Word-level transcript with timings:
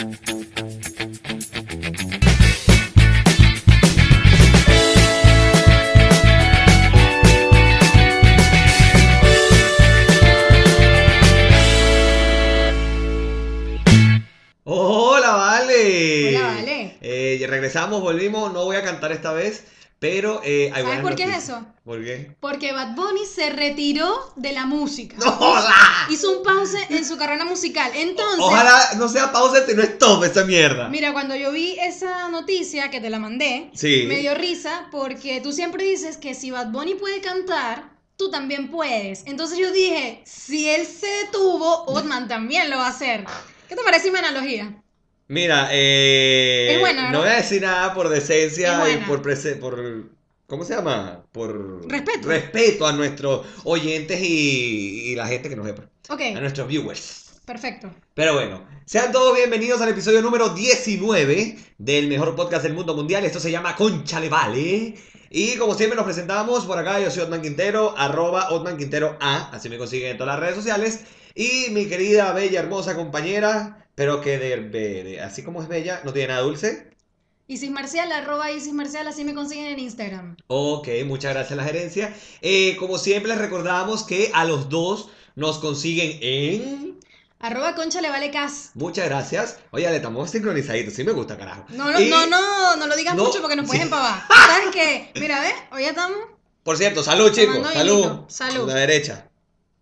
Hola, 0.00 0.10
vale. 15.32 16.28
Hola, 16.28 16.46
Vale. 16.46 16.96
Eh, 17.00 17.44
regresamos, 17.48 18.00
volvimos. 18.00 18.52
No 18.52 18.64
voy 18.66 18.76
a 18.76 18.84
cantar 18.84 19.10
esta 19.10 19.32
vez, 19.32 19.64
pero 19.98 20.40
eh, 20.44 20.70
hay 20.72 20.82
¿Sabes 20.84 21.00
por 21.00 21.14
qué 21.16 21.24
es 21.24 21.28
noticias. 21.30 21.58
eso? 21.58 21.66
¿Por 21.84 22.04
qué? 22.04 22.36
Porque 22.40 22.72
Bad 22.72 22.94
Bunny 22.94 23.24
se 23.26 23.50
retiró 23.50 24.32
de 24.36 24.52
la 24.52 24.64
música. 24.66 25.16
¡No 25.18 25.32
joda! 25.32 25.74
Hizo 26.10 26.30
un 26.38 26.42
pause 26.44 26.78
en 26.90 27.04
su 27.04 27.16
carrera 27.16 27.44
musical. 27.44 27.90
Entonces, 27.94 28.38
Ojalá 28.38 28.90
no 28.96 29.08
sea 29.08 29.32
pausa, 29.32 29.66
sino 29.66 29.82
stop 29.82 30.22
esa 30.24 30.44
mierda. 30.44 30.88
mira, 30.88 31.12
cuando 31.12 31.34
yo 31.34 31.50
vi 31.50 31.76
esa 31.80 32.28
noticia 32.28 32.90
que 32.90 33.00
te 33.00 33.10
la 33.10 33.18
mandé, 33.18 33.70
Sí. 33.74 34.04
me 34.06 34.18
dio 34.18 34.34
risa 34.34 34.86
porque 34.92 35.40
tú 35.40 35.52
siempre 35.52 35.82
dices 35.84 36.16
que 36.16 36.34
si 36.34 36.50
Bad 36.50 36.68
Bunny 36.68 36.94
puede 36.94 37.20
cantar, 37.20 37.90
tú 38.16 38.30
también 38.30 38.70
puedes. 38.70 39.22
Entonces 39.26 39.58
yo 39.58 39.72
dije, 39.72 40.22
si 40.24 40.68
él 40.68 40.86
se 40.86 41.06
detuvo, 41.24 41.84
Otman 41.86 42.28
también 42.28 42.70
lo 42.70 42.76
va 42.76 42.86
a 42.86 42.90
hacer. 42.90 43.24
¿Qué 43.68 43.74
te 43.76 43.82
parece 43.82 44.10
mi 44.10 44.18
analogía? 44.18 44.80
Mira, 45.28 45.68
eh, 45.72 46.72
Es 46.74 46.80
buena, 46.80 47.10
no 47.10 47.20
voy 47.20 47.28
a 47.28 47.36
decir 47.36 47.60
nada 47.62 47.92
por 47.94 48.08
decencia 48.08 48.82
y 48.90 48.96
por, 49.04 49.20
por 49.60 50.04
¿cómo 50.46 50.64
se 50.64 50.74
llama? 50.74 51.22
Por 51.32 51.86
Respeto. 51.90 52.28
respeto 52.28 52.86
a 52.86 52.92
nuestros 52.92 53.46
oyentes 53.64 54.20
y, 54.22 55.10
y 55.10 55.14
la 55.14 55.26
gente 55.26 55.48
que 55.50 55.56
nos 55.56 55.66
ve, 55.66 55.74
pues, 55.74 55.88
Ok, 56.08 56.20
a 56.34 56.40
nuestros 56.40 56.66
viewers. 56.66 57.40
perfecto. 57.44 57.94
Pero 58.14 58.32
bueno, 58.34 58.66
sean 58.86 59.12
todos 59.12 59.36
bienvenidos 59.36 59.80
al 59.82 59.90
episodio 59.90 60.22
número 60.22 60.48
19 60.48 61.58
del 61.76 62.08
mejor 62.08 62.34
podcast 62.34 62.62
del 62.62 62.72
mundo 62.72 62.94
mundial. 62.94 63.24
Esto 63.26 63.38
se 63.40 63.50
llama 63.50 63.76
Conchale 63.76 64.30
Vale. 64.30 64.94
Y 65.30 65.56
como 65.56 65.74
siempre 65.74 65.94
nos 65.96 66.06
presentamos 66.06 66.64
por 66.64 66.78
acá, 66.78 67.00
yo 67.00 67.10
soy 67.10 67.24
Otman 67.24 67.42
Quintero, 67.42 67.94
arroba 67.98 68.48
Otman 68.50 68.78
Quintero 68.78 69.18
A, 69.20 69.50
así 69.50 69.68
me 69.68 69.76
consiguen 69.76 70.12
en 70.12 70.16
todas 70.16 70.32
las 70.34 70.40
redes 70.40 70.56
sociales. 70.56 71.00
Y 71.34 71.66
mi 71.70 71.84
querida, 71.86 72.32
bella, 72.32 72.60
hermosa 72.60 72.96
compañera, 72.96 73.77
pero 73.98 74.20
que 74.22 74.38
de, 74.38 74.56
de- 74.70 75.02
de- 75.04 75.20
así 75.20 75.42
como 75.42 75.60
es 75.60 75.68
bella, 75.68 76.00
no 76.04 76.12
tiene 76.12 76.28
nada 76.28 76.40
dulce. 76.40 76.88
Isis 77.48 77.70
Marcial, 77.70 78.12
arroba 78.12 78.50
Isis 78.52 78.72
Marcial, 78.72 79.08
así 79.08 79.24
me 79.24 79.34
consiguen 79.34 79.66
en 79.66 79.78
Instagram. 79.80 80.36
Ok, 80.46 80.88
muchas 81.06 81.32
gracias 81.34 81.52
a 81.52 81.56
la 81.56 81.64
gerencia. 81.64 82.14
Eh, 82.42 82.76
como 82.78 82.96
siempre 82.98 83.30
les 83.30 83.38
recordamos 83.40 84.04
que 84.04 84.30
a 84.34 84.44
los 84.44 84.68
dos 84.68 85.10
nos 85.34 85.58
consiguen 85.58 86.18
en... 86.22 86.98
Arroba 87.40 87.74
Concha 87.74 88.00
le 88.00 88.10
vale 88.10 88.30
cas. 88.30 88.70
Muchas 88.74 89.06
gracias. 89.06 89.58
Oye, 89.70 89.88
le 89.88 89.96
estamos 89.96 90.30
sincronizaditos, 90.30 90.94
sí 90.94 91.04
me 91.04 91.12
gusta, 91.12 91.36
carajo. 91.38 91.64
No, 91.70 91.90
no, 91.90 92.00
Y- 92.00 92.08
no, 92.10 92.26
no, 92.26 92.76
no 92.76 92.86
lo 92.86 92.96
digas 92.96 93.14
No, 93.16 93.24
mucho 93.24 93.40
porque 93.40 93.56
nos 93.56 93.66
puedes 93.66 93.80
sí. 93.82 93.84
empavar. 93.86 94.22
¿Sabes 94.28 94.68
qué? 94.72 95.10
Mira, 95.20 95.40
¿ves? 95.40 95.54
Hoy 95.72 95.82
ya 95.82 95.88
estamos. 95.90 96.18
Por 96.64 96.76
cierto, 96.76 97.02
salud 97.02 97.32
chicos, 97.32 97.66
salud. 97.72 98.22
salud. 98.28 98.68
La 98.68 98.74
derecha. 98.74 99.28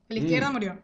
La 0.08 0.18
izquierda 0.18 0.50
Mm. 0.50 0.52
murió. 0.52 0.78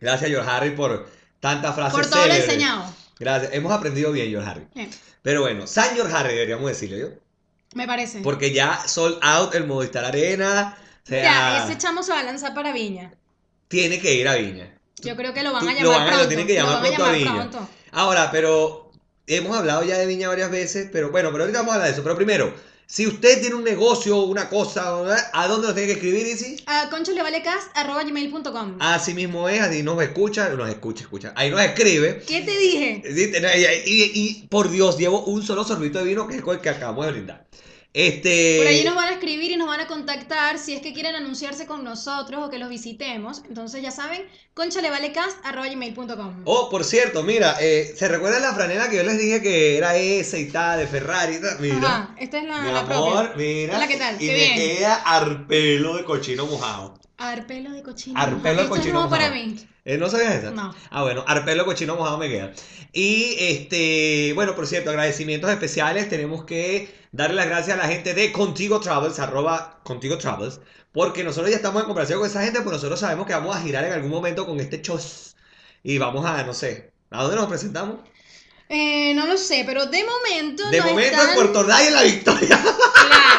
Gracias, 0.00 0.30
George 0.30 0.50
Harry, 0.50 0.70
por 0.70 1.08
tantas 1.40 1.74
frases 1.74 1.92
Por 1.94 2.06
todo 2.08 2.26
lo 2.26 2.34
enseñado. 2.34 2.84
Gracias, 3.18 3.52
hemos 3.54 3.72
aprendido 3.72 4.12
bien, 4.12 4.30
George 4.30 4.48
Harry. 4.48 4.66
Eh, 4.74 4.88
Pero 5.22 5.42
bueno, 5.42 5.66
San 5.66 5.94
George 5.94 6.14
Harry 6.14 6.32
deberíamos 6.34 6.66
decirle 6.68 6.98
yo. 7.00 7.08
me 7.74 7.86
parece. 7.86 8.20
Porque 8.20 8.52
ya 8.52 8.82
sold 8.88 9.18
out 9.22 9.54
el 9.54 9.66
Movistar 9.66 10.04
Arena. 10.04 10.76
O 11.04 11.06
sea, 11.08 11.22
Ya, 11.22 11.64
ese 11.64 11.78
chamo 11.78 12.02
se 12.02 12.12
va 12.12 12.20
a 12.20 12.22
lanzar 12.24 12.54
para 12.54 12.72
Viña. 12.72 13.12
tiene 13.68 14.00
que 14.00 14.14
ir 14.14 14.26
a 14.28 14.34
Viña. 14.36 14.74
Yo 15.02 15.16
creo 15.16 15.32
que 15.32 15.42
lo 15.42 15.52
van 15.52 15.66
a 15.68 15.72
lo 15.72 15.78
llamar 15.78 15.86
van 15.88 16.00
a- 16.00 16.04
lo 16.04 16.08
pronto. 16.12 16.28
tienen 16.28 16.46
que 16.46 16.54
llamar 16.54 16.76
a 16.76 16.80
pronto 16.80 17.04
a 17.04 17.12
Viña. 17.12 17.32
pronto. 17.34 17.68
Ahora, 17.92 18.30
pero 18.30 18.90
hemos 19.26 19.56
hablado 19.56 19.82
ya 19.84 19.96
de 19.98 20.06
Viña 20.06 20.28
varias 20.28 20.50
veces, 20.50 20.88
pero 20.92 21.10
bueno, 21.10 21.30
pero 21.32 21.44
ahorita 21.44 21.58
vamos 21.60 21.72
a 21.72 21.74
hablar 21.76 21.88
de 21.88 21.94
eso. 21.94 22.02
Pero 22.02 22.16
primero, 22.16 22.54
si 22.90 23.06
usted 23.06 23.40
tiene 23.40 23.54
un 23.54 23.62
negocio, 23.62 24.24
una 24.24 24.48
cosa, 24.48 25.30
¿a 25.32 25.46
dónde 25.46 25.68
nos 25.68 25.76
tiene 25.76 25.86
que 25.86 25.92
escribir, 25.92 26.26
Isi? 26.26 26.56
A 26.66 26.90
gmail.com. 26.90 28.78
Así 28.80 29.14
mismo 29.14 29.48
es, 29.48 29.60
así 29.60 29.84
nos 29.84 30.02
escucha, 30.02 30.48
nos 30.48 30.68
escucha, 30.68 31.02
escucha. 31.04 31.32
Ahí 31.36 31.52
nos 31.52 31.60
escribe. 31.60 32.24
¿Qué 32.26 32.40
te 32.40 32.58
dije? 32.58 33.00
Y, 33.86 34.48
por 34.48 34.72
Dios, 34.72 34.98
llevo 34.98 35.22
un 35.22 35.44
solo 35.44 35.62
sorbito 35.62 36.00
de 36.00 36.04
vino 36.06 36.26
que 36.26 36.38
es 36.38 36.42
el 36.44 36.60
que 36.60 36.68
acabamos 36.68 37.06
de 37.06 37.12
brindar. 37.12 37.46
Este. 37.92 38.58
Por 38.58 38.68
allí 38.68 38.84
nos 38.84 38.94
van 38.94 39.08
a 39.08 39.12
escribir 39.12 39.50
y 39.50 39.56
nos 39.56 39.66
van 39.66 39.80
a 39.80 39.88
contactar 39.88 40.58
si 40.58 40.74
es 40.74 40.80
que 40.80 40.92
quieren 40.92 41.16
anunciarse 41.16 41.66
con 41.66 41.82
nosotros 41.82 42.44
o 42.44 42.50
que 42.50 42.58
los 42.58 42.68
visitemos. 42.68 43.42
Entonces 43.48 43.82
ya 43.82 43.90
saben, 43.90 44.22
gmail.com. 44.54 46.42
Oh, 46.44 46.68
por 46.70 46.84
cierto, 46.84 47.24
mira, 47.24 47.56
eh, 47.60 47.92
¿se 47.96 48.06
recuerdan 48.06 48.42
la 48.42 48.54
franela 48.54 48.88
que 48.88 48.96
yo 48.96 49.02
les 49.02 49.18
dije 49.18 49.42
que 49.42 49.76
era 49.76 49.96
esa 49.96 50.38
y 50.38 50.46
tal, 50.50 50.78
de 50.78 50.86
Ferrari 50.86 51.36
y 51.36 51.40
tal? 51.40 51.58
Mira. 51.58 51.76
Ajá, 51.78 52.14
esta 52.18 52.38
es 52.38 52.44
la, 52.44 52.58
Mi 52.60 52.70
la 52.70 52.80
amor, 52.80 53.30
propia. 53.30 53.44
mira. 53.44 53.76
Hola, 53.76 53.88
¿qué 53.88 53.96
tal? 53.96 54.14
Y 54.22 54.26
Qué 54.26 54.32
me 54.32 54.34
bien. 54.38 54.54
queda 54.54 54.94
arpelo 54.94 55.96
de 55.96 56.04
cochino 56.04 56.46
mojado. 56.46 56.99
Arpelo 57.20 57.70
de 57.70 57.82
cochino. 57.82 58.18
Arpelo 58.18 58.56
de 58.56 58.62
Esto 58.62 58.74
es 58.74 58.80
cochino 58.80 59.08
para 59.10 59.30
mí. 59.30 59.56
Eh, 59.84 59.98
¿No 59.98 60.08
sabías 60.08 60.34
esa? 60.36 60.50
No. 60.50 60.74
Ah, 60.90 61.02
bueno, 61.02 61.22
arpelo 61.26 61.64
cochino 61.64 61.94
mojado 61.96 62.16
me 62.18 62.28
queda. 62.28 62.52
Y 62.92 63.36
este, 63.38 64.32
bueno, 64.34 64.54
por 64.56 64.66
cierto, 64.66 64.90
agradecimientos 64.90 65.50
especiales. 65.50 66.08
Tenemos 66.08 66.44
que 66.44 66.94
darle 67.12 67.36
las 67.36 67.46
gracias 67.46 67.78
a 67.78 67.82
la 67.82 67.88
gente 67.88 68.14
de 68.14 68.32
Contigo 68.32 68.80
Travels, 68.80 69.18
arroba 69.18 69.80
Contigo 69.84 70.16
Travels, 70.18 70.60
porque 70.92 71.22
nosotros 71.22 71.50
ya 71.50 71.56
estamos 71.56 71.82
en 71.82 71.86
conversación 71.86 72.20
con 72.20 72.28
esa 72.30 72.42
gente, 72.42 72.60
pues 72.62 72.72
nosotros 72.74 72.98
sabemos 73.00 73.26
que 73.26 73.34
vamos 73.34 73.54
a 73.54 73.60
girar 73.60 73.84
en 73.84 73.92
algún 73.92 74.10
momento 74.10 74.46
con 74.46 74.58
este 74.58 74.80
chos. 74.82 75.36
Y 75.82 75.98
vamos 75.98 76.24
a, 76.26 76.42
no 76.42 76.54
sé, 76.54 76.92
¿a 77.10 77.22
dónde 77.22 77.36
nos 77.36 77.48
presentamos? 77.48 77.96
Eh, 78.68 79.12
no 79.14 79.26
lo 79.26 79.36
sé, 79.36 79.64
pero 79.66 79.86
de 79.86 80.04
momento. 80.04 80.68
De 80.70 80.80
momento 80.80 81.02
están- 81.16 81.28
en 81.30 81.34
Puerto 81.34 81.58
Ordaz 81.60 81.82
y 81.82 81.86
en 81.88 81.92
La 81.94 82.02
Victoria. 82.02 82.60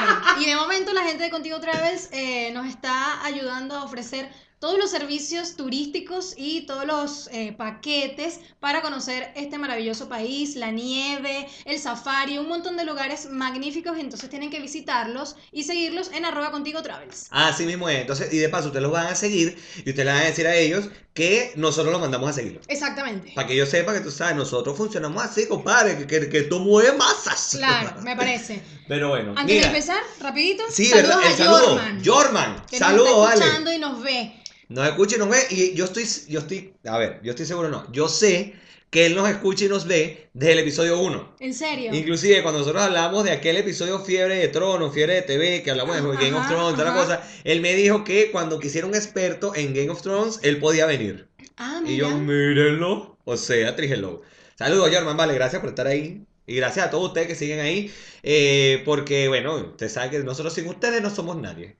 Y 0.40 0.46
de 0.46 0.56
momento 0.56 0.94
la 0.94 1.04
gente 1.04 1.24
de 1.24 1.30
Contigo 1.30 1.60
Travels 1.60 2.10
eh, 2.12 2.52
nos 2.54 2.68
está 2.68 3.24
ayudando 3.24 3.76
a 3.76 3.84
ofrecer 3.84 4.30
todos 4.62 4.78
los 4.78 4.92
servicios 4.92 5.56
turísticos 5.56 6.36
y 6.38 6.68
todos 6.68 6.86
los 6.86 7.28
eh, 7.32 7.52
paquetes 7.58 8.40
para 8.60 8.84
conocer 8.84 9.32
este 9.36 9.58
maravilloso 9.58 10.08
país, 10.08 10.56
la 10.56 10.70
nieve, 10.70 11.48
el 11.66 11.80
safari, 11.80 12.38
un 12.38 12.48
montón 12.48 12.78
de 12.78 12.86
lugares 12.86 13.28
magníficos. 13.32 13.98
Entonces 13.98 14.30
tienen 14.30 14.52
que 14.52 14.60
visitarlos 14.60 15.36
y 15.52 15.64
seguirlos 15.64 16.12
en 16.14 16.26
arroba 16.26 16.52
Contigo 16.52 16.84
Travels. 16.84 17.26
Así 17.32 17.66
mismo 17.66 17.90
es. 17.90 18.02
Entonces, 18.02 18.32
y 18.32 18.38
de 18.38 18.50
paso, 18.50 18.68
ustedes 18.68 18.84
los 18.84 18.92
van 18.92 19.08
a 19.08 19.16
seguir 19.16 19.58
y 19.78 19.90
ustedes 19.90 20.06
le 20.06 20.12
van 20.12 20.22
a 20.22 20.26
decir 20.26 20.46
a 20.46 20.56
ellos 20.56 20.90
que 21.16 21.54
nosotros 21.56 21.92
los 21.92 22.00
mandamos 22.00 22.30
a 22.30 22.34
seguirlos. 22.34 22.64
Exactamente. 22.68 23.32
Para 23.34 23.48
que 23.48 23.56
ellos 23.56 23.70
sepan 23.70 23.96
que 23.96 24.02
tú 24.02 24.12
sabes, 24.12 24.36
nosotros 24.36 24.78
funcionamos 24.78 25.24
así, 25.24 25.48
compadre, 25.48 25.98
que, 25.98 26.06
que, 26.06 26.30
que 26.30 26.38
esto 26.38 26.60
mueve 26.60 26.94
masas. 26.94 27.56
Claro, 27.58 28.00
me 28.04 28.16
parece. 28.16 28.62
Pero 28.92 29.08
bueno, 29.08 29.32
Antes 29.38 29.46
mira. 29.56 29.62
de 29.62 29.68
empezar, 29.78 30.04
rapidito, 30.20 30.64
Sí, 30.70 30.88
saludos 30.88 31.16
¿verdad? 31.16 31.26
El 31.28 31.32
a 31.34 31.38
saludo. 31.38 31.68
Jorman, 31.70 32.02
Jorman, 32.04 32.66
que 32.70 32.78
saludos, 32.78 33.10
nos 33.16 33.30
está 33.34 33.46
escuchando 33.46 33.74
y 33.74 33.80
nos 33.80 34.04
ve. 34.04 34.34
Nos 34.68 34.86
escucha 34.86 35.16
y 35.16 35.20
nos 35.20 35.30
ve. 35.30 35.38
Y 35.50 35.74
yo 35.76 35.86
estoy, 35.86 36.06
yo 36.28 36.40
estoy, 36.42 36.74
a 36.84 36.98
ver, 36.98 37.22
yo 37.24 37.30
estoy 37.30 37.46
seguro, 37.46 37.70
no. 37.70 37.90
Yo 37.94 38.10
sé 38.10 38.54
que 38.90 39.06
él 39.06 39.16
nos 39.16 39.30
escucha 39.30 39.64
y 39.64 39.70
nos 39.70 39.88
ve 39.88 40.28
desde 40.34 40.52
el 40.52 40.60
episodio 40.60 41.00
1. 41.00 41.36
En 41.40 41.54
serio. 41.54 41.96
Inclusive 41.96 42.42
cuando 42.44 42.60
nosotros 42.60 42.84
hablamos 42.84 43.24
de 43.24 43.32
aquel 43.32 43.56
episodio 43.56 44.02
Fiebre 44.02 44.36
de 44.36 44.50
Trono, 44.50 44.92
Fiebre 44.92 45.14
de 45.14 45.22
TV, 45.22 45.64
que 45.64 45.72
hablamos 45.72 45.96
de 45.96 46.02
Game 46.02 46.34
of 46.34 46.50
Thrones, 46.50 46.76
toda 46.78 46.94
la 46.94 46.94
cosa, 46.94 47.22
él 47.46 47.62
me 47.62 47.74
dijo 47.74 48.04
que 48.04 48.30
cuando 48.30 48.60
quisiera 48.60 48.86
un 48.88 48.94
experto 48.94 49.56
en 49.56 49.74
Game 49.74 49.90
of 49.90 50.02
Thrones, 50.02 50.42
él 50.44 50.60
podía 50.60 50.86
venir. 50.86 51.30
Ah, 51.56 51.82
Y 51.86 51.96
yo, 51.96 52.10
mira. 52.10 52.18
mírenlo. 52.18 53.18
O 53.24 53.38
sea, 53.38 53.74
tríjenlo. 53.74 54.22
Saludos, 54.58 54.90
Germán, 54.90 55.16
vale, 55.16 55.34
gracias 55.34 55.62
por 55.62 55.70
estar 55.70 55.88
ahí. 55.88 56.26
Y 56.48 56.56
gracias 56.56 56.88
a 56.88 56.90
todos 56.90 57.08
ustedes 57.10 57.28
que 57.28 57.36
siguen 57.36 57.60
ahí. 57.60 57.92
eh, 58.24 58.82
porque, 58.86 59.28
bueno, 59.28 59.56
ustedes 59.56 59.94
saben 59.94 60.10
que 60.12 60.20
nosotros 60.20 60.54
sin 60.54 60.68
ustedes 60.68 61.02
no 61.02 61.10
somos 61.10 61.38
nadie. 61.38 61.76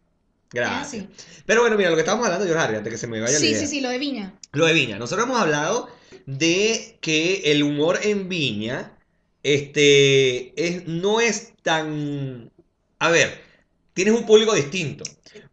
Gracias. 0.54 0.88
así. 0.88 1.08
Pero 1.46 1.62
bueno, 1.62 1.78
mira, 1.78 1.90
lo 1.90 1.96
que 1.96 2.02
estábamos 2.02 2.26
hablando, 2.26 2.46
George 2.46 2.64
Harry, 2.64 2.76
antes 2.76 2.92
que 2.92 2.98
se 2.98 3.08
me 3.08 3.20
vaya 3.22 3.34
la 3.34 3.40
Sí, 3.40 3.48
idea. 3.50 3.60
sí, 3.60 3.68
sí, 3.68 3.82
lo 3.82 3.90
de 3.90 3.98
Viña. 4.00 4.34
Lo 4.52 4.66
de 4.66 4.74
Viña. 4.74 4.98
Nosotros 5.00 5.26
hemos 5.28 5.40
hablado 5.40 5.88
de 6.26 6.98
que 7.02 7.52
el 7.52 7.64
humor 7.64 8.00
en 8.04 8.28
Viña 8.30 8.98
este, 9.44 10.54
es, 10.68 10.88
no 10.88 11.20
es 11.22 11.54
tan... 11.64 12.52
A 13.00 13.10
ver, 13.10 13.42
tienes 13.94 14.14
un 14.14 14.26
público 14.26 14.54
distinto. 14.54 15.04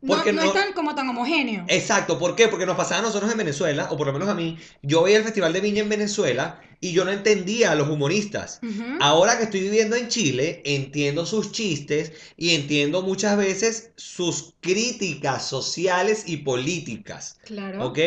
No, 0.00 0.14
Porque 0.17 0.32
no 0.32 0.43
no- 0.43 0.49
es 0.49 0.55
tan, 0.55 0.73
como 0.73 0.94
tan 0.94 1.08
homogéneo. 1.08 1.64
Exacto, 1.69 2.19
¿por 2.19 2.35
qué? 2.35 2.49
Porque 2.49 2.67
nos 2.67 2.76
pasaba 2.76 3.00
a 3.00 3.02
nosotros 3.02 3.31
en 3.31 3.38
Venezuela, 3.38 3.88
o 3.90 3.96
por 3.96 4.06
lo 4.08 4.12
menos 4.12 4.29
a 4.29 4.35
mí, 4.35 4.58
yo 4.82 5.02
veía 5.05 5.19
el 5.19 5.25
Festival 5.25 5.52
de 5.52 5.61
Viña 5.61 5.82
en 5.82 5.88
Venezuela 5.88 6.61
y 6.81 6.93
yo 6.93 7.05
no 7.05 7.11
entendía 7.12 7.73
a 7.73 7.75
los 7.75 7.88
humoristas. 7.88 8.61
Ahora 9.00 9.37
que 9.38 9.44
estoy 9.44 9.61
viviendo 9.61 9.94
en 9.96 10.08
Chile, 10.08 10.62
entiendo 10.64 11.26
sus 11.26 11.52
chistes 11.52 12.12
y 12.37 12.55
entiendo 12.55 13.02
muchas 13.02 13.37
veces 13.37 13.90
sus 13.96 14.55
críticas 14.61 15.44
sociales 15.46 16.25
y 16.26 16.38
políticas. 16.38 17.38
Claro. 17.44 17.87
¿Ok? 17.87 17.99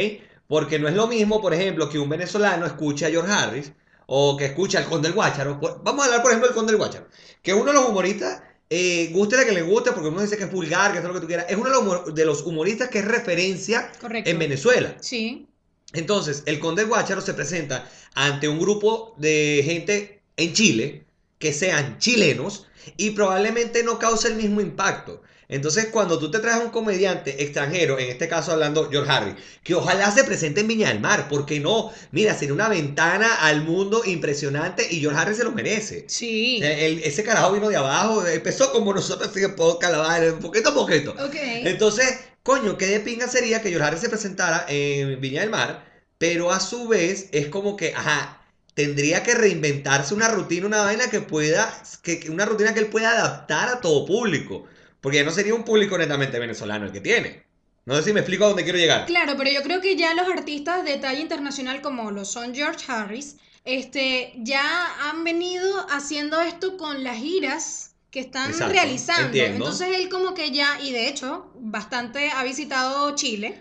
Porque 0.47 0.79
no 0.79 0.87
es 0.89 0.95
lo 0.95 1.07
mismo, 1.07 1.41
por 1.41 1.53
ejemplo, 1.53 1.89
que 1.89 1.99
un 1.99 2.09
venezolano 2.09 2.65
escuche 2.65 3.05
a 3.05 3.09
George 3.09 3.31
Harris 3.31 3.71
o 4.07 4.35
que 4.35 4.45
escuche 4.45 4.77
al 4.77 4.85
Conde 4.85 5.07
del 5.07 5.15
Guácharo. 5.15 5.57
Vamos 5.83 6.01
a 6.01 6.05
hablar, 6.05 6.21
por 6.21 6.31
ejemplo, 6.31 6.47
del 6.49 6.55
Conde 6.55 6.71
del 6.73 6.79
Guácharo. 6.79 7.07
Que 7.41 7.53
uno 7.53 7.67
de 7.67 7.73
los 7.73 7.87
humoristas, 7.89 8.41
eh, 8.73 9.09
guste 9.11 9.35
de 9.35 9.45
que 9.45 9.51
le 9.51 9.61
guste, 9.63 9.91
porque 9.91 10.07
uno 10.07 10.21
dice 10.21 10.37
que 10.37 10.45
es 10.45 10.51
vulgar, 10.51 10.93
que 10.93 10.99
es 10.99 11.03
lo 11.03 11.13
que 11.13 11.19
tú 11.19 11.27
quieras, 11.27 11.45
es 11.49 11.57
uno 11.57 11.65
de 11.65 11.71
los 11.71 11.81
humor- 11.83 12.13
de 12.13 12.25
los 12.25 12.41
humoristas 12.43 12.87
que 12.89 12.99
es 12.99 13.05
referencia 13.05 13.91
Correcto. 13.99 14.29
en 14.29 14.39
Venezuela. 14.39 14.95
Sí. 15.01 15.45
Entonces, 15.93 16.43
el 16.45 16.57
conde 16.59 16.85
Guácharo 16.85 17.19
se 17.19 17.33
presenta 17.33 17.85
ante 18.15 18.47
un 18.47 18.59
grupo 18.59 19.13
de 19.17 19.61
gente 19.65 20.21
en 20.37 20.53
Chile 20.53 21.03
que 21.37 21.51
sean 21.51 21.99
chilenos 21.99 22.65
y 22.95 23.11
probablemente 23.11 23.83
no 23.83 23.99
cause 23.99 24.29
el 24.29 24.35
mismo 24.35 24.61
impacto. 24.61 25.21
Entonces, 25.51 25.87
cuando 25.91 26.17
tú 26.17 26.31
te 26.31 26.39
traes 26.39 26.57
a 26.57 26.63
un 26.63 26.69
comediante 26.71 27.43
extranjero, 27.43 27.99
en 27.99 28.09
este 28.09 28.27
caso 28.27 28.53
hablando 28.53 28.89
George 28.89 29.11
Harry, 29.11 29.35
que 29.63 29.75
ojalá 29.75 30.09
se 30.09 30.23
presente 30.23 30.61
en 30.61 30.67
Viña 30.67 30.87
del 30.87 31.01
Mar, 31.01 31.27
porque 31.29 31.59
no, 31.59 31.91
mira, 32.11 32.33
sería 32.33 32.53
una 32.53 32.69
ventana 32.69 33.35
al 33.35 33.61
mundo 33.63 34.01
impresionante 34.05 34.87
y 34.89 35.01
George 35.01 35.19
Harry 35.19 35.35
se 35.35 35.43
lo 35.43 35.51
merece. 35.51 36.05
Sí. 36.07 36.59
El- 36.63 37.03
ese 37.03 37.23
carajo 37.23 37.51
vino 37.51 37.69
de 37.69 37.75
abajo, 37.75 38.25
empezó 38.25 38.71
como 38.71 38.93
nosotros, 38.93 39.29
así 39.29 39.41
que 39.41 39.49
poco, 39.49 39.79
la 39.83 40.35
poquito 40.41 40.69
a 40.69 40.73
poquito. 40.73 41.11
Ok. 41.11 41.35
Entonces, 41.35 42.17
coño, 42.43 42.77
qué 42.77 42.87
de 42.87 42.99
pinga 43.01 43.27
sería 43.27 43.61
que 43.61 43.69
George 43.69 43.85
Harry 43.87 43.97
se 43.99 44.09
presentara 44.09 44.65
en 44.69 45.19
Viña 45.19 45.41
del 45.41 45.49
Mar, 45.49 45.83
pero 46.17 46.51
a 46.51 46.59
su 46.61 46.87
vez 46.87 47.27
es 47.33 47.47
como 47.47 47.75
que, 47.75 47.93
ajá, 47.93 48.41
tendría 48.73 49.21
que 49.21 49.33
reinventarse 49.35 50.13
una 50.13 50.29
rutina, 50.29 50.65
una 50.67 50.83
vaina 50.83 51.09
que 51.09 51.19
pueda, 51.19 51.69
que, 52.03 52.19
que- 52.21 52.29
una 52.31 52.45
rutina 52.45 52.73
que 52.73 52.79
él 52.79 52.87
pueda 52.87 53.11
adaptar 53.11 53.67
a 53.69 53.81
todo 53.81 54.05
público, 54.05 54.65
porque 55.01 55.17
ya 55.17 55.23
no 55.23 55.31
sería 55.31 55.53
un 55.53 55.63
público 55.63 55.97
netamente 55.97 56.39
venezolano 56.39 56.85
el 56.85 56.91
que 56.91 57.01
tiene. 57.01 57.43
No 57.85 57.95
sé 57.95 58.03
si 58.03 58.13
me 58.13 58.19
explico 58.19 58.45
a 58.45 58.47
dónde 58.49 58.63
quiero 58.63 58.77
llegar. 58.77 59.05
Claro, 59.07 59.33
pero 59.37 59.49
yo 59.51 59.63
creo 59.63 59.81
que 59.81 59.95
ya 59.95 60.13
los 60.13 60.27
artistas 60.29 60.83
de 60.85 60.97
talla 60.97 61.19
internacional 61.19 61.81
como 61.81 62.11
lo 62.11 62.25
son 62.25 62.53
George 62.53 62.85
Harris, 62.91 63.37
este, 63.65 64.33
ya 64.37 64.63
han 65.09 65.23
venido 65.23 65.87
haciendo 65.89 66.39
esto 66.41 66.77
con 66.77 67.03
las 67.03 67.17
giras 67.17 67.95
que 68.11 68.19
están 68.19 68.51
Exacto, 68.51 68.73
realizando. 68.73 69.25
entiendo. 69.27 69.57
Entonces 69.65 69.87
él 69.97 70.09
como 70.09 70.33
que 70.33 70.51
ya, 70.51 70.79
y 70.81 70.91
de 70.91 71.07
hecho, 71.07 71.51
bastante 71.55 72.29
ha 72.29 72.43
visitado 72.43 73.15
Chile. 73.15 73.59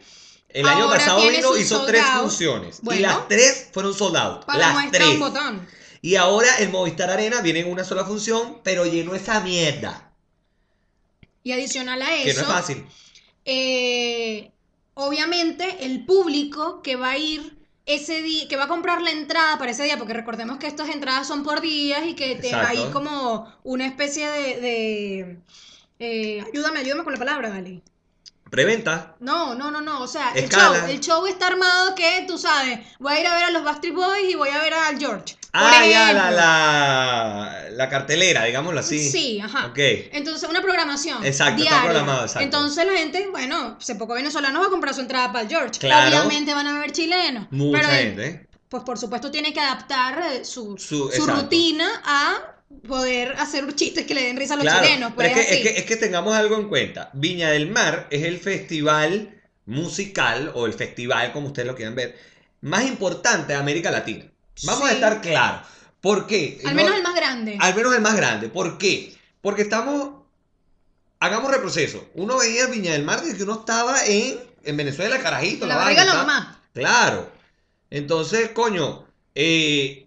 El 0.49 0.67
año 0.67 0.85
Ahora 0.85 0.99
pasado 0.99 1.21
tiene 1.21 1.37
vino, 1.37 1.57
hizo 1.57 1.85
tres 1.87 2.03
out. 2.03 2.23
funciones 2.23 2.79
y 2.83 2.85
Bueno. 2.85 3.03
las 3.03 3.29
tres 3.29 3.69
fueron 3.73 3.95
sold 3.95 4.17
out. 4.17 4.45
Para 4.45 4.59
las 4.59 4.73
muestra 4.73 4.99
tres. 4.99 5.09
un 5.15 5.21
botón. 5.21 5.69
Y 6.03 6.17
ahora 6.17 6.49
el 6.59 6.71
Movistar 6.71 7.09
Arena 7.11 7.41
viene 7.41 7.61
en 7.61 7.71
una 7.71 7.85
sola 7.85 8.05
función, 8.05 8.59
pero 8.65 8.85
llenó 8.85 9.15
esa 9.15 9.39
mierda. 9.41 10.10
Y 11.43 11.53
adicional 11.53 12.03
a 12.03 12.07
Que 12.23 12.35
no 12.35 12.41
eso, 12.41 12.41
es 12.43 12.47
fácil. 12.47 12.87
eh, 13.45 14.53
obviamente 14.95 15.85
el 15.87 16.05
público 16.05 16.83
que 16.83 16.97
va 16.97 17.11
a 17.11 17.19
ir 17.19 17.59
ese 17.87 18.23
día, 18.23 18.47
que 18.49 18.57
va 18.57 18.65
a 18.65 18.69
comprar 18.69 19.01
la 19.03 19.11
entrada 19.11 19.59
para 19.59 19.71
ese 19.73 19.85
día, 19.85 19.99
porque 19.99 20.13
recordemos 20.15 20.59
que 20.59 20.67
estas 20.67 20.91
entradas 20.91 21.27
son 21.27 21.43
por 21.43 21.61
días 21.61 22.03
y 22.07 22.15
que 22.15 22.37
te, 22.37 22.55
hay 22.55 22.91
como 22.91 23.53
una 23.65 23.87
especie 23.87 24.29
de... 24.31 24.61
de, 24.61 25.43
eh, 25.99 26.41
ayúdame, 26.53 26.81
ayúdame 26.81 27.05
con 27.05 27.13
la 27.13 27.19
palabra, 27.19 27.51
Dali. 27.51 27.83
Preventa. 28.51 29.15
No, 29.21 29.55
no, 29.55 29.71
no, 29.71 29.81
no, 29.81 30.01
o 30.01 30.09
sea, 30.09 30.33
el 30.35 30.49
show, 30.49 30.75
el 30.89 31.01
show 31.01 31.27
está 31.27 31.47
armado 31.47 31.95
que, 31.95 32.25
tú 32.27 32.37
sabes, 32.37 32.81
voy 32.99 33.15
a 33.15 33.21
ir 33.21 33.27
a 33.27 33.35
ver 33.35 33.45
a 33.45 33.51
los 33.51 33.63
Backstreet 33.65 33.95
Boys 33.95 34.29
y 34.31 34.35
voy 34.35 34.49
a 34.49 34.59
ver 34.61 34.75
al 34.75 34.99
George. 34.99 35.37
Ah, 35.53 35.85
ya, 35.85 36.13
la, 36.13 36.31
la, 36.31 37.65
la 37.71 37.89
cartelera, 37.89 38.45
digámoslo 38.45 38.81
así. 38.81 39.11
Sí, 39.11 39.41
ajá. 39.41 39.67
Ok. 39.67 39.79
Entonces, 40.13 40.49
una 40.49 40.63
programación. 40.63 41.25
Exacto, 41.25 41.63
está 41.63 41.75
diaria. 41.75 41.91
programado, 41.91 42.23
exacto. 42.23 42.45
Entonces 42.45 42.87
la 42.87 42.93
gente, 42.93 43.27
bueno, 43.31 43.77
se 43.81 43.95
poco 43.97 44.15
venezolano 44.15 44.61
va 44.61 44.67
a 44.67 44.71
comprar 44.71 44.95
su 44.95 45.01
entrada 45.01 45.33
para 45.33 45.43
el 45.43 45.49
George. 45.49 45.79
Claro. 45.81 46.09
Obviamente 46.19 46.55
van 46.55 46.67
a 46.67 46.79
ver 46.79 46.93
chilenos. 46.93 47.47
Mucha 47.51 47.79
pero 47.81 47.93
gente. 47.93 48.47
Pues 48.69 48.85
por 48.85 48.99
supuesto 48.99 49.31
tiene 49.33 49.53
que 49.53 49.61
adaptar 49.61 50.23
eh, 50.33 50.45
su, 50.45 50.77
Su- 50.79 51.11
rutina 51.27 52.01
a 52.05 52.35
poder 52.87 53.33
hacer 53.39 53.73
chistes 53.75 54.07
que 54.07 54.15
le 54.15 54.23
den 54.25 54.37
risa 54.37 54.55
a 54.55 54.57
los 54.57 54.65
Claro, 54.65 54.85
chilenos. 54.87 55.13
pero 55.17 55.33
Pues 55.35 55.47
es 55.47 55.47
que, 55.47 55.55
es, 55.55 55.63
que, 55.75 55.79
es 55.81 55.85
que 55.87 55.97
tengamos 55.97 56.35
algo 56.35 56.57
en 56.57 56.69
cuenta. 56.69 57.11
Viña 57.15 57.51
del 57.51 57.69
Mar 57.71 58.07
es 58.11 58.23
el 58.25 58.39
festival 58.39 59.41
musical, 59.67 60.53
o 60.55 60.67
el 60.67 60.73
festival, 60.73 61.33
como 61.33 61.49
ustedes 61.49 61.67
lo 61.69 61.75
quieran 61.77 61.95
ver, 61.95 62.19
más 62.61 62.85
importante 62.87 63.53
de 63.53 63.59
América 63.59 63.91
Latina. 63.91 64.25
Vamos 64.65 64.89
a 64.89 64.93
estar 64.93 65.21
claros. 65.21 65.67
¿Por 66.01 66.27
qué? 66.27 66.61
Al 66.65 66.75
No- 66.75 66.83
menos 66.83 66.97
el 66.97 67.03
más 67.03 67.15
grande. 67.15 67.57
Al 67.61 67.75
menos 67.75 67.95
el 67.95 68.01
más 68.01 68.17
grande. 68.17 68.49
¿Por 68.49 68.79
qué? 68.79 69.15
Porque 69.41 69.63
estamos. 69.63 70.21
Hagamos 71.19 71.51
reproceso. 71.51 72.09
Uno 72.15 72.39
veía 72.39 72.67
Viña 72.67 72.93
del 72.93 73.05
Mar 73.05 73.21
desde 73.21 73.37
que 73.37 73.43
uno 73.43 73.61
estaba 73.61 74.05
en, 74.07 74.39
en 74.65 74.77
Venezuela, 74.77 75.19
carajito. 75.19 75.67
la 75.67 75.77
barriga 75.77 76.05
la 76.05 76.15
mamá. 76.15 76.63
Claro. 76.73 77.31
Entonces, 77.91 78.51
coño, 78.51 79.07
eh, 79.35 80.07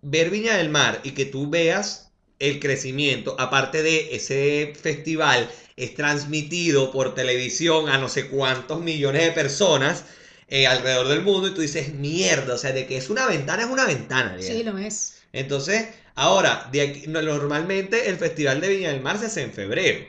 ver 0.00 0.30
Viña 0.30 0.56
del 0.56 0.70
Mar 0.70 1.00
y 1.04 1.10
que 1.10 1.26
tú 1.26 1.48
veas 1.50 2.03
el 2.38 2.60
crecimiento, 2.60 3.36
aparte 3.38 3.82
de 3.82 4.14
ese 4.16 4.72
festival, 4.80 5.50
es 5.76 5.94
transmitido 5.94 6.90
por 6.92 7.14
televisión 7.14 7.88
a 7.88 7.98
no 7.98 8.08
sé 8.08 8.28
cuántos 8.28 8.80
millones 8.80 9.22
de 9.22 9.32
personas 9.32 10.04
eh, 10.48 10.66
alrededor 10.66 11.08
del 11.08 11.22
mundo 11.22 11.48
y 11.48 11.54
tú 11.54 11.60
dices, 11.62 11.94
mierda, 11.94 12.54
o 12.54 12.58
sea, 12.58 12.72
de 12.72 12.86
que 12.86 12.96
es 12.96 13.08
una 13.10 13.26
ventana, 13.26 13.62
es 13.64 13.70
una 13.70 13.86
ventana. 13.86 14.36
Sí, 14.40 14.62
lo 14.62 14.76
es. 14.78 15.16
Entonces, 15.32 15.86
ahora, 16.14 16.68
de 16.70 16.82
aquí, 16.82 17.04
no- 17.08 17.22
normalmente 17.22 18.08
el 18.08 18.16
Festival 18.18 18.60
de 18.60 18.68
Viña 18.68 18.90
del 18.90 19.00
Mar 19.00 19.18
se 19.18 19.26
hace 19.26 19.42
en 19.42 19.52
febrero. 19.52 20.04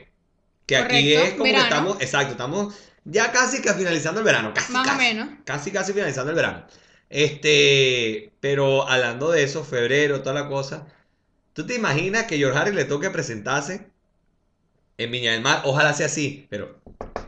Que 0.66 0.76
aquí 0.76 1.14
es 1.14 1.32
como 1.32 1.44
verano. 1.44 1.58
que 1.62 1.68
estamos, 1.68 1.96
exacto, 2.02 2.32
estamos 2.32 2.74
ya 3.04 3.30
casi 3.32 3.62
que 3.62 3.72
finalizando 3.72 4.20
el 4.20 4.26
verano, 4.26 4.52
casi, 4.54 4.72
Más 4.72 4.88
o 4.88 4.94
menos. 4.96 5.28
casi, 5.44 5.70
casi 5.70 5.92
finalizando 5.92 6.30
el 6.30 6.36
verano. 6.36 6.66
Este, 7.08 8.32
pero 8.40 8.88
hablando 8.88 9.30
de 9.30 9.42
eso, 9.44 9.64
febrero, 9.64 10.20
toda 10.22 10.34
la 10.34 10.48
cosa, 10.48 10.86
¿tú 11.56 11.66
te 11.66 11.74
imaginas 11.74 12.26
que 12.26 12.38
George 12.38 12.58
Harris 12.58 12.74
le 12.76 12.84
toque 12.86 13.10
presentarse 13.10 13.90
en 14.98 15.10
Viña 15.10 15.32
del 15.32 15.42
Mar? 15.42 15.62
Ojalá 15.64 15.92
sea 15.94 16.06
así, 16.06 16.46
pero 16.50 16.80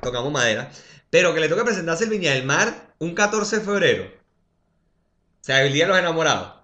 tocamos 0.03 0.33
madera. 0.33 0.71
Pero 1.11 1.35
que 1.35 1.41
le 1.41 1.49
toque 1.49 1.65
presentarse 1.65 2.05
en 2.05 2.11
Viña 2.11 2.33
del 2.35 2.45
Mar 2.45 2.95
un 2.99 3.15
14 3.15 3.59
de 3.61 3.65
febrero. 3.65 4.05
O 5.41 5.45
sea, 5.45 5.63
el 5.65 5.73
Día 5.73 5.85
de 5.85 5.89
los 5.91 5.99
Enamorados. 5.99 6.55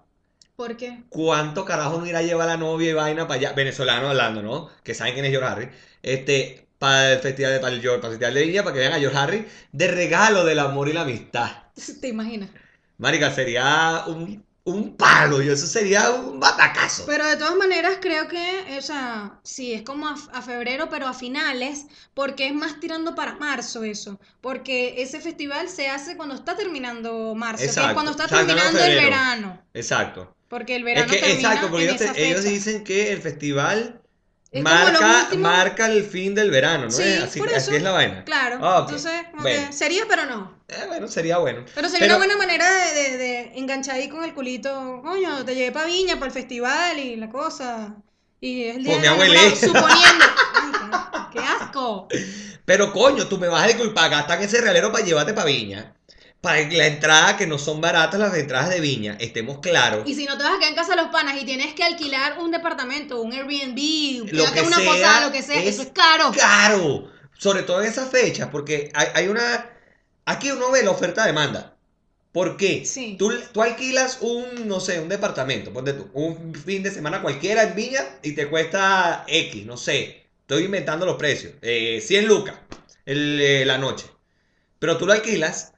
¿Por 0.55 0.77
qué? 0.77 1.03
¿Cuánto 1.09 1.65
carajo 1.65 1.99
no 1.99 2.05
irá 2.05 2.19
a 2.19 2.23
llevar 2.23 2.47
la 2.47 2.57
novia 2.57 2.89
y 2.91 2.93
vaina 2.93 3.27
para 3.27 3.39
allá? 3.39 3.53
Venezolano 3.53 4.09
hablando, 4.09 4.41
¿no? 4.41 4.69
Que 4.83 4.93
saben 4.93 5.13
quién 5.13 5.25
es 5.25 5.31
George 5.31 5.49
Harry. 5.49 5.69
Este, 6.01 6.67
para 6.79 7.13
el 7.13 7.19
festival 7.19 7.53
de, 7.53 7.59
para 7.59 7.73
el, 7.75 7.81
George- 7.81 7.99
para 8.01 8.13
el 8.13 8.19
festival 8.19 8.33
de 8.35 8.45
Viña, 8.45 8.63
para 8.63 8.73
que 8.73 8.79
vean 8.79 8.93
a 8.93 8.99
George 8.99 9.17
Harry 9.17 9.47
de 9.71 9.87
regalo 9.89 10.45
del 10.45 10.59
amor 10.59 10.87
y 10.87 10.93
la 10.93 11.01
amistad. 11.01 11.51
¿Te 12.01 12.07
imaginas? 12.07 12.49
Marica, 12.97 13.31
sería 13.31 14.03
un, 14.07 14.45
un 14.65 14.97
palo 14.97 15.41
y 15.41 15.49
eso 15.49 15.67
sería 15.67 16.09
un 16.11 16.39
batacazo. 16.39 17.05
Pero 17.05 17.25
de 17.27 17.37
todas 17.37 17.55
maneras 17.55 17.99
creo 18.01 18.27
que, 18.27 18.75
o 18.77 18.81
sea, 18.81 19.39
sí, 19.43 19.73
es 19.73 19.83
como 19.83 20.07
a, 20.07 20.15
a 20.33 20.41
febrero, 20.41 20.89
pero 20.89 21.07
a 21.07 21.13
finales, 21.13 21.85
porque 22.15 22.47
es 22.47 22.53
más 22.53 22.79
tirando 22.79 23.13
para 23.15 23.35
marzo 23.35 23.83
eso, 23.83 24.19
porque 24.41 25.01
ese 25.03 25.21
festival 25.21 25.69
se 25.69 25.89
hace 25.89 26.17
cuando 26.17 26.35
está 26.35 26.55
terminando 26.55 27.35
marzo, 27.35 27.63
que 27.63 27.69
es 27.69 27.93
cuando 27.93 28.11
está 28.11 28.27
terminando 28.27 28.83
el 28.83 28.95
verano, 28.95 29.61
Exacto. 29.73 30.35
porque 30.47 30.75
el 30.75 30.81
Es 30.81 30.85
verano 30.85 31.13
que, 31.13 31.19
termina 31.19 31.53
exacto, 31.53 31.69
porque 31.69 31.89
en 31.89 32.15
ellos, 32.15 32.43
dicen 32.43 32.83
que 32.83 33.11
el 33.11 33.21
festival 33.21 34.01
Es 34.03 34.04
marca, 34.63 35.23
último- 35.25 35.41
marca 35.49 35.85
el 35.87 36.03
fin 36.03 36.33
del 36.35 36.51
verano, 36.51 36.85
¿no? 36.85 36.91
Sí, 36.91 37.03
es? 37.03 37.23
Así, 37.23 37.39
por 37.39 37.49
así 37.49 37.57
eso. 37.57 37.71
es 37.73 37.83
la 37.83 37.91
vaina. 37.91 38.23
Claro, 38.25 38.59
Ah, 38.61 38.79
entonces, 38.85 39.11
como 39.31 39.43
Bueno. 39.43 39.67
que 39.67 39.73
sería, 39.73 40.03
pero 40.07 40.25
no. 40.25 40.53
Eh, 40.67 40.83
bueno, 40.87 41.07
sería 41.07 41.37
bueno. 41.37 41.63
Pero 41.75 41.89
sería 41.89 42.07
Pero- 42.07 42.15
una 42.17 42.25
buena 42.25 42.37
manera 42.37 42.65
de, 42.69 42.93
de, 43.11 43.17
de 43.17 43.51
enganchar 43.59 43.95
ahí 43.95 44.09
con 44.09 44.23
el 44.23 44.33
culito. 44.33 45.01
Coño, 45.03 45.43
te 45.45 45.55
llevé 45.55 45.71
para 45.71 45.85
Viña, 45.85 46.15
para 46.15 46.27
el 46.27 46.31
festival 46.31 46.97
y 46.99 47.15
la 47.15 47.29
cosa. 47.29 47.95
Y 48.41 48.63
es 48.65 48.75
el 48.77 48.83
día 48.83 48.93
Con 48.93 49.01
mi 49.19 49.55
suponiendo. 49.55 50.25
Ay, 50.53 50.71
qué, 51.33 51.39
qué 51.39 51.45
asco. 51.45 52.07
Pero 52.65 52.91
coño, 52.91 53.27
tú 53.27 53.37
me 53.37 53.47
vas 53.47 53.63
a 53.63 53.67
disculpar, 53.67 54.09
gastan 54.09 54.41
ese 54.41 54.59
realero 54.61 54.91
para 54.91 55.05
llevarte 55.05 55.33
para 55.33 55.45
Viña. 55.47 55.93
Para 56.45 56.61
la 56.69 56.85
entrada, 56.85 57.35
que 57.37 57.47
no 57.47 57.57
son 57.57 57.81
baratas 57.81 58.19
las 58.19 58.35
entradas 58.35 58.69
de 58.69 58.79
Viña, 58.79 59.17
estemos 59.19 59.57
claros. 59.57 60.03
Y 60.05 60.13
si 60.13 60.25
no 60.25 60.37
te 60.37 60.43
vas 60.43 60.53
a 60.53 60.59
quedar 60.59 60.69
en 60.69 60.75
casa 60.75 60.95
de 60.95 61.01
los 61.01 61.11
panas 61.11 61.41
y 61.41 61.43
tienes 61.43 61.73
que 61.73 61.83
alquilar 61.83 62.37
un 62.39 62.51
departamento, 62.51 63.19
un 63.19 63.33
Airbnb, 63.33 64.31
Lo 64.31 64.51
que 64.53 64.61
una 64.61 64.77
sea, 64.77 64.85
posada, 64.85 65.25
lo 65.25 65.31
que 65.31 65.41
sea, 65.41 65.59
es 65.59 65.69
eso 65.69 65.81
es 65.81 65.89
caro. 65.89 66.31
Caro. 66.37 67.11
Sobre 67.37 67.63
todo 67.63 67.81
en 67.81 67.87
esas 67.89 68.11
fechas, 68.11 68.49
porque 68.51 68.91
hay, 68.93 69.07
hay 69.15 69.27
una... 69.27 69.71
Aquí 70.25 70.51
uno 70.51 70.69
ve 70.69 70.83
la 70.83 70.91
oferta-demanda. 70.91 71.75
¿Por 72.31 72.57
qué? 72.57 72.85
Sí. 72.85 73.15
Tú, 73.17 73.33
tú 73.51 73.63
alquilas 73.63 74.19
un, 74.21 74.67
no 74.67 74.79
sé, 74.79 74.99
un 74.99 75.09
departamento, 75.09 75.73
ponte 75.73 75.93
tú, 75.93 76.09
un 76.13 76.53
fin 76.53 76.83
de 76.83 76.91
semana 76.91 77.23
cualquiera 77.23 77.63
en 77.63 77.73
Viña 77.75 78.01
y 78.21 78.33
te 78.33 78.47
cuesta 78.47 79.23
X, 79.27 79.65
no 79.65 79.77
sé. 79.77 80.27
Estoy 80.41 80.65
inventando 80.65 81.05
los 81.07 81.15
precios. 81.15 81.53
eh, 81.63 82.01
100 82.05 82.27
lucas 82.27 82.55
el, 83.05 83.41
eh, 83.41 83.65
la 83.65 83.77
noche. 83.79 84.05
Pero 84.79 84.97
tú 84.97 85.05
lo 85.05 85.13
alquilas 85.13 85.74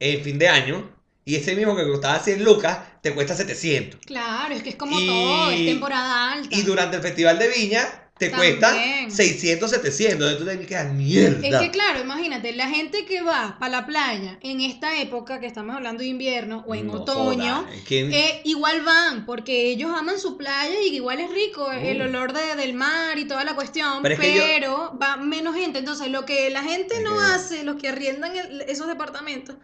en 0.00 0.22
fin 0.24 0.38
de 0.38 0.48
año 0.48 0.90
y 1.24 1.36
ese 1.36 1.54
mismo 1.54 1.76
que 1.76 1.84
costaba 1.86 2.18
100 2.18 2.42
lucas 2.42 2.78
te 3.02 3.14
cuesta 3.14 3.36
700. 3.36 4.00
Claro, 4.06 4.54
es 4.54 4.62
que 4.62 4.70
es 4.70 4.76
como 4.76 4.98
Y- 4.98 5.06
todo, 5.06 5.50
es 5.50 5.66
temporada 5.66 6.32
alta. 6.32 6.56
Y 6.56 6.62
durante 6.62 6.96
el 6.96 7.02
Festival 7.02 7.38
de 7.38 7.48
Viña 7.48 7.86
te 8.18 8.28
También. 8.28 8.58
cuesta 8.58 8.74
600, 9.08 9.70
700. 9.70 10.30
Entonces 10.32 10.38
tú 10.38 10.44
te 10.60 10.66
quedas 10.66 10.92
mierda. 10.92 11.46
Es 11.46 11.58
que 11.60 11.70
claro, 11.70 12.00
imagínate, 12.00 12.52
la 12.52 12.68
gente 12.68 13.04
que 13.06 13.22
va 13.22 13.56
para 13.58 13.70
la 13.80 13.86
playa 13.86 14.38
en 14.42 14.60
esta 14.60 15.00
época 15.00 15.40
que 15.40 15.46
estamos 15.46 15.74
hablando 15.76 16.02
de 16.02 16.08
invierno 16.08 16.64
o 16.66 16.74
en 16.74 16.88
No 16.88 16.94
otoño, 16.94 17.64
joda, 17.64 17.70
¿quién- 17.86 18.12
eh, 18.12 18.42
igual 18.44 18.82
van, 18.82 19.24
porque 19.24 19.70
ellos 19.70 19.90
aman 19.96 20.18
su 20.18 20.36
playa 20.36 20.74
y 20.82 20.94
igual 20.96 21.20
es 21.20 21.30
rico 21.30 21.70
el 21.72 21.98
Mm. 21.98 22.02
olor 22.08 22.32
de- 22.34 22.56
del 22.56 22.74
mar 22.74 23.18
y 23.18 23.26
toda 23.26 23.44
la 23.44 23.54
cuestión, 23.54 24.02
Pero 24.02 24.16
pero, 24.18 24.28
es 24.34 24.42
que 24.42 24.60
yo- 24.62 24.98
va 25.00 25.16
menos 25.16 25.54
gente. 25.54 25.78
Entonces, 25.78 26.08
lo 26.08 26.26
que 26.26 26.50
la 26.50 26.62
gente 26.62 27.00
no 27.00 27.18
hace, 27.20 27.62
los 27.64 27.76
que 27.76 27.88
arriendan 27.88 28.36
el- 28.36 28.62
esos 28.62 28.86
departamentos, 28.86 29.56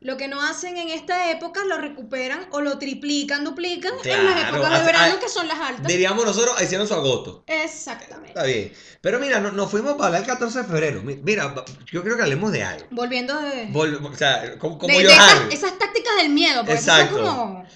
lo 0.00 0.16
que 0.16 0.28
no 0.28 0.40
hacen 0.40 0.76
en 0.76 0.88
esta 0.90 1.30
época 1.32 1.64
lo 1.64 1.78
recuperan 1.78 2.46
o 2.52 2.60
lo 2.60 2.78
triplican, 2.78 3.44
duplican 3.44 3.92
en 4.04 4.24
las 4.24 4.48
épocas 4.48 4.78
de 4.80 4.86
verano 4.86 5.14
ah, 5.16 5.20
que 5.20 5.28
son 5.28 5.48
las 5.48 5.58
altas. 5.58 5.86
Diríamos 5.88 6.24
nosotros, 6.24 6.60
hicieron 6.62 6.86
su 6.86 6.94
agosto. 6.94 7.42
Exactamente. 7.48 8.28
Está 8.28 8.44
bien. 8.44 8.72
Pero 9.00 9.18
mira, 9.18 9.40
no- 9.40 9.50
nos 9.50 9.70
fuimos 9.70 9.94
para 9.94 10.06
hablar 10.06 10.20
el 10.22 10.26
14 10.28 10.58
de 10.60 10.64
febrero. 10.64 11.02
Mi- 11.02 11.16
Mira, 11.16 11.52
yo 11.90 12.02
creo 12.04 12.16
que 12.16 12.22
hablemos 12.22 12.52
de 12.52 12.62
algo. 12.62 12.86
Volviendo 12.90 13.40
de, 13.40 13.68
Vol- 13.68 14.00
o 14.08 14.16
sea, 14.16 14.56
como, 14.58 14.78
como 14.78 14.96
de- 14.96 15.02
esas, 15.04 15.78
tácticas 15.78 16.16
del 16.18 16.28
miedo, 16.30 16.60
porque 16.60 16.74
Exacto. 16.74 17.16
como... 17.16 17.66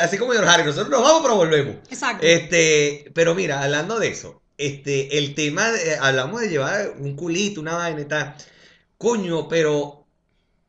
Así 0.00 0.16
como 0.16 0.32
George 0.32 0.48
Harry. 0.50 0.64
Nosotros 0.64 0.88
nos 0.88 1.02
vamos, 1.02 1.20
pero 1.22 1.36
volvemos. 1.36 1.76
Exacto. 1.90 2.24
Este, 2.26 3.10
pero 3.14 3.34
mira, 3.34 3.62
hablando 3.62 3.98
de 3.98 4.08
eso, 4.08 4.40
este, 4.56 5.18
el 5.18 5.34
tema, 5.34 5.70
de- 5.70 5.96
hablamos 5.98 6.40
de 6.40 6.48
llevar 6.48 6.94
un 6.98 7.16
culito, 7.16 7.60
una 7.60 7.76
vaina 7.76 8.00
y 8.00 8.04
tal. 8.06 8.34
Coño, 8.96 9.46
pero 9.48 10.05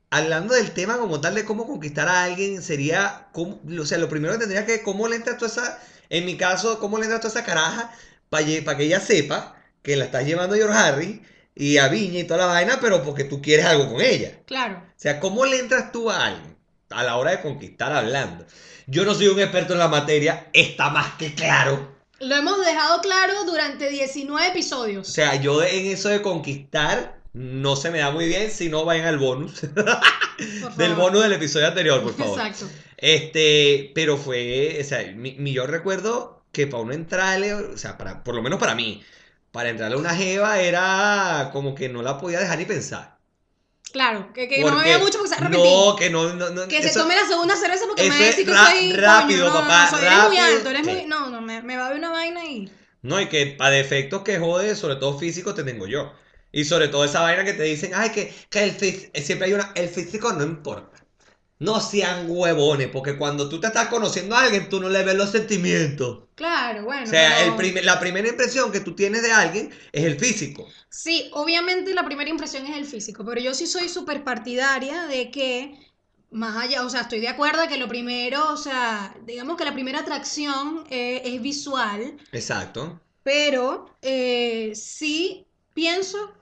hablando 0.09 0.53
del 0.53 0.71
tema 0.71 0.97
como 0.97 1.21
tal 1.21 1.35
de 1.35 1.45
cómo 1.45 1.67
conquistar 1.67 2.07
a 2.07 2.23
alguien, 2.23 2.61
sería, 2.61 3.27
cómo, 3.31 3.59
o 3.79 3.85
sea, 3.85 3.97
lo 3.97 4.09
primero 4.09 4.33
que 4.33 4.39
tendría 4.39 4.65
que, 4.65 4.81
cómo 4.81 5.07
le 5.07 5.17
entras 5.17 5.37
toda 5.37 5.51
esa, 5.51 5.79
en 6.09 6.25
mi 6.25 6.37
caso, 6.37 6.79
cómo 6.79 6.97
le 6.97 7.05
entras 7.05 7.21
toda 7.21 7.33
esa 7.33 7.45
caraja 7.45 7.91
para 8.29 8.45
que 8.77 8.83
ella 8.83 8.99
sepa 8.99 9.55
que 9.81 9.95
la 9.95 10.05
estás 10.05 10.25
llevando 10.25 10.55
a 10.55 10.57
George 10.57 10.77
Harry 10.77 11.21
y 11.55 11.77
a 11.77 11.87
Viña 11.87 12.19
y 12.19 12.23
toda 12.23 12.41
la 12.41 12.53
vaina, 12.53 12.79
pero 12.79 13.03
porque 13.03 13.23
tú 13.23 13.41
quieres 13.41 13.65
algo 13.65 13.91
con 13.91 14.01
ella. 14.01 14.39
Claro. 14.45 14.83
O 14.85 14.93
sea, 14.99 15.19
¿cómo 15.19 15.45
le 15.45 15.59
entras 15.59 15.91
tú 15.91 16.09
a 16.11 16.25
alguien 16.27 16.55
a 16.89 17.03
la 17.03 17.17
hora 17.17 17.31
de 17.31 17.41
conquistar 17.41 17.91
hablando? 17.91 18.45
Yo 18.85 19.03
no 19.05 19.13
soy 19.13 19.27
un 19.27 19.39
experto 19.39 19.73
en 19.73 19.79
la 19.79 19.87
materia, 19.87 20.47
está 20.53 20.89
más 20.89 21.15
que 21.15 21.33
claro. 21.33 21.97
Lo 22.19 22.35
hemos 22.35 22.65
dejado 22.65 23.01
claro 23.01 23.43
durante 23.45 23.89
19 23.89 24.47
O 24.47 24.51
episodios. 24.51 25.07
sea, 25.07 25.35
yo 25.35 25.61
en 25.63 25.87
eso 25.87 26.09
de 26.09 26.21
conquistar 26.21 27.16
no 27.37 27.75
se 27.75 27.91
me 27.91 27.99
da 27.99 28.11
muy 28.11 28.27
bien, 28.27 28.49
si 28.51 28.69
no 28.69 28.83
vayan 28.85 29.05
al 29.05 29.17
bonus 29.17 29.61
del 30.77 30.93
bonus 30.95 31.23
del 31.23 31.33
episodio 31.33 31.67
anterior, 31.67 32.01
por 32.01 32.13
favor. 32.15 32.39
Exacto. 32.39 32.67
Este, 32.97 33.91
pero 33.95 34.17
fue, 34.17 34.77
o 34.81 34.83
sea, 34.83 35.11
mi, 35.13 35.33
mi- 35.33 35.53
yo 35.53 35.67
recuerdo 35.67 36.43
que 36.51 36.67
para 36.67 36.83
uno 36.83 36.93
entrarle, 36.93 37.53
o 37.53 37.77
sea, 37.77 37.97
para, 37.97 38.23
por 38.23 38.35
lo 38.35 38.41
menos 38.41 38.59
para 38.59 38.75
mí, 38.75 39.03
para 39.51 39.69
entrarle 39.69 39.95
a 39.95 39.99
una 39.99 40.15
jeva 40.15 40.59
era 40.61 41.49
como 41.53 41.75
que 41.75 41.89
no 41.89 42.01
la 42.01 42.17
podía 42.17 42.39
dejar 42.39 42.57
ni 42.57 42.65
pensar. 42.65 43.17
Claro, 43.91 44.31
que, 44.33 44.47
que 44.49 44.59
no 44.63 44.75
me 44.75 44.83
vea 44.83 44.97
mucho 44.97 45.17
porque 45.19 45.29
se 45.29 45.35
va 45.35 45.45
a 45.45 45.47
arrepentir. 45.47 45.71
No, 45.71 45.95
que 45.95 46.09
no, 46.09 46.33
no, 46.33 46.49
no, 46.49 46.67
que 46.67 46.81
se 46.81 46.89
eso- 46.89 47.01
tome 47.01 47.15
la 47.15 47.25
segunda 47.25 47.55
cerveza 47.55 47.85
porque 47.87 48.03
me 48.03 48.09
va 48.09 48.15
a 48.15 48.19
decir 48.19 48.45
que 48.45 48.53
soy 48.53 48.93
rápido, 48.93 49.45
coño, 49.47 49.53
no, 49.53 49.67
papá, 49.67 49.89
no, 49.91 49.97
soy, 49.97 50.05
eres 50.07 50.17
muy 50.27 50.37
rápido. 50.37 50.57
alto, 50.57 50.69
eres 50.71 50.85
Sí. 50.85 50.91
muy... 50.93 51.05
No, 51.05 51.29
no, 51.29 51.41
me, 51.41 51.61
me 51.61 51.77
va 51.77 51.85
a 51.85 51.89
ver 51.89 51.97
una 51.99 52.09
vaina 52.09 52.43
y... 52.45 52.71
No, 53.03 53.21
y 53.21 53.27
que 53.27 53.45
para 53.47 53.71
defectos 53.71 54.23
que 54.23 54.39
jode, 54.39 54.75
sobre 54.75 54.95
todo 54.97 55.17
físicos, 55.17 55.55
te 55.55 55.63
tengo 55.63 55.87
yo. 55.87 56.11
Y 56.59 56.65
sobre 56.65 56.87
todo 56.87 57.05
esa 57.05 57.21
vaina 57.21 57.43
que 57.45 57.53
te 57.53 57.63
dicen, 57.63 57.91
ay, 57.95 58.09
que, 58.11 58.33
que 58.49 58.63
el 58.63 58.71
físico, 58.71 59.11
siempre 59.21 59.47
hay 59.47 59.53
una, 59.53 59.71
el 59.75 59.89
físico 59.89 60.33
no 60.33 60.43
importa. 60.43 60.97
No 61.59 61.79
sean 61.81 62.25
huevones, 62.29 62.89
porque 62.89 63.17
cuando 63.17 63.49
tú 63.49 63.59
te 63.59 63.67
estás 63.67 63.87
conociendo 63.89 64.35
a 64.35 64.41
alguien, 64.43 64.69
tú 64.69 64.79
no 64.81 64.89
le 64.89 65.03
ves 65.03 65.15
los 65.15 65.31
sentimientos. 65.31 66.25
Claro, 66.35 66.83
bueno. 66.85 67.03
O 67.03 67.05
sea, 67.07 67.29
pero- 67.39 67.51
el 67.51 67.55
primer- 67.57 67.85
la 67.85 67.99
primera 67.99 68.27
impresión 68.29 68.71
que 68.71 68.79
tú 68.81 68.95
tienes 68.95 69.23
de 69.23 69.31
alguien 69.33 69.71
es 69.91 70.03
el 70.05 70.19
físico. 70.19 70.67
Sí, 70.89 71.29
obviamente 71.33 71.93
la 71.93 72.05
primera 72.05 72.29
impresión 72.29 72.65
es 72.65 72.77
el 72.77 72.85
físico, 72.85 73.23
pero 73.25 73.41
yo 73.41 73.53
sí 73.53 73.67
soy 73.67 73.89
súper 73.89 74.23
partidaria 74.23 75.03
de 75.07 75.31
que, 75.31 75.77
más 76.31 76.55
allá, 76.63 76.85
o 76.85 76.89
sea, 76.89 77.01
estoy 77.01 77.19
de 77.19 77.27
acuerdo 77.29 77.67
que 77.67 77.77
lo 77.77 77.87
primero, 77.87 78.51
o 78.53 78.57
sea, 78.57 79.15
digamos 79.25 79.57
que 79.57 79.65
la 79.65 79.73
primera 79.73 79.99
atracción 79.99 80.85
eh, 80.89 81.21
es 81.25 81.41
visual, 81.41 82.17
Exacto. 82.31 83.01
pero 83.23 83.97
eh, 84.01 84.73
sí 84.75 85.47
pienso 85.73 86.33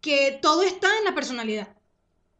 que 0.00 0.38
todo 0.42 0.62
está 0.62 0.88
en 0.98 1.04
la 1.04 1.14
personalidad. 1.14 1.68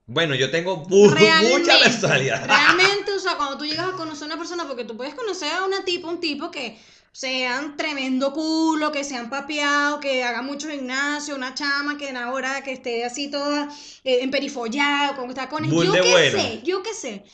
Bueno, 0.07 0.35
yo 0.35 0.51
tengo 0.51 0.79
mu- 0.89 1.11
mucha 1.51 1.79
personalidad. 1.79 2.45
Realmente, 2.47 3.13
o 3.13 3.19
sea, 3.21 3.37
cuando 3.37 3.59
tú 3.59 3.65
llegas 3.65 3.89
a 3.89 3.97
conocer 3.97 4.25
a 4.25 4.27
una 4.27 4.39
persona, 4.39 4.67
porque 4.67 4.85
tú 4.85 4.97
puedes 4.97 5.15
conocer 5.15 5.53
a 5.53 5.65
una 5.65 5.85
tipo, 5.85 6.09
un 6.09 6.21
tipo 6.21 6.51
que 6.51 6.79
sean 7.13 7.77
tremendo 7.77 8.33
culo, 8.33 8.91
que 8.93 9.05
sean 9.05 9.31
papeado, 9.31 10.01
que 10.01 10.25
haga 10.25 10.43
mucho 10.43 10.69
gimnasio, 10.69 11.35
una 11.35 11.55
chama 11.55 11.97
que 11.97 12.11
ahora 12.11 12.63
que 12.63 12.73
esté 12.73 13.05
así 13.05 13.31
toda 13.31 13.69
eh, 14.05 14.19
emperifollada, 14.23 15.17
con 15.17 15.33
tacones, 15.35 15.71
Bull 15.71 15.87
yo 15.87 15.93
qué 15.93 16.01
bueno. 16.11 16.39
sé, 16.39 16.63
yo 16.65 16.83
qué 16.83 16.95
sé. 16.95 17.25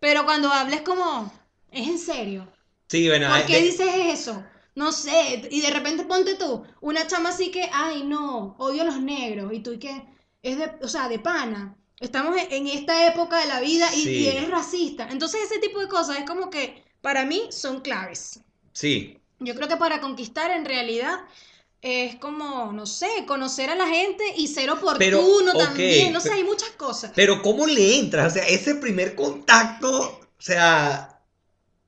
Pero 0.00 0.24
cuando 0.24 0.52
hables 0.52 0.82
como, 0.82 1.32
es 1.70 1.88
en 1.88 1.98
serio. 1.98 2.48
Sí, 2.88 3.08
bueno, 3.08 3.28
¿Por 3.28 3.46
qué 3.46 3.56
de- 3.58 3.62
dices 3.62 3.88
eso? 4.06 4.44
No 4.74 4.90
sé, 4.92 5.48
y 5.50 5.60
de 5.60 5.70
repente 5.70 6.04
ponte 6.04 6.34
tú, 6.34 6.64
una 6.80 7.06
chama 7.06 7.28
así 7.30 7.50
que, 7.50 7.68
ay 7.72 8.02
no, 8.04 8.56
odio 8.58 8.82
a 8.82 8.86
los 8.86 9.00
negros, 9.00 9.52
y 9.52 9.60
tú 9.60 9.72
y 9.72 9.78
que, 9.78 10.04
es 10.42 10.58
de, 10.58 10.72
o 10.82 10.88
sea, 10.88 11.08
de 11.08 11.18
pana. 11.20 11.76
Estamos 12.00 12.36
en- 12.50 12.66
esta 12.66 13.06
época 13.06 13.38
de 13.38 13.46
la 13.46 13.60
vida 13.60 13.88
y, 13.94 14.02
Sí. 14.02 14.10
y 14.22 14.26
eres 14.28 14.50
racista. 14.50 15.08
Entonces 15.10 15.42
ese 15.44 15.60
tipo 15.60 15.78
de 15.80 15.88
cosas 15.88 16.18
es 16.18 16.24
como 16.24 16.50
que 16.50 16.82
para 17.00 17.24
mí 17.24 17.42
son 17.50 17.80
claves. 17.80 18.40
sí, 18.72 19.18
Yo 19.40 19.54
creo 19.54 19.68
que 19.68 19.76
para 19.76 20.00
conquistar 20.00 20.50
en 20.50 20.64
realidad 20.64 21.20
es 21.82 22.16
como, 22.16 22.72
no 22.72 22.86
sé, 22.86 23.08
conocer 23.26 23.68
a 23.70 23.74
la 23.74 23.86
gente 23.86 24.24
y 24.36 24.48
ser 24.48 24.70
oportuno 24.70 25.52
ok, 25.52 25.58
también. 25.58 26.12
No 26.12 26.20
sé, 26.20 26.32
hay 26.32 26.42
muchas 26.44 26.70
cosas. 26.70 27.12
Pero 27.14 27.42
¿cómo 27.42 27.66
le 27.66 27.98
entras? 28.00 28.32
O 28.32 28.34
sea, 28.36 28.46
ese 28.48 28.74
primer 28.76 29.14
contacto, 29.14 30.18
o 30.38 30.42
sea, 30.42 31.20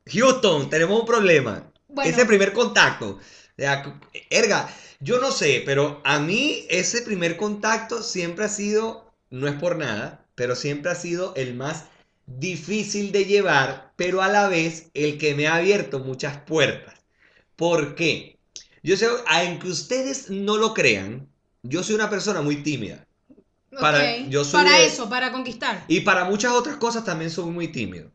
Houston, 0.06 0.68
tenemos 0.70 1.00
un 1.00 1.06
problema. 1.06 1.72
Bueno, 1.96 2.10
Ese 2.10 2.26
primer 2.26 2.52
contacto. 2.52 3.18
Erga, 4.30 4.68
yo 5.00 5.18
no 5.20 5.30
sé, 5.32 5.62
pero 5.64 6.00
a 6.04 6.20
mí 6.20 6.66
ese 6.68 7.02
primer 7.02 7.36
contacto 7.36 8.02
siempre 8.02 8.44
ha 8.44 8.48
sido, 8.48 9.12
no 9.30 9.48
es 9.48 9.54
por 9.54 9.76
nada, 9.76 10.24
pero 10.34 10.54
siempre 10.54 10.90
ha 10.92 10.94
sido 10.94 11.34
el 11.36 11.54
más 11.54 11.84
difícil 12.26 13.12
de 13.12 13.24
llevar, 13.24 13.92
pero 13.96 14.22
a 14.22 14.28
la 14.28 14.48
vez 14.48 14.90
el 14.94 15.18
que 15.18 15.34
me 15.34 15.46
ha 15.48 15.56
abierto 15.56 16.00
muchas 16.00 16.38
puertas. 16.42 16.94
¿Por 17.56 17.94
qué? 17.94 18.38
Yo 18.82 18.96
sé, 18.96 19.08
aunque 19.26 19.68
ustedes 19.68 20.30
no 20.30 20.58
lo 20.58 20.74
crean, 20.74 21.28
yo 21.62 21.82
soy 21.82 21.94
una 21.96 22.10
persona 22.10 22.42
muy 22.42 22.56
tímida. 22.62 23.06
para- 23.80 23.98
ok, 23.98 24.30
yo 24.30 24.44
soy 24.44 24.62
para 24.64 24.78
de- 24.78 24.86
eso, 24.86 25.08
para 25.08 25.32
conquistar. 25.32 25.84
Y 25.88 26.00
para 26.00 26.24
muchas 26.24 26.52
otras 26.52 26.76
cosas 26.76 27.04
también 27.04 27.30
soy 27.30 27.50
muy 27.50 27.68
tímido. 27.68 28.10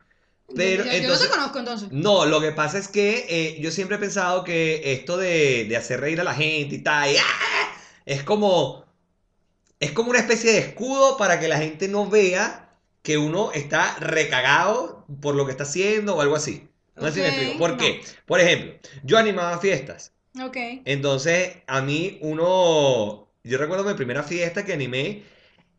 Pero 0.55 0.83
yo, 0.83 0.91
yo 0.91 0.97
entonces- 0.97 1.27
no 1.29 1.33
te 1.33 1.37
conozco 1.39 1.59
entonces. 1.59 1.91
No, 1.91 2.25
lo 2.25 2.41
que 2.41 2.51
pasa 2.51 2.77
es 2.77 2.87
que 2.87 3.25
eh, 3.29 3.57
yo 3.61 3.71
siempre 3.71 3.97
he 3.97 3.99
pensado 3.99 4.43
que 4.43 4.93
esto 4.93 5.17
de, 5.17 5.65
de 5.65 5.77
hacer 5.77 6.01
reír 6.01 6.19
a 6.19 6.23
la 6.25 6.33
gente 6.33 6.75
y 6.75 6.79
tal, 6.79 7.11
y, 7.11 7.17
¡ah! 7.17 7.23
es 8.05 8.23
como, 8.23 8.85
es 9.79 9.91
como 9.91 10.09
una 10.09 10.19
especie 10.19 10.51
de 10.51 10.59
escudo 10.59 11.17
para 11.17 11.39
que 11.39 11.47
la 11.47 11.57
gente 11.57 11.87
no 11.87 12.09
vea 12.09 12.69
que 13.01 13.17
uno 13.17 13.51
está 13.53 13.95
recagado 13.99 15.05
por 15.21 15.35
lo 15.35 15.45
que 15.45 15.51
está 15.51 15.63
haciendo 15.63 16.15
o 16.15 16.21
algo 16.21 16.35
así. 16.35 16.67
No 16.95 17.07
sé 17.07 17.13
si 17.13 17.19
me 17.21 17.27
explico. 17.29 17.57
¿Por 17.57 17.71
no. 17.71 17.77
qué? 17.77 18.01
Por 18.25 18.39
ejemplo, 18.41 18.73
yo 19.03 19.17
animaba 19.17 19.57
fiestas. 19.59 20.13
Ok. 20.41 20.57
Entonces, 20.85 21.57
a 21.67 21.81
mí 21.81 22.19
uno, 22.21 23.27
yo 23.43 23.57
recuerdo 23.57 23.83
mi 23.85 23.93
primera 23.95 24.23
fiesta 24.23 24.65
que 24.65 24.73
animé 24.73 25.23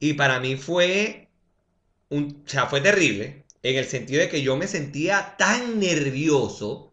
y 0.00 0.14
para 0.14 0.40
mí 0.40 0.56
fue, 0.56 1.28
un, 2.08 2.42
o 2.44 2.48
sea, 2.48 2.66
fue 2.66 2.80
terrible 2.80 3.41
en 3.62 3.76
el 3.76 3.84
sentido 3.86 4.20
de 4.20 4.28
que 4.28 4.42
yo 4.42 4.56
me 4.56 4.66
sentía 4.66 5.34
tan 5.38 5.78
nervioso 5.80 6.92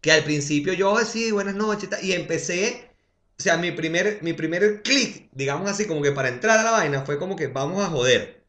que 0.00 0.12
al 0.12 0.22
principio 0.24 0.72
yo 0.74 0.96
decía 0.98 1.32
buenas 1.32 1.54
noches 1.54 1.88
y 2.02 2.12
empecé, 2.12 2.90
o 3.38 3.42
sea, 3.42 3.56
mi 3.56 3.70
primer, 3.72 4.18
mi 4.22 4.32
primer 4.34 4.82
clic, 4.82 5.28
digamos 5.32 5.70
así, 5.70 5.86
como 5.86 6.02
que 6.02 6.12
para 6.12 6.28
entrar 6.28 6.58
a 6.58 6.62
la 6.62 6.70
vaina 6.72 7.02
fue 7.06 7.18
como 7.18 7.36
que 7.36 7.46
vamos 7.46 7.82
a 7.82 7.88
joder. 7.88 8.44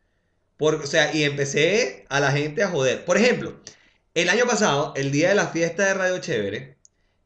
Por, 0.57 0.75
o 0.75 0.87
sea, 0.87 1.13
y 1.13 1.23
empecé 1.23 2.05
a 2.09 2.19
la 2.19 2.31
gente 2.31 2.63
a 2.63 2.69
joder. 2.69 3.03
Por 3.05 3.17
ejemplo, 3.17 3.59
el 4.13 4.29
año 4.29 4.45
pasado, 4.45 4.93
el 4.95 5.11
día 5.11 5.29
de 5.29 5.35
la 5.35 5.47
fiesta 5.47 5.85
de 5.85 5.93
Radio 5.93 6.17
Chévere, 6.19 6.77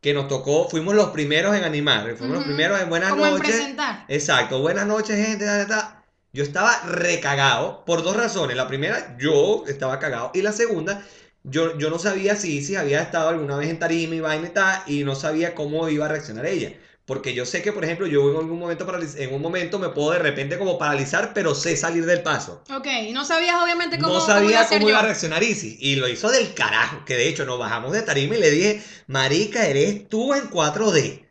que 0.02 0.14
nos 0.14 0.28
tocó, 0.28 0.70
fuimos 0.70 0.96
los 0.96 1.10
primeros 1.10 1.56
en 1.56 1.64
animar, 1.64 2.16
fuimos 2.16 2.38
los 2.38 2.46
primeros 2.46 2.80
en 2.82 2.90
buenas 2.90 3.10
Como 3.12 3.26
en 3.26 3.34
noches. 3.34 3.50
presentar. 3.56 4.06
Exacto, 4.08 4.62
buenas 4.62 4.88
noches, 4.88 5.16
gente. 5.26 5.46
ta, 5.46 5.68
ta, 5.68 5.68
ta. 5.68 5.99
Yo 6.32 6.44
estaba 6.44 6.80
recagado 6.84 7.84
por 7.86 8.04
dos 8.04 8.16
razones. 8.16 8.56
La 8.56 8.68
primera, 8.68 9.18
yo 9.20 9.64
estaba 9.68 10.00
cagado. 10.00 10.32
Y 10.34 10.42
la 10.42 10.52
segunda, 10.52 11.04
yo, 11.44 11.78
yo 11.78 11.90
no 11.90 12.00
sabía 12.00 12.36
si, 12.36 12.64
si 12.64 12.76
había 12.76 13.02
estado 13.02 13.30
alguna 13.30 13.58
vez 13.58 13.70
en 13.70 13.80
tarima 13.80 14.16
y 14.16 14.20
vaina 14.20 14.48
y 14.48 14.52
tal, 14.52 14.84
y 14.88 15.04
no 15.04 15.16
sabía 15.16 15.56
cómo 15.56 15.90
iba 15.90 16.06
a 16.06 16.10
reaccionar 16.10 16.46
ella. 16.46 16.74
Porque 17.06 17.34
yo 17.34 17.48
sé 17.48 17.64
que, 17.64 17.74
por 17.74 17.84
ejemplo, 17.84 18.06
yo 18.06 18.30
en 18.30 18.38
algún 18.38 18.60
momento, 18.60 18.86
en 19.18 19.34
un 19.34 19.42
momento 19.42 19.80
me 19.80 19.90
puedo 19.90 20.12
de 20.12 20.20
repente 20.20 20.60
como 20.60 20.78
paralizar, 20.78 21.34
pero 21.34 21.56
sé 21.56 21.76
salir 21.76 22.06
del 22.06 22.22
paso. 22.22 22.64
Ok, 22.72 22.86
y 23.08 23.14
no 23.14 23.26
sabías 23.26 23.56
obviamente 23.64 23.98
cómo, 23.98 24.14
No 24.14 24.20
cómo 24.20 24.32
iba 24.32 24.36
sabía 24.36 24.62
a 24.62 24.68
cómo 24.68 24.90
iba 24.90 25.00
a 25.00 25.02
reaccionar 25.02 25.42
Isis. 25.42 25.78
Y 25.80 25.96
lo 25.96 26.08
hizo 26.08 26.30
del 26.30 26.54
carajo. 26.54 27.04
Que 27.06 27.16
de 27.16 27.28
hecho 27.28 27.46
nos 27.46 27.58
bajamos 27.58 27.94
de 27.94 28.04
tarima 28.04 28.36
y 28.36 28.40
le 28.40 28.52
dije, 28.52 28.84
Marica, 29.08 29.66
eres 29.66 30.08
tú 30.08 30.36
en 30.36 30.52
4D. 30.52 31.26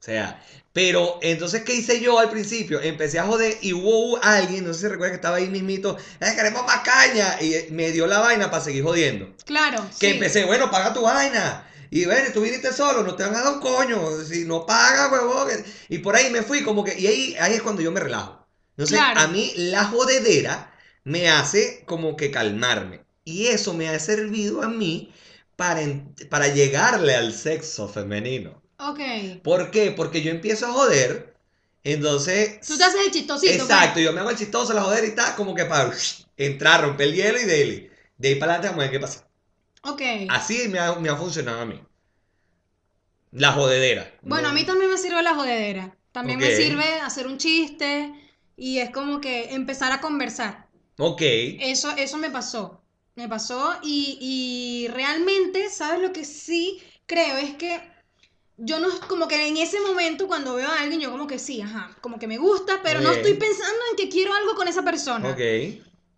O 0.00 0.04
sea, 0.04 0.42
pero 0.72 1.18
entonces, 1.22 1.62
¿qué 1.64 1.74
hice 1.74 2.00
yo 2.00 2.18
al 2.18 2.30
principio? 2.30 2.80
Empecé 2.80 3.18
a 3.18 3.24
joder 3.24 3.58
y 3.60 3.72
hubo 3.74 4.22
alguien, 4.22 4.64
no 4.66 4.72
sé 4.72 4.80
si 4.80 4.88
recuerda 4.88 5.10
que 5.12 5.16
estaba 5.16 5.36
ahí 5.36 5.48
mismito, 5.48 5.96
"Eh, 6.20 6.32
queremos 6.34 6.64
más 6.64 6.80
caña. 6.80 7.36
Y 7.42 7.70
me 7.72 7.90
dio 7.92 8.06
la 8.06 8.20
vaina 8.20 8.50
para 8.50 8.64
seguir 8.64 8.82
jodiendo. 8.82 9.28
Claro, 9.44 9.84
Que 10.00 10.08
sí. 10.08 10.14
empecé, 10.14 10.44
bueno, 10.46 10.70
paga 10.70 10.94
tu 10.94 11.02
vaina. 11.02 11.68
Y 11.90 12.06
ven, 12.06 12.32
tú 12.32 12.40
viniste 12.40 12.72
solo, 12.72 13.02
no 13.02 13.14
te 13.16 13.22
van 13.22 13.34
a 13.36 13.42
dar 13.42 13.52
un 13.52 13.60
coño. 13.60 14.00
Si 14.24 14.46
no 14.46 14.64
pagas, 14.64 15.12
huevón. 15.12 15.48
Y 15.90 15.98
por 15.98 16.16
ahí 16.16 16.30
me 16.30 16.40
fui 16.42 16.62
como 16.62 16.84
que, 16.84 16.98
y 16.98 17.06
ahí, 17.06 17.36
ahí 17.38 17.52
es 17.54 17.62
cuando 17.62 17.82
yo 17.82 17.92
me 17.92 18.00
relajo. 18.00 18.46
Entonces, 18.70 18.96
Claro. 18.96 19.20
a 19.20 19.26
mí 19.26 19.52
la 19.56 19.84
jodedera 19.84 20.72
me 21.04 21.28
hace 21.28 21.82
como 21.84 22.16
que 22.16 22.30
calmarme. 22.30 23.04
Y 23.24 23.48
eso 23.48 23.74
me 23.74 23.90
ha 23.90 23.98
servido 23.98 24.62
a 24.62 24.68
mí 24.68 25.12
para, 25.56 25.82
para 26.30 26.48
llegarle 26.48 27.14
al 27.14 27.34
sexo 27.34 27.88
femenino. 27.88 28.61
Ok. 28.88 29.00
¿Por 29.42 29.70
qué? 29.70 29.92
Porque 29.92 30.22
yo 30.22 30.30
empiezo 30.30 30.66
a 30.66 30.72
joder, 30.72 31.34
entonces... 31.84 32.60
Tú 32.66 32.76
te 32.76 32.84
haces 32.84 33.06
el 33.06 33.12
chistosito. 33.12 33.52
pues. 33.52 33.62
Exacto, 33.62 34.00
yo 34.00 34.12
me 34.12 34.20
hago 34.20 34.30
el 34.30 34.36
chistoso, 34.36 34.72
la 34.72 34.82
joder 34.82 35.04
y 35.04 35.14
tal, 35.14 35.34
como 35.36 35.54
que 35.54 35.64
para 35.64 35.92
entrar, 36.36 36.82
romper 36.82 37.08
el 37.08 37.14
hielo 37.14 37.40
y 37.40 37.44
de, 37.44 37.90
de 38.18 38.28
ahí 38.28 38.34
para 38.36 38.54
adelante 38.54 38.68
vamos 38.68 38.84
a 38.84 38.90
ver 38.90 38.90
qué 38.92 39.00
pasa. 39.00 39.28
Ok. 39.84 40.02
Así 40.28 40.68
me 40.68 40.78
ha, 40.78 40.94
me 40.94 41.08
ha 41.08 41.16
funcionado 41.16 41.60
a 41.60 41.66
mí. 41.66 41.80
La 43.32 43.52
jodedera. 43.52 44.12
Bueno, 44.22 44.48
a 44.48 44.52
mí 44.52 44.64
también 44.64 44.90
me 44.90 44.98
sirve 44.98 45.22
la 45.22 45.34
jodedera. 45.34 45.96
También 46.12 46.38
me 46.38 46.54
sirve 46.54 47.00
hacer 47.00 47.26
un 47.26 47.38
chiste 47.38 48.12
y 48.56 48.78
es 48.78 48.90
como 48.90 49.20
que 49.20 49.54
empezar 49.54 49.92
a 49.92 50.00
conversar. 50.00 50.68
Ok. 50.98 51.22
Eso, 51.22 51.90
eso 51.96 52.18
me 52.18 52.30
pasó. 52.30 52.82
Me 53.14 53.28
pasó 53.28 53.78
y, 53.82 54.18
y 54.20 54.88
realmente, 54.88 55.68
¿sabes 55.70 56.00
lo 56.00 56.12
que 56.12 56.24
sí 56.24 56.82
creo? 57.06 57.36
Es 57.38 57.54
que 57.54 57.91
yo 58.64 58.78
no, 58.80 58.88
como 59.08 59.28
que 59.28 59.48
en 59.48 59.56
ese 59.56 59.80
momento 59.80 60.26
cuando 60.26 60.54
veo 60.54 60.68
a 60.68 60.80
alguien, 60.80 61.00
yo 61.00 61.10
como 61.10 61.26
que 61.26 61.38
sí, 61.38 61.60
ajá, 61.60 61.96
como 62.00 62.18
que 62.18 62.26
me 62.26 62.38
gusta, 62.38 62.80
pero 62.82 63.00
no 63.00 63.10
Ok. 63.10 63.16
estoy 63.16 63.34
pensando 63.34 63.80
en 63.90 63.96
que 63.96 64.08
quiero 64.08 64.32
algo 64.34 64.54
con 64.54 64.68
esa 64.68 64.82
persona. 64.84 65.30
Ok. 65.30 65.40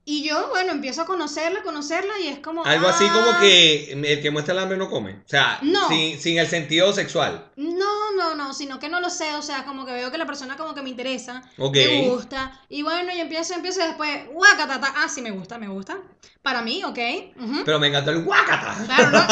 Y 0.06 0.22
yo, 0.22 0.48
bueno, 0.50 0.72
empiezo 0.72 1.00
a 1.02 1.06
conocerla, 1.06 1.62
conocerla 1.62 2.18
y 2.20 2.28
es 2.28 2.38
como... 2.40 2.62
Algo 2.64 2.88
así 2.88 3.08
como 3.08 3.30
ah, 3.30 3.38
que 3.40 3.92
el 3.92 4.20
que 4.20 4.30
muestra 4.30 4.52
el 4.52 4.60
hambre 4.60 4.76
no 4.76 4.90
come. 4.90 5.12
O 5.12 5.28
sea, 5.28 5.58
No. 5.62 5.88
sin, 5.88 6.20
sin 6.20 6.38
el 6.38 6.46
sentido 6.46 6.92
sexual. 6.92 7.50
No, 7.56 8.12
no, 8.12 8.34
no, 8.34 8.52
sino 8.52 8.78
que 8.78 8.90
no 8.90 9.00
lo 9.00 9.08
sé, 9.08 9.34
o 9.34 9.40
sea, 9.40 9.64
como 9.64 9.86
que 9.86 9.92
veo 9.92 10.10
que 10.10 10.18
la 10.18 10.26
persona 10.26 10.58
como 10.58 10.74
que 10.74 10.82
me 10.82 10.90
interesa, 10.90 11.42
Ok. 11.56 11.74
me 11.76 12.08
gusta, 12.08 12.60
y 12.68 12.82
bueno, 12.82 13.12
y 13.14 13.20
empiezo, 13.20 13.54
empiezo 13.54 13.80
y 13.80 13.86
después, 13.86 14.26
guacatata, 14.30 14.92
ah, 14.94 15.08
sí, 15.08 15.22
me 15.22 15.30
gusta, 15.30 15.56
me 15.56 15.68
gusta, 15.68 15.96
para 16.42 16.60
mí, 16.60 16.84
ok, 16.84 16.98
ujú. 17.40 17.62
Pero 17.64 17.78
me 17.78 17.86
encantó 17.88 18.10
el 18.10 18.24
guacata. 18.24 18.76
claro, 18.84 19.10
¿no? 19.10 19.18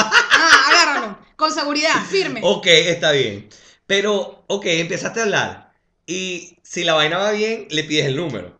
Ah, 0.45 0.69
agárralo, 0.71 1.19
con 1.37 1.52
seguridad, 1.52 2.02
firme. 2.09 2.41
Ok, 2.43 2.67
está 2.67 3.12
bien. 3.12 3.49
Pero, 3.87 4.45
ok, 4.47 4.64
empezaste 4.67 5.21
a 5.21 5.25
hablar. 5.25 5.73
Y 6.07 6.57
si 6.62 6.83
la 6.83 6.95
vaina 6.95 7.19
va 7.19 7.31
bien, 7.33 7.67
le 7.71 7.85
pides 7.85 8.07
el 8.07 8.17
número. 8.17 8.59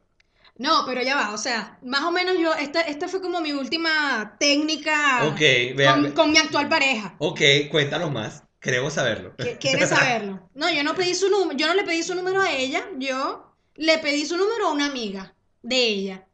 No, 0.63 0.85
pero 0.87 1.03
ya 1.03 1.17
va, 1.17 1.35
o 1.35 1.39
sea, 1.39 1.79
más 1.83 2.05
o 2.05 2.13
menos 2.13 2.37
yo, 2.39 2.55
esta, 2.55 2.83
esta 2.83 3.09
fue 3.09 3.21
como 3.21 3.41
mi 3.41 3.53
última 3.53 4.37
técnica 4.39 5.25
Ok, 5.27 5.41
vea. 5.77 5.93
con, 5.95 6.13
con 6.13 6.31
mi 6.31 6.39
actual 6.39 6.69
pareja. 6.69 7.17
Ok, 7.19 7.41
cuéntanos 7.71 8.13
más. 8.13 8.45
Queremos 8.61 8.93
saberlo. 8.93 9.35
¿Quieres 9.59 9.89
saberlo? 9.97 10.49
No, 10.55 10.71
yo 10.73 10.85
no 10.85 10.95
pedí 10.95 11.15
su 11.17 11.29
número, 11.29 11.59
yo 11.59 11.67
no 11.67 11.75
le 11.75 11.83
pedí 11.83 12.05
su 12.05 12.15
número 12.15 12.41
a 12.41 12.53
ella, 12.53 12.85
yo 12.97 13.53
le 13.75 13.99
pedí 13.99 14.25
su 14.25 14.37
número 14.37 14.69
a 14.69 14.73
una 14.73 14.87
amiga 14.87 15.35
de 15.63 15.83
ella. 15.85 16.27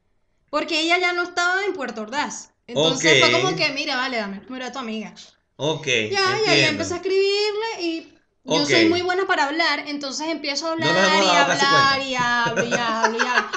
Porque 0.51 0.81
ella 0.83 0.99
ya 0.99 1.15
no 1.15 1.23
estaba 1.23 1.65
en 1.65 1.73
Puerto 1.73 2.03
Ordaz. 2.03 2.53
Entonces 2.67 3.21
fue 3.21 3.33
como 3.33 3.57
que, 3.57 3.71
mira, 3.71 3.97
vale, 3.97 4.19
dame 4.19 4.37
el 4.39 4.43
número 4.45 4.67
de 4.67 4.71
tu 4.73 4.79
amiga. 4.79 5.15
Ok. 5.57 5.87
Ya, 5.87 6.11
ya, 6.11 6.21
ya 6.21 6.37
entiendo. 6.37 6.69
empecé 6.73 6.93
a 6.93 6.97
escribirle 6.99 7.83
y 7.83 8.18
yo 8.49 8.65
Ok. 8.65 8.71
soy 8.71 8.87
muy 8.87 9.03
buena 9.03 9.27
para 9.27 9.47
hablar, 9.47 9.85
entonces 9.89 10.29
empiezo 10.29 10.69
a 10.69 10.73
No 10.77 10.91
hablar 10.95 11.23
hemos 11.23 11.25
y 11.25 11.35
hablar 11.35 12.03
y 12.03 12.15
hablo 12.17 12.65
y 12.65 12.77
hablo 12.77 13.19
y 13.19 13.27
hablo. 13.27 13.51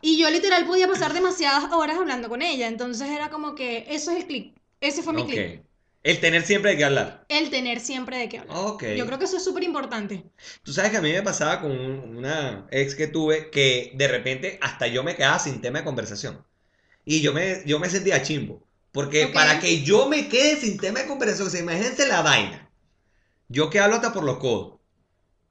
Y 0.00 0.18
yo 0.18 0.30
literal 0.30 0.66
podía 0.66 0.88
pasar 0.88 1.12
demasiadas 1.14 1.72
horas 1.72 1.98
hablando 1.98 2.28
con 2.28 2.42
ella, 2.42 2.68
entonces 2.68 3.08
era 3.10 3.30
como 3.30 3.54
que 3.54 3.86
eso 3.88 4.10
es 4.10 4.18
el 4.18 4.26
clic, 4.26 4.56
ese 4.80 5.02
fue 5.02 5.12
mi 5.14 5.24
Ok. 5.24 5.26
clic, 5.26 5.62
El 6.02 6.18
tener 6.20 6.42
siempre 6.44 6.72
de 6.72 6.76
qué 6.76 6.84
hablar. 6.84 7.28
el 7.28 7.50
tener 7.50 7.80
siempre 7.80 8.16
de 8.18 8.28
qué 8.28 8.38
hablar. 8.38 8.56
Ok. 8.56 8.82
Yo 8.88 9.06
creo 9.06 9.18
que 9.18 9.24
eso 9.24 9.36
es 9.36 9.42
súper 9.44 9.64
importante. 9.64 10.30
Tú 10.62 10.72
sabes 10.72 10.90
que 10.90 10.96
a 10.98 11.02
mí 11.02 11.12
me 11.12 11.22
pasaba 11.22 11.60
con 11.60 11.70
un- 11.72 12.16
una 12.16 12.66
ex 12.70 12.94
que 12.94 13.06
tuve 13.06 13.50
que 13.50 13.92
de 13.94 14.08
repente 14.08 14.58
hasta 14.60 14.86
yo 14.86 15.02
me 15.04 15.16
quedaba 15.16 15.38
sin 15.38 15.60
tema 15.60 15.78
de 15.80 15.84
conversación. 15.84 16.44
Y 17.06 17.22
yo 17.22 17.34
me, 17.34 17.62
yo 17.66 17.80
me 17.80 17.90
sentía 17.90 18.22
chimbo. 18.22 18.66
Porque 18.92 19.28
para 19.28 19.60
que 19.60 19.82
yo 19.84 20.08
me 20.08 20.28
quede 20.28 20.56
sin 20.56 20.78
tema 20.80 21.00
de 21.00 21.08
conversación, 21.08 21.48
o 21.48 21.52
sea, 21.52 21.60
imagínense 21.60 22.08
la 22.08 22.22
vaina. 22.22 22.71
Yo 23.52 23.68
que 23.70 23.80
hablo 23.80 23.96
hasta 23.96 24.12
por 24.12 24.24
los 24.24 24.38
codos. 24.38 24.80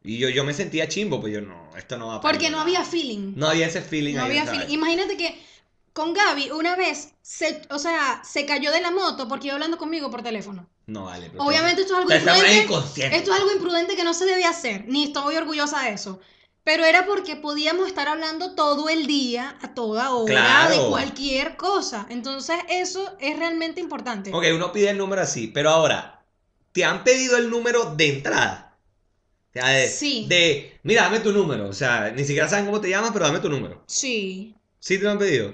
Y 0.04 0.18
yo, 0.18 0.30
yo 0.30 0.44
me 0.44 0.54
sentía 0.54 0.88
chimbo, 0.88 1.22
pues 1.22 1.32
yo 1.32 1.42
no, 1.42 1.70
esto 1.78 1.96
no 1.98 2.08
va 2.08 2.20
para 2.22 2.32
Porque 2.34 2.50
no 2.50 2.60
había 2.60 2.84
feeling. 2.84 3.34
No 3.36 3.48
había 3.48 3.68
ese 3.68 3.82
feeling 3.82 4.16
No 4.16 4.22
ahí, 4.24 4.30
había 4.32 4.46
¿sabes? 4.46 4.62
feeling. 4.62 4.74
Imagínate 4.74 5.16
que 5.16 5.40
con 5.94 6.14
Gaby 6.14 6.50
una 6.52 6.76
vez, 6.76 7.14
se, 7.22 7.62
o 7.70 7.78
sea, 7.78 8.22
se 8.24 8.46
cayó 8.48 8.72
de 8.72 8.82
la 8.82 8.90
moto 8.92 9.28
porque 9.28 9.48
iba 9.48 9.54
hablando 9.56 9.78
conmigo 9.78 10.10
por 10.10 10.24
teléfono. 10.24 10.68
No, 10.88 11.06
vale. 11.06 11.30
pero 11.30 11.44
Obviamente 11.44 11.82
esto 11.84 11.94
es 11.94 12.00
algo 12.00 12.12
imprudente. 12.14 13.16
Esto 13.16 13.32
es 13.34 13.40
algo 13.40 13.52
imprudente 13.52 13.96
que 13.96 14.04
no 14.04 14.14
se 14.16 14.26
debe 14.26 14.46
hacer, 14.46 14.86
ni 14.88 15.04
estoy 15.04 15.36
orgullosa 15.36 15.84
de 15.84 15.92
eso. 15.94 16.20
Pero 16.64 16.84
era 16.86 17.06
porque 17.06 17.36
podíamos 17.36 17.88
estar 17.88 18.08
hablando 18.08 18.56
todo 18.56 18.90
el 18.90 19.06
día, 19.08 19.58
a 19.62 19.74
toda 19.74 20.12
hora, 20.14 20.34
Claro. 20.34 20.84
de 20.84 20.90
cualquier 20.90 21.58
cosa. 21.58 22.08
Entonces 22.10 22.58
eso 22.70 23.16
es 23.20 23.38
realmente 23.38 23.82
importante. 23.82 24.32
Ok, 24.34 24.46
uno 24.56 24.72
pide 24.72 24.90
el 24.92 24.98
número 24.98 25.22
así, 25.22 25.48
pero 25.48 25.70
ahora, 25.70 26.21
¿te 26.72 26.84
han 26.86 27.04
pedido 27.04 27.38
el 27.38 27.50
número 27.50 27.96
de 27.96 28.08
entrada? 28.18 28.78
O 29.50 29.54
sea, 29.54 29.68
de, 29.70 29.88
Sí. 29.90 30.26
de, 30.30 30.80
mira, 30.84 31.04
dame 31.04 31.20
tu 31.20 31.32
número. 31.34 31.68
O 31.68 31.74
sea, 31.74 32.12
ni 32.12 32.24
siquiera 32.24 32.48
saben 32.48 32.66
cómo 32.66 32.80
te 32.82 32.90
llamas, 32.90 33.12
pero 33.12 33.26
dame 33.26 33.40
tu 33.40 33.50
número. 33.50 33.84
Sí. 33.88 34.56
¿Sí 34.80 34.98
te 34.98 35.04
lo 35.04 35.12
han 35.12 35.20
pedido? 35.20 35.54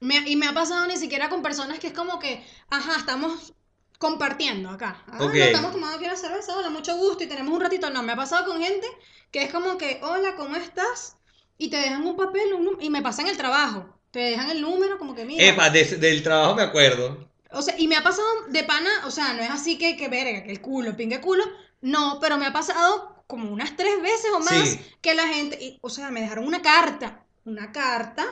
Me- 0.00 0.28
y 0.28 0.36
me 0.36 0.46
ha 0.46 0.54
pasado 0.54 0.86
ni 0.86 0.96
siquiera 0.96 1.28
con 1.28 1.42
personas 1.42 1.78
que 1.78 1.88
es 1.88 1.92
como 1.92 2.18
que, 2.18 2.44
ajá, 2.70 2.96
estamos 2.98 3.54
compartiendo 3.98 4.68
acá. 4.70 5.02
Ah, 5.08 5.18
Ok. 5.24 5.34
no, 5.34 5.42
estamos 5.44 5.72
tomando 5.72 5.96
aquí 5.96 6.04
una 6.04 6.16
cerveza, 6.16 6.56
hola, 6.56 6.68
mucho 6.70 6.96
gusto 6.96 7.24
y 7.24 7.26
tenemos 7.26 7.54
un 7.54 7.60
ratito. 7.60 7.90
No, 7.90 8.02
me 8.02 8.12
ha 8.12 8.16
pasado 8.16 8.44
con 8.44 8.60
gente 8.62 8.86
que 9.30 9.42
es 9.42 9.52
como 9.52 9.78
que, 9.78 9.98
hola, 10.02 10.36
¿cómo 10.36 10.56
estás? 10.56 11.16
Y 11.58 11.70
te 11.70 11.76
dejan 11.76 12.06
un 12.06 12.16
papel 12.16 12.52
un 12.52 12.76
y 12.80 12.90
me 12.90 13.02
pasan 13.02 13.26
el 13.28 13.36
trabajo. 13.36 13.98
Te 14.10 14.20
dejan 14.20 14.50
el 14.50 14.60
número, 14.60 14.98
como 14.98 15.14
que 15.14 15.24
mira. 15.24 15.44
Epa, 15.44 15.70
de- 15.70 15.96
del 15.96 16.22
trabajo 16.22 16.54
me 16.54 16.62
acuerdo. 16.62 17.28
O 17.54 17.62
sea, 17.62 17.74
y 17.78 17.88
me 17.88 17.96
ha 17.96 18.02
pasado 18.02 18.26
de 18.48 18.64
pana, 18.64 18.90
o 19.06 19.10
sea, 19.10 19.32
no 19.34 19.42
es 19.42 19.50
así 19.50 19.78
que, 19.78 19.96
que 19.96 20.08
verga, 20.08 20.42
que 20.44 20.50
el 20.52 20.60
culo, 20.60 20.96
pingue 20.96 21.20
culo. 21.20 21.44
No, 21.80 22.18
pero 22.20 22.38
me 22.38 22.46
ha 22.46 22.52
pasado 22.52 23.24
como 23.26 23.50
unas 23.50 23.76
tres 23.76 24.00
veces 24.02 24.30
o 24.34 24.40
más 24.40 24.68
Sí. 24.70 24.80
que 25.00 25.14
la 25.14 25.26
gente, 25.28 25.58
y, 25.62 25.78
o 25.82 25.88
sea, 25.90 26.10
me 26.10 26.20
dejaron 26.20 26.46
una 26.46 26.62
carta, 26.62 27.24
una 27.44 27.72
carta, 27.72 28.24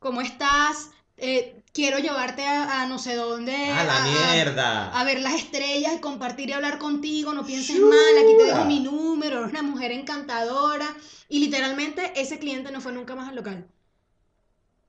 ¿cómo 0.00 0.20
estás? 0.20 0.90
Eh, 1.16 1.62
quiero 1.72 1.98
llevarte 1.98 2.44
a, 2.44 2.82
a 2.82 2.86
no 2.86 2.98
sé 2.98 3.14
dónde. 3.14 3.54
¡A 3.54 3.84
la 3.84 4.00
mierda! 4.04 4.98
a 4.98 5.04
ver 5.04 5.20
las 5.20 5.34
estrellas 5.34 5.92
y 5.96 6.00
compartir 6.00 6.48
y 6.48 6.52
hablar 6.52 6.78
contigo, 6.78 7.32
no 7.32 7.44
pienses 7.46 7.78
mal, 7.80 8.18
aquí 8.18 8.36
te 8.36 8.44
dejo 8.44 8.64
mi 8.64 8.80
número, 8.80 9.38
eres 9.40 9.50
una 9.52 9.62
mujer 9.62 9.92
encantadora. 9.92 10.94
Y 11.28 11.38
literalmente 11.40 12.12
ese 12.20 12.38
cliente 12.38 12.70
no 12.72 12.80
fue 12.80 12.92
nunca 12.92 13.14
más 13.14 13.28
al 13.28 13.36
local. 13.36 13.66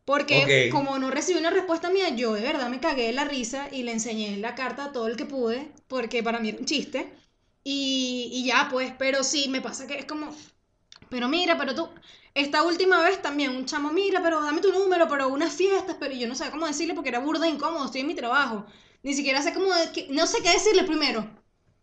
Porque 0.05 0.67
como 0.69 0.99
no 0.99 1.11
recibí 1.11 1.39
una 1.39 1.49
respuesta 1.49 1.89
mía, 1.89 2.09
yo 2.09 2.33
de 2.33 2.41
verdad 2.41 2.69
me 2.69 2.79
cagué 2.79 3.07
de 3.07 3.13
la 3.13 3.25
risa 3.25 3.69
y 3.71 3.83
le 3.83 3.91
enseñé 3.91 4.37
la 4.37 4.55
carta 4.55 4.85
a 4.85 4.91
todo 4.91 5.07
el 5.07 5.17
que 5.17 5.25
pude, 5.25 5.71
porque 5.87 6.23
para 6.23 6.39
mí 6.39 6.49
era 6.49 6.59
un 6.59 6.65
chiste. 6.65 7.11
Y, 7.63 8.29
y 8.33 8.45
ya, 8.45 8.67
pues, 8.71 8.93
pero 8.97 9.23
sí, 9.23 9.49
me 9.49 9.61
pasa 9.61 9.87
que 9.87 9.97
es 9.99 10.05
como, 10.05 10.33
pero 11.09 11.27
mira, 11.29 11.57
pero 11.57 11.75
tú, 11.75 11.89
esta 12.35 12.63
última 12.63 13.01
vez 13.03 13.21
también 13.21 13.55
un 13.55 13.65
chamo, 13.65 13.91
mira, 13.91 14.21
pero 14.23 14.41
dame 14.41 14.61
tu 14.61 14.71
número, 14.73 15.07
pero 15.07 15.29
unas 15.29 15.53
fiestas, 15.53 15.97
pero 15.99 16.13
yo 16.15 16.27
no 16.27 16.35
sabía 16.35 16.51
cómo 16.53 16.67
decirle 16.67 16.93
porque 16.95 17.09
era 17.09 17.19
burda 17.19 17.47
incómodo, 17.47 17.85
estoy 17.85 18.01
en 18.01 18.07
mi 18.07 18.15
trabajo. 18.15 18.65
Ni 19.03 19.13
siquiera 19.13 19.41
sé 19.41 19.53
cómo, 19.53 19.73
de- 19.73 19.91
que- 19.91 20.07
no 20.11 20.27
sé 20.27 20.41
qué 20.43 20.51
decirle 20.51 20.83
primero. 20.83 21.29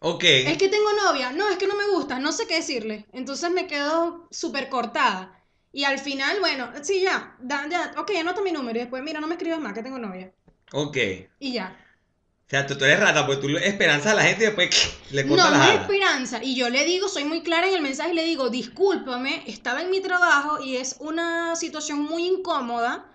Ok. 0.01 0.25
Es 0.45 0.59
que 0.59 0.69
tengo 0.69 0.93
novia, 1.05 1.33
no, 1.33 1.49
es 1.49 1.57
que 1.59 1.67
no 1.67 1.75
me 1.77 1.89
gusta, 1.89 2.19
no 2.19 2.33
sé 2.33 2.47
qué 2.47 2.57
decirle. 2.57 3.07
Entonces 3.13 3.51
me 3.51 3.67
quedo 3.67 4.29
súper 4.31 4.69
cortada. 4.69 5.42
Y 5.73 5.85
al 5.85 5.99
final, 5.99 6.39
bueno, 6.41 6.71
sí, 6.83 7.01
ya, 7.03 7.37
da- 7.41 7.69
ya, 7.69 7.95
ok, 7.99 8.11
anota 8.21 8.43
mi 8.43 8.53
número 8.53 8.79
y 8.79 8.83
después, 8.83 9.03
mira, 9.03 9.21
no 9.21 9.27
me 9.27 9.35
escribas 9.35 9.61
más, 9.61 9.73
que 9.73 9.83
tengo 9.83 9.99
novia. 9.99 10.33
Ok. 10.73 10.97
Y 11.39 11.53
ya. 11.55 11.77
O 12.47 12.51
sea, 12.53 12.67
tú, 12.67 12.77
tú 12.77 12.85
eres 12.85 13.01
rata, 13.01 13.25
pues 13.27 13.41
tú 13.41 13.49
le 13.49 13.67
esperanzas 13.67 14.13
a 14.13 14.15
la 14.15 14.23
gente 14.25 14.45
y 14.45 14.47
después 14.47 14.69
le 15.11 15.25
No, 15.25 15.31
cortas 15.31 15.53
no 15.53 15.59
las 15.59 15.69
es 15.71 15.81
esperanza. 15.81 16.43
Y 16.45 16.55
yo 16.55 16.69
le 16.69 16.85
digo, 16.85 17.09
soy 17.09 17.25
muy 17.25 17.43
clara 17.43 17.69
en 17.69 17.75
el 17.75 17.81
mensaje 17.83 18.13
y 18.13 18.15
le 18.15 18.25
digo, 18.25 18.51
discúlpame, 18.51 19.45
estaba 19.47 19.81
en 19.83 19.91
mi 19.91 20.01
trabajo 20.01 20.63
y 20.63 20.77
es 20.77 20.97
una 21.01 21.57
situación 21.57 22.01
muy 22.03 22.27
incómoda. 22.27 23.09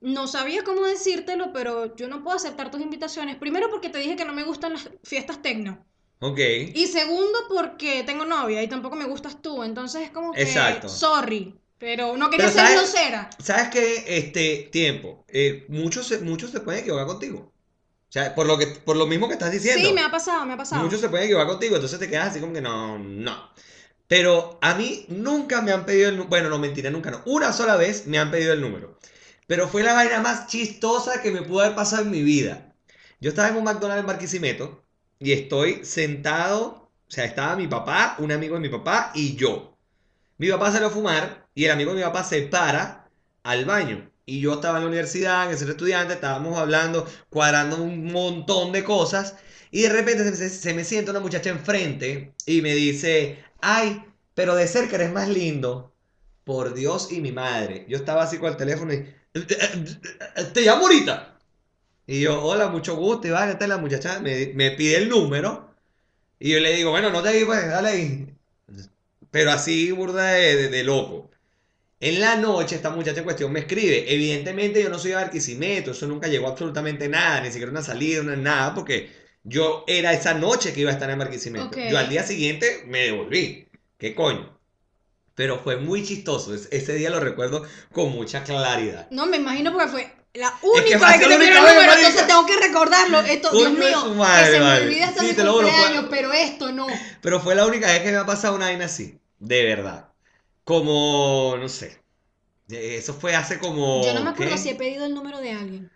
No 0.00 0.26
sabía 0.28 0.62
cómo 0.64 0.82
decírtelo, 0.86 1.52
pero 1.52 1.96
yo 1.96 2.08
no 2.08 2.22
puedo 2.22 2.36
aceptar 2.36 2.70
tus 2.70 2.80
invitaciones. 2.80 3.36
Primero 3.36 3.70
porque 3.70 3.88
te 3.90 3.98
dije 3.98 4.16
que 4.16 4.24
no 4.24 4.32
me 4.34 4.44
gustan 4.44 4.74
las 4.74 4.90
fiestas 5.02 5.42
tecno. 5.42 5.84
Ok. 6.20 6.38
Y 6.74 6.86
segundo 6.86 7.38
porque 7.48 8.02
tengo 8.04 8.24
novia 8.24 8.62
y 8.62 8.68
tampoco 8.68 8.96
me 8.96 9.06
gustas 9.06 9.40
tú. 9.42 9.62
Entonces 9.64 10.02
es 10.02 10.10
como 10.10 10.32
que, 10.32 10.42
Exacto. 10.42 10.88
sorry, 10.88 11.54
pero 11.78 12.16
no 12.16 12.30
quería 12.30 12.48
ser 12.48 12.64
¿sabes? 12.64 12.78
grosera. 12.78 13.28
¿Sabes 13.42 13.68
qué? 13.68 14.04
Este 14.18 14.68
tiempo. 14.72 15.24
eh, 15.28 15.66
muchos, 15.68 16.06
se- 16.08 16.20
muchos 16.20 16.50
se 16.50 16.60
pueden 16.60 16.80
equivocar 16.82 17.06
contigo. 17.06 17.52
O 18.08 18.12
sea, 18.12 18.34
por 18.34 18.46
lo, 18.46 18.56
que, 18.58 18.66
por 18.68 18.96
lo 18.96 19.06
mismo 19.06 19.28
que 19.28 19.34
estás 19.34 19.52
diciendo. 19.52 19.88
Sí, 19.88 19.94
me 19.94 20.02
ha 20.02 20.10
pasado, 20.10 20.46
me 20.46 20.54
ha 20.54 20.56
pasado. 20.56 20.84
Muchos 20.84 21.00
se 21.00 21.08
pueden 21.08 21.26
equivocar 21.26 21.48
contigo, 21.48 21.74
entonces 21.76 21.98
te 21.98 22.08
quedas 22.08 22.28
así 22.28 22.40
como 22.40 22.52
que 22.54 22.60
no, 22.60 22.98
no. 22.98 23.50
Pero 24.08 24.58
a 24.62 24.74
mí 24.74 25.06
nunca 25.08 25.62
me 25.62 25.72
han 25.72 25.84
pedido 25.86 26.08
el 26.10 26.16
número. 26.16 26.30
Bueno, 26.30 26.48
no, 26.50 26.58
mentira, 26.58 26.90
nunca 26.90 27.10
no. 27.10 27.22
Una 27.26 27.52
sola 27.52 27.76
vez 27.76 28.06
me 28.06 28.18
han 28.18 28.30
pedido 28.30 28.52
el 28.52 28.60
número. 28.60 28.98
Pero 29.46 29.68
fue 29.68 29.82
la 29.82 29.94
vaina 29.94 30.20
más 30.20 30.46
chistosa 30.48 31.22
que 31.22 31.30
me 31.30 31.42
pudo 31.42 31.60
haber 31.60 31.74
pasado 31.76 32.02
en 32.02 32.10
mi 32.10 32.22
vida. 32.22 32.74
Yo 33.20 33.30
estaba 33.30 33.48
en 33.48 33.56
un 33.56 33.64
McDonald's 33.64 34.00
en 34.00 34.06
Barquisimeto 34.06 34.84
y 35.18 35.32
estoy 35.32 35.84
sentado. 35.84 36.90
O 37.08 37.10
sea, 37.10 37.24
estaba 37.24 37.56
mi 37.56 37.66
papá, 37.68 38.16
un 38.18 38.32
amigo 38.32 38.54
de 38.54 38.60
mi 38.60 38.68
papá 38.68 39.12
y 39.14 39.36
yo. 39.36 39.76
Mi 40.38 40.50
papá 40.50 40.72
salió 40.72 40.88
a 40.88 40.90
fumar 40.90 41.45
y 41.56 41.64
el 41.66 41.72
amigo 41.72 41.92
de 41.92 41.98
mi 41.98 42.04
papá 42.04 42.22
se 42.24 42.42
para 42.44 43.10
al 43.44 43.64
baño. 43.64 44.10
y 44.26 44.40
yo 44.40 44.54
estaba 44.54 44.78
en 44.78 44.84
la 44.84 44.88
universidad, 44.90 45.44
en 45.46 45.52
el 45.52 45.56
centro 45.58 45.72
estudiante, 45.74 46.14
estábamos 46.14 46.58
hablando, 46.58 47.06
cuadrando 47.30 47.82
un 47.82 48.12
montón 48.12 48.72
de 48.72 48.84
cosas, 48.84 49.36
y 49.72 49.82
de 49.82 49.88
repente 49.90 50.32
se, 50.36 50.74
me 50.74 50.84
sienta 50.84 51.12
una 51.12 51.20
muchacha 51.20 51.50
enfrente 51.50 52.34
y 52.46 52.62
me 52.62 52.74
dice, 52.74 53.38
ay, 53.60 54.04
pero 54.34 54.54
de 54.56 54.66
cerca 54.68 54.96
eres 54.96 55.12
más 55.12 55.28
lindo. 55.28 55.92
Por 56.44 56.74
Dios 56.74 57.10
y 57.12 57.20
mi 57.20 57.32
madre. 57.32 57.86
Yo 57.88 57.96
estaba 57.98 58.22
así 58.24 58.38
con 58.38 58.50
el 58.50 58.56
teléfono 58.56 58.92
y, 58.94 59.04
te 60.54 60.62
llamo 60.62 60.82
ahorita. 60.86 61.38
Y 62.06 62.20
yo, 62.22 62.42
hola, 62.42 62.68
mucho 62.68 62.96
gusto, 62.96 63.28
y 63.28 63.30
va, 63.30 63.50
está 63.50 63.66
la 63.68 63.78
muchacha, 63.78 64.20
me, 64.20 64.52
me 64.54 64.72
pide 64.72 64.96
el 64.98 65.08
número, 65.08 65.74
y 66.38 66.52
yo 66.52 66.60
le 66.60 66.74
digo, 66.76 66.90
bueno, 66.92 67.10
no 67.10 67.22
te 67.22 67.32
digo, 67.32 67.48
pues, 67.48 67.68
dale 67.68 67.88
ahí. 67.90 68.36
Pero 69.30 69.52
así, 69.52 69.92
burda 69.92 70.32
de- 70.32 70.68
de 70.68 70.84
loco. 70.84 71.30
En 71.98 72.20
la 72.20 72.36
noche, 72.36 72.76
esta 72.76 72.90
muchacha 72.90 73.18
en 73.18 73.24
cuestión 73.24 73.52
me 73.52 73.60
escribe. 73.60 74.12
Evidentemente, 74.12 74.82
yo 74.82 74.90
no 74.90 74.98
soy 74.98 75.10
de 75.10 75.16
Barquisimeto, 75.16 75.92
eso 75.92 76.06
nunca 76.06 76.28
llegó 76.28 76.48
absolutamente 76.48 77.08
nada, 77.08 77.40
ni 77.40 77.48
siquiera 77.50 77.70
una 77.70 77.82
salida, 77.82 78.20
una 78.20 78.36
nada, 78.36 78.74
porque 78.74 79.10
yo 79.44 79.84
era 79.86 80.12
esa 80.12 80.34
noche 80.34 80.72
que 80.74 80.80
iba 80.80 80.90
a 80.90 80.94
estar 80.94 81.08
en 81.08 81.18
Barquisimeto. 81.18 81.70
Yo 81.90 81.98
al 81.98 82.08
día 82.10 82.22
siguiente 82.22 82.82
me 82.86 82.98
devolví. 83.04 83.68
¿Qué 83.98 84.14
coño? 84.14 84.58
Pero 85.34 85.58
fue 85.58 85.76
muy 85.76 86.04
chistoso. 86.04 86.54
es- 86.54 86.68
Ese 86.70 86.94
día 86.94 87.10
lo 87.10 87.20
recuerdo 87.20 87.64
con 87.92 88.10
mucha 88.10 88.42
claridad. 88.44 89.06
No, 89.10 89.26
me 89.26 89.38
imagino 89.38 89.72
porque 89.72 89.88
fue 89.88 90.12
la 90.34 90.52
única 90.62 90.98
vez 90.98 91.18
que 91.18 91.26
te 91.28 91.36
pidieron 91.38 91.64
el 91.64 91.74
número, 91.74 91.92
entonces 91.94 92.26
tengo 92.26 92.46
que 92.46 92.56
recordarlo. 92.58 93.20
Esto, 93.20 93.50
Dios 93.52 93.72
mío, 93.72 94.14
madre, 94.14 94.44
que 94.46 94.52
se 94.52 94.60
me 94.60 94.80
olvida 94.82 95.08
hasta 95.08 95.20
Sí, 95.22 95.26
mi 95.36 95.42
lo 95.44 95.60
fue- 95.62 96.06
pero 96.10 96.32
esto 96.34 96.72
no. 96.72 96.86
Pero 97.22 97.40
fue 97.40 97.54
la 97.54 97.66
única 97.66 97.86
vez 97.86 98.02
que 98.02 98.10
me 98.10 98.18
ha 98.18 98.26
pasado 98.26 98.54
una 98.54 98.66
vaina 98.66 98.84
así. 98.84 99.18
De 99.38 99.64
verdad. 99.64 100.08
Como, 100.66 101.56
no 101.58 101.68
sé. 101.68 101.98
Eh, 102.70 102.96
Eso 102.98 103.14
fue 103.14 103.34
hace 103.36 103.58
como. 103.58 104.02
Yo 104.04 104.14
no 104.14 104.22
me 104.22 104.30
acuerdo 104.30 104.52
¿qué? 104.54 104.58
si 104.58 104.68
he 104.70 104.74
pedido 104.74 105.06
el 105.06 105.14
número 105.14 105.38
de 105.40 105.52
alguien. 105.52 105.90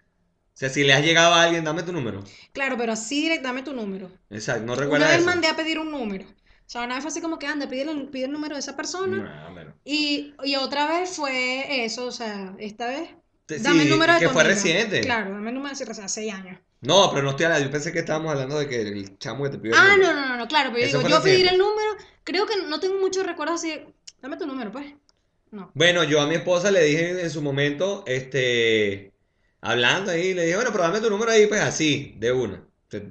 O 0.54 0.56
sea, 0.60 0.68
si 0.68 0.84
le 0.84 0.92
has 0.92 1.02
llegado 1.04 1.34
a 1.34 1.42
alguien, 1.42 1.64
dame 1.64 1.82
tu 1.82 1.92
número. 1.92 2.22
Claro, 2.52 2.76
pero 2.76 2.92
así 2.92 3.22
directo, 3.22 3.48
dame 3.48 3.62
tu 3.62 3.72
número. 3.72 4.10
Exacto, 4.30 4.64
no 4.66 4.74
Una 4.74 4.82
recuerdas 4.82 5.08
vez 5.08 5.18
eso. 5.20 5.26
mandé 5.26 5.48
a 5.48 5.56
pedir 5.56 5.78
un 5.78 5.90
número. 5.90 6.26
O 6.26 6.72
sea, 6.72 6.82
una 6.84 6.94
vez 6.94 7.02
fue 7.02 7.10
así 7.10 7.20
como 7.20 7.38
que 7.38 7.46
anda, 7.46 7.68
pide 7.68 7.82
el, 7.82 8.08
pide 8.08 8.26
el 8.26 8.32
número 8.32 8.54
de 8.54 8.60
esa 8.60 8.76
persona. 8.76 9.16
No. 9.16 9.74
Y, 9.84 10.34
y 10.44 10.56
otra 10.56 10.86
vez 10.86 11.16
fue 11.16 11.84
eso, 11.84 12.06
o 12.06 12.12
sea, 12.12 12.54
esta 12.58 12.86
vez. 12.88 13.10
Dame 13.56 13.82
sí, 13.82 13.84
el 13.84 13.90
número 13.90 14.14
de 14.14 14.20
que 14.20 14.26
tu 14.26 14.30
fue 14.32 14.42
amiga. 14.42 14.54
reciente. 14.54 15.00
Claro, 15.00 15.32
dame 15.32 15.48
el 15.50 15.54
número 15.56 15.74
de 15.76 15.82
hace 15.92 16.08
seis 16.08 16.32
años. 16.32 16.58
No, 16.82 17.10
pero 17.10 17.22
no 17.24 17.30
estoy 17.30 17.44
hablando. 17.46 17.66
Yo 17.66 17.72
pensé 17.72 17.92
que 17.92 17.98
estábamos 18.00 18.32
hablando 18.32 18.58
de 18.58 18.68
que 18.68 18.80
el 18.82 19.18
chamo 19.18 19.44
que 19.44 19.50
te 19.50 19.58
pidió 19.58 19.76
el 19.76 19.80
Ah, 19.80 19.88
número. 19.88 20.12
no, 20.14 20.20
no, 20.20 20.28
no, 20.28 20.36
no, 20.36 20.48
claro, 20.48 20.70
pero 20.72 20.80
yo 20.82 20.86
Eso 20.86 20.98
digo, 20.98 21.08
yo 21.08 21.22
pedir 21.22 21.46
el 21.48 21.58
número, 21.58 21.96
creo 22.24 22.46
que 22.46 22.56
no 22.68 22.80
tengo 22.80 22.98
muchos 23.00 23.26
recuerdos 23.26 23.56
así. 23.60 23.74
Dame 24.22 24.36
tu 24.36 24.46
número, 24.46 24.70
pues. 24.72 24.86
No. 25.50 25.70
Bueno, 25.74 26.04
yo 26.04 26.20
a 26.20 26.26
mi 26.26 26.36
esposa 26.36 26.70
le 26.70 26.82
dije 26.84 27.22
en 27.22 27.30
su 27.30 27.42
momento, 27.42 28.04
este, 28.06 29.12
hablando 29.60 30.12
ahí, 30.12 30.32
le 30.34 30.44
dije, 30.44 30.54
bueno, 30.56 30.70
pero 30.72 30.84
dame 30.84 31.00
tu 31.00 31.10
número 31.10 31.32
ahí, 31.32 31.46
pues 31.46 31.60
así, 31.60 32.14
de 32.18 32.30
una. 32.32 32.62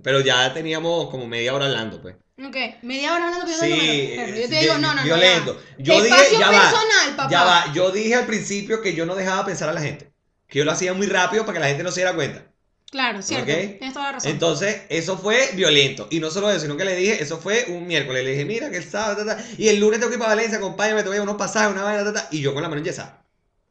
Pero 0.03 0.19
ya 0.21 0.53
teníamos 0.53 1.09
como 1.09 1.27
media 1.27 1.53
hora 1.53 1.65
hablando, 1.65 2.01
pues. 2.01 2.15
Ok, 2.41 2.55
media 2.83 3.13
hora 3.13 3.25
hablando 3.27 3.45
pidiendo 3.45 3.65
Sí, 3.65 4.09
número. 4.15 4.27
Yo 4.35 4.41
te 4.41 4.47
vi- 4.47 4.61
digo, 4.61 4.73
no, 4.77 4.87
no, 4.93 4.95
no. 4.95 5.03
violento. 5.03 5.61
ya. 5.77 5.83
Yo 5.83 6.03
dije, 6.03 6.15
va, 6.15 6.49
personal, 6.49 7.15
papá. 7.17 7.29
ya 7.29 7.43
va. 7.43 7.73
Yo 7.73 7.91
dije 7.91 8.15
al 8.15 8.25
principio 8.25 8.81
que 8.81 8.93
yo 8.93 9.05
no 9.05 9.15
dejaba 9.15 9.45
pensar 9.45 9.67
a 9.69 9.73
la 9.73 9.81
gente, 9.81 10.11
que 10.47 10.59
yo 10.59 10.65
lo 10.65 10.71
hacía 10.71 10.93
muy 10.93 11.07
rápido 11.07 11.43
para 11.45 11.53
que 11.55 11.59
la 11.59 11.67
gente 11.67 11.83
no 11.83 11.91
se 11.91 11.99
diera 12.01 12.15
cuenta. 12.15 12.45
Claro, 12.91 13.21
cierto. 13.21 13.45
Tienes 13.45 13.93
toda 13.93 14.05
la 14.07 14.11
razón. 14.13 14.31
Entonces, 14.31 14.81
eso 14.89 15.17
fue 15.17 15.49
violento. 15.53 16.07
Y 16.09 16.19
no 16.19 16.31
solo 16.31 16.49
eso, 16.49 16.61
sino 16.61 16.75
que 16.75 16.85
le 16.85 16.95
dije, 16.95 17.21
eso 17.21 17.37
fue 17.37 17.65
un 17.69 17.85
miércoles. 17.85 18.23
Le 18.23 18.31
dije, 18.31 18.45
mira, 18.45 18.71
que 18.71 18.77
el 18.77 18.89
sábado, 18.89 19.23
ta, 19.25 19.35
ta, 19.37 19.43
y 19.57 19.67
el 19.67 19.79
lunes 19.79 19.99
tengo 19.99 20.09
que 20.09 20.15
ir 20.15 20.19
para 20.19 20.33
Valencia, 20.35 20.57
acompáñame, 20.57 21.03
te 21.03 21.09
voy 21.09 21.17
a 21.19 21.21
unos 21.21 21.35
pasajes, 21.37 21.71
una 21.71 21.83
vaina, 21.83 22.11
ta, 22.11 22.27
y 22.31 22.41
yo 22.41 22.53
con 22.53 22.63
la 22.63 22.69
mano 22.69 22.81
enyesada. 22.81 23.21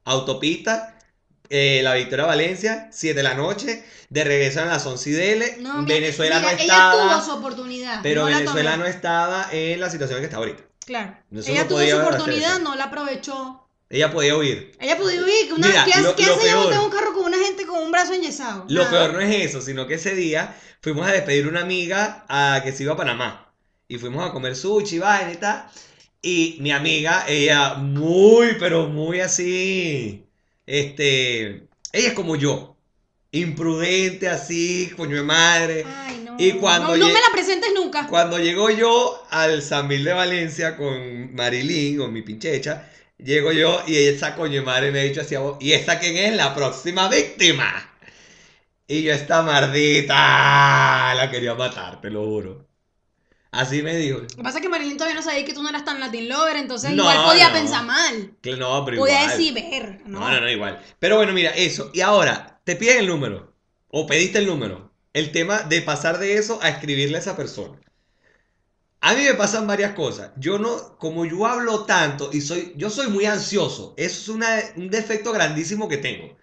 Autopista, 0.04 0.94
eh, 1.50 1.80
la 1.82 1.94
Victoria 1.94 2.26
Valencia, 2.26 2.88
7 2.92 3.14
de 3.16 3.22
la 3.22 3.34
noche, 3.34 3.84
de 4.08 4.24
regreso 4.24 4.60
a 4.62 4.66
las 4.66 4.86
11 4.86 5.10
y 5.10 5.12
dele. 5.12 5.56
No, 5.60 5.84
Venezuela 5.84 6.38
mira, 6.38 6.52
no 6.52 6.58
ella 6.58 6.90
tuvo 6.92 7.02
estaba, 7.02 7.24
su 7.24 7.30
oportunidad. 7.32 8.00
pero 8.02 8.20
no 8.22 8.26
Venezuela 8.36 8.76
no 8.76 8.86
estaba 8.86 9.48
en 9.52 9.80
la 9.80 9.90
situación 9.90 10.18
en 10.18 10.22
que 10.22 10.26
está 10.26 10.36
ahorita. 10.38 10.62
Claro. 10.86 11.16
Eso 11.32 11.50
ella 11.50 11.62
no 11.62 11.68
tuvo 11.68 11.78
podía 11.78 11.94
su 11.96 12.00
oportunidad, 12.02 12.58
no 12.60 12.74
la 12.74 12.84
aprovechó. 12.84 13.64
Ella 13.90 14.10
podía 14.12 14.36
huir. 14.36 14.72
Ella 14.80 14.96
pudo 14.98 15.10
ir. 15.10 15.52
Una, 15.54 15.66
Mira, 15.66 15.84
¿Qué, 15.86 15.92
hace- 15.92 16.02
lo- 16.02 16.14
qué 16.16 16.26
lo 16.26 16.34
hace 16.34 16.44
ella 16.44 16.56
peor- 16.56 16.72
en 16.74 16.78
un 16.80 16.90
carro 16.90 17.14
con 17.14 17.24
gente 17.48 17.66
con 17.66 17.82
un 17.82 17.90
brazo 17.90 18.12
enyesado? 18.12 18.64
Lo 18.68 18.84
Nada. 18.84 18.90
peor 18.90 19.12
no 19.14 19.20
es 19.20 19.46
eso, 19.46 19.60
sino 19.60 19.86
que 19.86 19.94
ese 19.94 20.14
día 20.14 20.54
fuimos 20.80 21.06
a 21.06 21.12
despedir 21.12 21.46
una 21.46 21.60
amiga 21.60 22.24
a 22.28 22.60
que 22.62 22.72
se 22.72 22.84
iba 22.84 22.92
a 22.92 22.96
Panamá. 22.96 23.52
Y 23.88 23.98
fuimos 23.98 24.28
a 24.28 24.32
comer 24.32 24.54
sushi, 24.54 24.98
vaina 24.98 25.32
y 25.32 25.36
tal. 25.36 25.66
Y 26.20 26.58
mi 26.60 26.72
amiga, 26.72 27.24
ella 27.28 27.74
muy, 27.74 28.56
pero 28.58 28.88
muy 28.88 29.20
así. 29.20 30.26
Este. 30.66 31.68
Ella 31.92 32.08
es 32.08 32.12
como 32.12 32.36
yo. 32.36 32.76
Imprudente, 33.30 34.28
así, 34.28 34.92
coño 34.96 35.16
de 35.16 35.22
madre. 35.22 35.86
Ay, 35.86 36.22
no. 36.24 36.36
Y 36.38 36.52
cuando 36.52 36.96
no, 36.96 37.06
no 37.06 37.06
me 37.06 37.20
la 37.20 37.32
presentes 37.32 37.70
nunca. 37.74 38.06
Cuando 38.08 38.38
llegó 38.38 38.70
yo 38.70 39.22
al 39.30 39.62
San 39.62 39.86
Mil 39.86 40.04
de 40.04 40.12
Valencia 40.12 40.76
con 40.76 41.34
Marilyn, 41.34 41.98
con 41.98 42.12
mi 42.12 42.22
pinchecha, 42.22 42.90
llego 43.18 43.52
yo 43.52 43.82
y 43.86 43.96
esa 43.96 44.34
coño 44.34 44.62
madre 44.62 44.90
me 44.90 45.00
ha 45.00 45.04
dicho 45.04 45.20
hacia 45.20 45.40
vos, 45.40 45.56
¿y 45.60 45.72
esta 45.72 45.98
quién 45.98 46.16
es? 46.16 46.34
La 46.36 46.54
próxima 46.54 47.08
víctima. 47.08 47.84
Y 48.86 49.02
yo, 49.02 49.12
esta 49.12 49.42
mardita, 49.42 51.14
la 51.14 51.30
quería 51.30 51.54
matar, 51.54 52.00
te 52.00 52.10
lo 52.10 52.24
juro. 52.24 52.66
Así 53.50 53.82
me 53.82 53.96
dijo. 53.96 54.18
Lo 54.18 54.26
que 54.26 54.42
pasa 54.42 54.58
es 54.58 54.62
que 54.62 54.68
Marilyn 54.68 54.96
todavía 54.96 55.14
no 55.16 55.22
sabía 55.22 55.44
que 55.44 55.54
tú 55.54 55.62
no 55.62 55.68
eras 55.70 55.84
tan 55.84 56.00
Latin 56.00 56.28
lover, 56.28 56.56
entonces 56.56 56.90
No, 56.92 57.02
igual 57.02 57.24
podía 57.24 57.48
no. 57.48 57.54
pensar 57.54 57.84
mal. 57.84 58.32
Que 58.42 58.56
no, 58.56 58.84
pero 58.84 58.98
Podía 58.98 59.22
igual. 59.22 59.36
decir 59.38 59.54
ver, 59.54 60.00
¿no? 60.06 60.20
No, 60.20 60.30
no, 60.30 60.40
no, 60.40 60.50
igual. 60.50 60.82
Pero 60.98 61.16
bueno, 61.16 61.32
mira, 61.32 61.50
eso. 61.50 61.90
Y 61.94 62.00
ahora, 62.02 62.60
te 62.64 62.76
piden 62.76 62.98
el 62.98 63.06
número. 63.06 63.54
O 63.88 64.06
pediste 64.06 64.38
el 64.38 64.46
número. 64.46 64.92
El 65.14 65.32
tema 65.32 65.60
de 65.62 65.80
pasar 65.80 66.18
de 66.18 66.34
eso 66.36 66.58
a 66.62 66.68
escribirle 66.68 67.16
a 67.16 67.20
esa 67.20 67.36
persona. 67.36 67.78
A 69.00 69.14
mí 69.14 69.22
me 69.24 69.34
pasan 69.34 69.66
varias 69.66 69.92
cosas. 69.92 70.32
Yo 70.36 70.58
no, 70.58 70.98
como 70.98 71.24
yo 71.24 71.46
hablo 71.46 71.84
tanto 71.84 72.30
y 72.32 72.40
soy, 72.40 72.72
yo 72.76 72.90
soy 72.90 73.08
muy 73.08 73.26
ansioso. 73.26 73.94
Eso 73.96 74.38
es 74.42 74.72
un 74.76 74.90
defecto 74.90 75.32
grandísimo 75.32 75.88
que 75.88 75.98
tengo. 75.98 76.36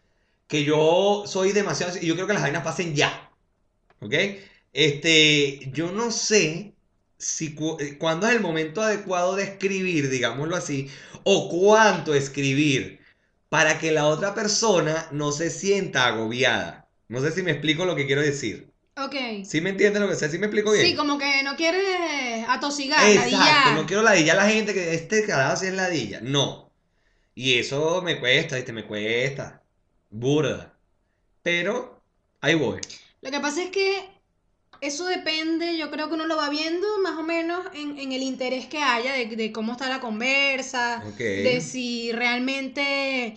Que 0.48 0.64
yo 0.64 1.24
soy 1.28 1.52
demasiado, 1.52 1.98
y 1.98 2.08
yo 2.08 2.14
quiero 2.14 2.28
que 2.28 2.34
las 2.34 2.44
vainas 2.44 2.64
pasen 2.64 2.96
ya. 2.96 3.32
¿Ok? 4.00 4.14
Este, 4.74 5.70
yo 5.72 5.92
no 5.92 6.12
sé 6.12 6.76
si 7.18 7.56
eh, 7.80 7.98
cuándo 7.98 8.28
es 8.28 8.34
el 8.36 8.42
momento 8.42 8.82
adecuado 8.82 9.36
de 9.36 9.44
escribir, 9.44 10.10
digámoslo 10.10 10.56
así, 10.56 10.90
o 11.24 11.50
cuánto 11.50 12.14
escribir 12.14 13.00
para 13.50 13.80
que 13.80 13.92
la 13.92 14.08
otra 14.08 14.34
persona 14.36 15.08
no 15.12 15.32
se 15.32 15.50
sienta 15.50 16.08
agobiada. 16.08 16.90
No 17.08 17.22
sé 17.22 17.32
si 17.32 17.44
me 17.44 17.52
explico 17.52 17.86
lo 17.86 17.96
que 17.96 18.06
quiero 18.06 18.22
decir. 18.22 18.75
Ok. 18.98 19.16
¿Sí 19.44 19.60
me 19.62 19.72
entienden 19.72 20.02
lo 20.04 20.08
que 20.10 20.16
sé? 20.16 20.30
¿Sí 20.30 20.38
me 20.38 20.46
explico 20.46 20.72
bien? 20.72 20.86
Sí, 20.86 20.96
como 20.96 21.18
que 21.18 21.44
no 21.44 21.56
quieres 21.56 22.46
atosigar, 22.48 23.06
Exacto, 23.06 23.38
ladillar. 23.38 23.76
no 23.76 23.86
quiero 23.86 24.04
ladillar 24.04 24.40
a 24.40 24.44
la 24.46 24.50
gente 24.50 24.74
que 24.74 24.94
este 24.94 25.26
carajo 25.26 25.58
sí 25.58 25.68
es 25.68 25.74
ladilla. 25.74 26.22
No. 26.22 26.72
Y 27.36 27.60
eso 27.60 28.02
me 28.02 28.20
cuesta, 28.20 28.56
¿viste? 28.56 28.72
Me 28.74 28.86
cuesta. 28.86 29.62
Burda. 30.10 30.78
Pero 31.44 32.02
ahí 32.42 32.56
voy. 32.56 32.80
Lo 33.22 33.32
que 33.32 33.40
pasa 33.40 33.64
es 33.64 33.70
que 33.70 34.10
eso 34.82 35.06
depende, 35.06 35.78
yo 35.78 35.90
creo 35.90 36.08
que 36.08 36.16
uno 36.16 36.26
lo 36.28 36.38
va 36.38 36.50
viendo 36.50 36.88
más 37.00 37.18
o 37.18 37.24
menos 37.24 37.66
en, 37.74 37.98
en 37.98 38.12
el 38.12 38.22
interés 38.24 38.68
que 38.68 38.80
haya, 38.80 39.14
de, 39.14 39.28
de 39.28 39.52
cómo 39.52 39.74
está 39.74 39.90
la 39.90 40.00
conversa, 40.00 41.04
de 41.18 41.62
si 41.62 42.12
realmente 42.12 43.36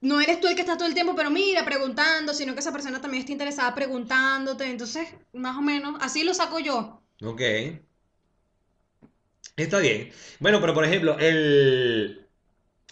no 0.00 0.20
eres 0.20 0.40
tú 0.40 0.48
el 0.48 0.54
que 0.54 0.60
está 0.62 0.76
todo 0.76 0.88
el 0.88 0.94
tiempo, 0.94 1.14
pero 1.16 1.30
mira, 1.30 1.64
preguntando, 1.64 2.34
sino 2.34 2.54
que 2.54 2.60
esa 2.60 2.72
persona 2.72 3.00
también 3.00 3.20
está 3.22 3.32
interesada 3.32 3.74
preguntándote. 3.74 4.64
Entonces, 4.70 5.08
más 5.32 5.56
o 5.56 5.62
menos, 5.62 5.96
así 6.00 6.24
lo 6.24 6.34
saco 6.34 6.58
yo. 6.60 7.02
Ok. 7.22 7.40
Está 9.56 9.78
bien. 9.80 10.10
Bueno, 10.38 10.60
pero 10.60 10.74
por 10.74 10.84
ejemplo, 10.84 11.18
el, 11.18 12.26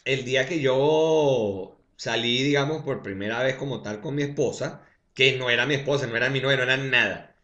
el 0.04 0.24
día 0.24 0.46
que 0.48 0.60
yo 0.60 1.78
salí, 1.96 2.42
digamos, 2.44 2.84
por 2.84 3.02
primera 3.02 3.42
vez 3.42 3.56
como 3.56 3.82
tal 3.82 4.00
con 4.00 4.14
mi 4.16 4.22
esposa, 4.22 4.86
que 5.14 5.38
no 5.38 5.50
era 5.50 5.66
mi 5.66 5.74
esposa, 5.76 6.06
no 6.06 6.16
era 6.16 6.30
mi 6.30 6.40
novia, 6.40 6.56
no 6.58 6.62
era 6.64 6.76
nada. 6.78 7.36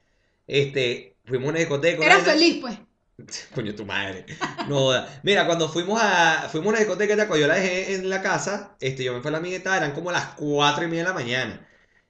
Este, 0.47 1.17
fuimos 1.27 1.49
a 1.49 1.51
una 1.51 1.61
discoteca. 1.61 2.09
vaina- 2.11 2.25
feliz, 2.25 2.59
pues. 2.61 2.79
Coño, 3.55 3.75
tu 3.75 3.85
madre. 3.85 4.27
No. 4.69 4.91
Mira, 5.23 5.47
cuando 5.47 5.69
fuimos 5.69 6.01
a, 6.03 6.49
fuimos 6.51 6.69
a 6.69 6.71
una 6.71 6.79
discoteca, 6.79 7.17
¿te 7.17 7.23
acuerdas? 7.23 7.41
yo 7.41 7.49
la 7.49 7.61
dejé 7.61 7.95
en 7.95 8.11
la 8.11 8.23
casa, 8.23 8.77
este, 8.81 9.05
yo 9.05 9.13
me 9.15 9.21
fui 9.21 9.29
a 9.29 9.33
la 9.33 9.39
amigueta, 9.39 9.77
eran 9.77 9.93
como 9.93 10.11
las 10.11 10.35
cuatro 10.35 10.85
y 10.85 10.89
media 10.89 11.05
de 11.05 11.09
la 11.09 11.15
mañana. 11.15 11.69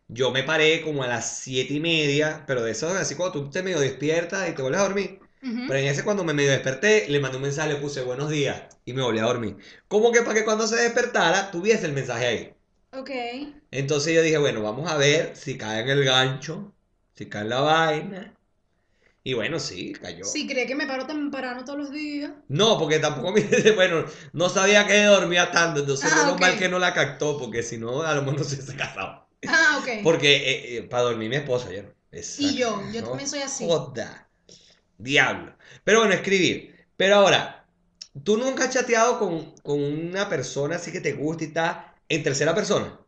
Yo 0.09 0.31
me 0.31 0.43
paré 0.43 0.83
como 0.83 1.03
a 1.03 1.07
las 1.09 1.39
siete 1.39 1.75
y 1.75 1.81
media, 1.81 2.45
pero 2.47 2.63
de 2.63 2.73
eso, 2.73 2.89
así 2.89 3.15
cuando 3.15 3.33
tú 3.33 3.51
te 3.51 3.63
medio 3.63 3.81
despiertas 3.81 4.49
y 4.49 4.53
te 4.53 4.63
vuelves 4.63 4.81
a 4.81 4.85
dormir. 4.85 5.21
Ujú. 5.43 5.65
Pero 5.67 5.79
en 5.79 5.87
ese 5.87 6.05
cuando 6.05 6.25
me 6.25 6.35
medio 6.35 6.51
desperté, 6.51 7.07
le 7.09 7.21
mandé 7.21 7.37
un 7.37 7.43
mensaje, 7.45 7.71
le 7.71 7.77
puse 7.77 8.03
buenos 8.03 8.31
días 8.31 8.63
y 8.85 8.93
me 8.93 9.03
volví 9.03 9.19
a 9.19 9.25
dormir. 9.25 9.57
Como 9.89 10.13
que 10.13 10.23
para 10.23 10.35
que 10.35 10.45
cuando 10.45 10.67
se 10.67 10.77
despertara, 10.77 11.51
tuviese 11.51 11.87
el 11.87 11.93
mensaje 11.93 12.27
ahí. 12.27 12.55
Ok. 12.93 13.11
Entonces 13.71 14.15
yo 14.15 14.23
dije, 14.23 14.39
bueno, 14.39 14.63
vamos 14.63 14.91
a 14.91 14.97
ver 14.97 15.37
si 15.37 15.59
cae 15.59 15.83
en 15.83 15.89
el 15.91 16.05
gancho, 16.05 16.73
si 17.15 17.27
cae 17.29 17.43
en 17.43 17.49
la 17.49 17.61
vaina. 17.61 18.35
Y 19.27 19.33
bueno, 19.33 19.59
sí, 19.59 19.95
cayó. 19.95 20.25
Si 20.25 20.47
cree 20.47 20.67
que 20.67 20.75
me 20.75 20.87
paro 20.87 21.07
temprano 21.07 21.65
todos 21.65 21.79
los 21.79 21.91
días. 21.91 22.31
No, 22.49 22.79
porque 22.79 22.99
tampoco 22.99 23.33
me 23.33 23.41
bueno, 23.75 24.05
no 24.35 24.49
sabía 24.51 24.87
que 24.87 25.03
dormía 25.05 25.51
tanto, 25.51 25.81
entonces 25.81 26.13
Ah, 26.13 26.25
menos 26.25 26.39
mal 26.39 26.59
que 26.59 26.69
no 26.69 26.79
la 26.79 26.93
captó, 26.93 27.39
porque 27.39 27.63
si 27.63 27.79
no, 27.79 28.03
a 28.03 28.15
lo 28.15 28.23
mejor 28.23 28.41
no 28.41 28.45
se 28.45 28.57
hubiese 28.57 28.77
casado. 28.77 29.27
Ah, 29.49 29.79
ok. 29.81 29.89
Porque 30.05 30.37
eh, 30.37 30.77
eh, 30.77 30.83
para 30.83 31.05
dormir 31.05 31.31
mi 31.31 31.37
esposa 31.37 31.69
ayer. 31.69 31.95
Y 32.39 32.57
yo, 32.57 32.83
yo 32.93 33.03
también 33.03 33.29
soy 33.29 33.41
así. 33.41 33.67
Joda. 33.67 34.29
Diablo. 34.99 35.57
Pero 35.85 36.01
bueno, 36.01 36.15
escribir. 36.15 36.75
Pero 36.97 37.17
ahora, 37.17 37.67
¿tú 38.23 38.37
nunca 38.37 38.65
has 38.65 38.71
chateado 38.75 39.19
con, 39.19 39.53
con 39.63 39.83
una 39.83 40.29
persona 40.29 40.77
así 40.77 40.93
que 40.93 41.01
te 41.01 41.13
gusta 41.15 41.45
y 41.45 41.49
tal 41.49 41.85
en 42.09 42.23
tercera 42.23 42.55
persona? 42.55 42.99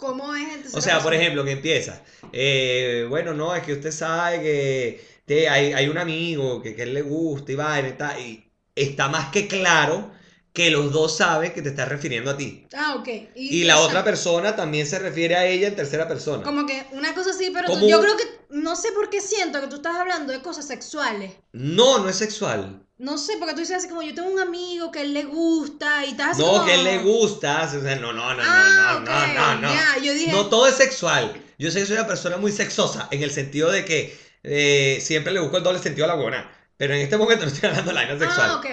¿Cómo 0.00 0.34
es 0.34 0.42
entonces? 0.48 0.74
O 0.74 0.80
sea, 0.80 1.00
por 1.02 1.14
ejemplo, 1.14 1.44
que 1.44 1.52
empieza. 1.52 2.02
eh, 2.32 3.06
bueno, 3.08 3.34
no, 3.34 3.54
es 3.54 3.62
que 3.62 3.74
usted 3.74 3.92
sabe 3.92 4.40
que 4.40 5.04
te- 5.26 5.48
hay, 5.48 5.72
hay 5.72 5.88
un 5.88 5.98
amigo 5.98 6.60
que, 6.62 6.74
que 6.74 6.82
él 6.84 6.94
le 6.94 7.02
gusta 7.02 7.52
y 7.52 7.54
va 7.54 7.80
y 7.80 7.92
tal. 7.92 8.18
Y 8.20 8.44
está 8.74 9.08
más 9.08 9.30
que 9.30 9.46
claro 9.46 10.10
que 10.52 10.70
los 10.70 10.90
dos 10.92 11.16
saben 11.16 11.52
que 11.52 11.62
te 11.62 11.68
estás 11.68 11.88
refiriendo 11.88 12.30
a 12.30 12.36
ti. 12.36 12.66
Ah, 12.74 12.96
ok. 12.98 13.08
Y 13.36 13.64
la 13.64 13.78
otra 13.78 14.02
persona 14.02 14.56
también 14.56 14.86
se 14.86 14.98
refiere 14.98 15.36
a 15.36 15.46
ella 15.46 15.68
en 15.68 15.76
tercera 15.76 16.08
persona. 16.08 16.42
Como 16.42 16.66
que 16.66 16.86
una 16.92 17.14
cosa 17.14 17.30
así, 17.30 17.50
pero 17.52 17.68
tú- 17.70 17.86
yo 17.88 18.00
creo 18.00 18.16
que, 18.16 18.24
no 18.50 18.74
sé 18.74 18.90
por 18.92 19.10
qué 19.10 19.20
siento 19.20 19.60
que 19.60 19.68
tú 19.68 19.76
estás 19.76 19.94
hablando 19.96 20.32
de 20.32 20.40
cosas 20.42 20.66
sexuales. 20.66 21.32
No, 21.52 21.98
no 22.00 22.08
es 22.08 22.16
sexual. 22.16 22.84
No 23.00 23.16
sé, 23.16 23.34
porque 23.38 23.54
tú 23.54 23.60
dices 23.60 23.76
así 23.78 23.88
como 23.88 24.02
yo 24.02 24.14
tengo 24.14 24.28
un 24.28 24.38
amigo 24.38 24.90
que 24.90 25.00
él 25.00 25.14
le 25.14 25.24
gusta 25.24 26.04
y 26.04 26.10
estás 26.10 26.32
así 26.32 26.42
No, 26.42 26.48
como- 26.52 26.66
que 26.66 26.74
él 26.74 26.84
le 26.84 26.98
gusta. 26.98 27.62
O 27.64 27.80
sea, 27.80 27.96
no, 27.96 28.12
no, 28.12 28.34
no, 28.34 28.42
Ah, 28.44 29.00
no, 29.02 29.10
no, 29.10 29.26
no, 29.26 29.54
no, 29.54 29.74
no. 29.74 30.02
yo 30.02 30.12
dije- 30.12 30.30
No 30.32 30.46
todo 30.48 30.66
es 30.66 30.74
sexual. 30.74 31.32
Yo 31.58 31.70
sé 31.70 31.80
que 31.80 31.86
soy 31.86 31.96
una 31.96 32.06
persona 32.06 32.36
muy 32.36 32.52
sexosa 32.52 33.08
en 33.10 33.22
el 33.22 33.30
sentido 33.30 33.70
de 33.70 33.84
que 33.84 34.18
eh, 34.42 34.98
siempre 35.02 35.32
le 35.32 35.40
busco 35.40 35.56
el 35.56 35.62
doble 35.62 35.78
sentido 35.78 36.04
a 36.04 36.08
la 36.08 36.14
buena. 36.14 36.50
Pero 36.76 36.94
en 36.94 37.00
este 37.00 37.16
momento 37.16 37.44
no 37.46 37.50
estoy 37.52 37.68
hablando 37.70 37.90
de 37.90 37.94
la 37.94 38.02
vaina 38.06 38.18
sexual. 38.18 38.50
Ah, 38.52 38.56
ok. 38.56 38.66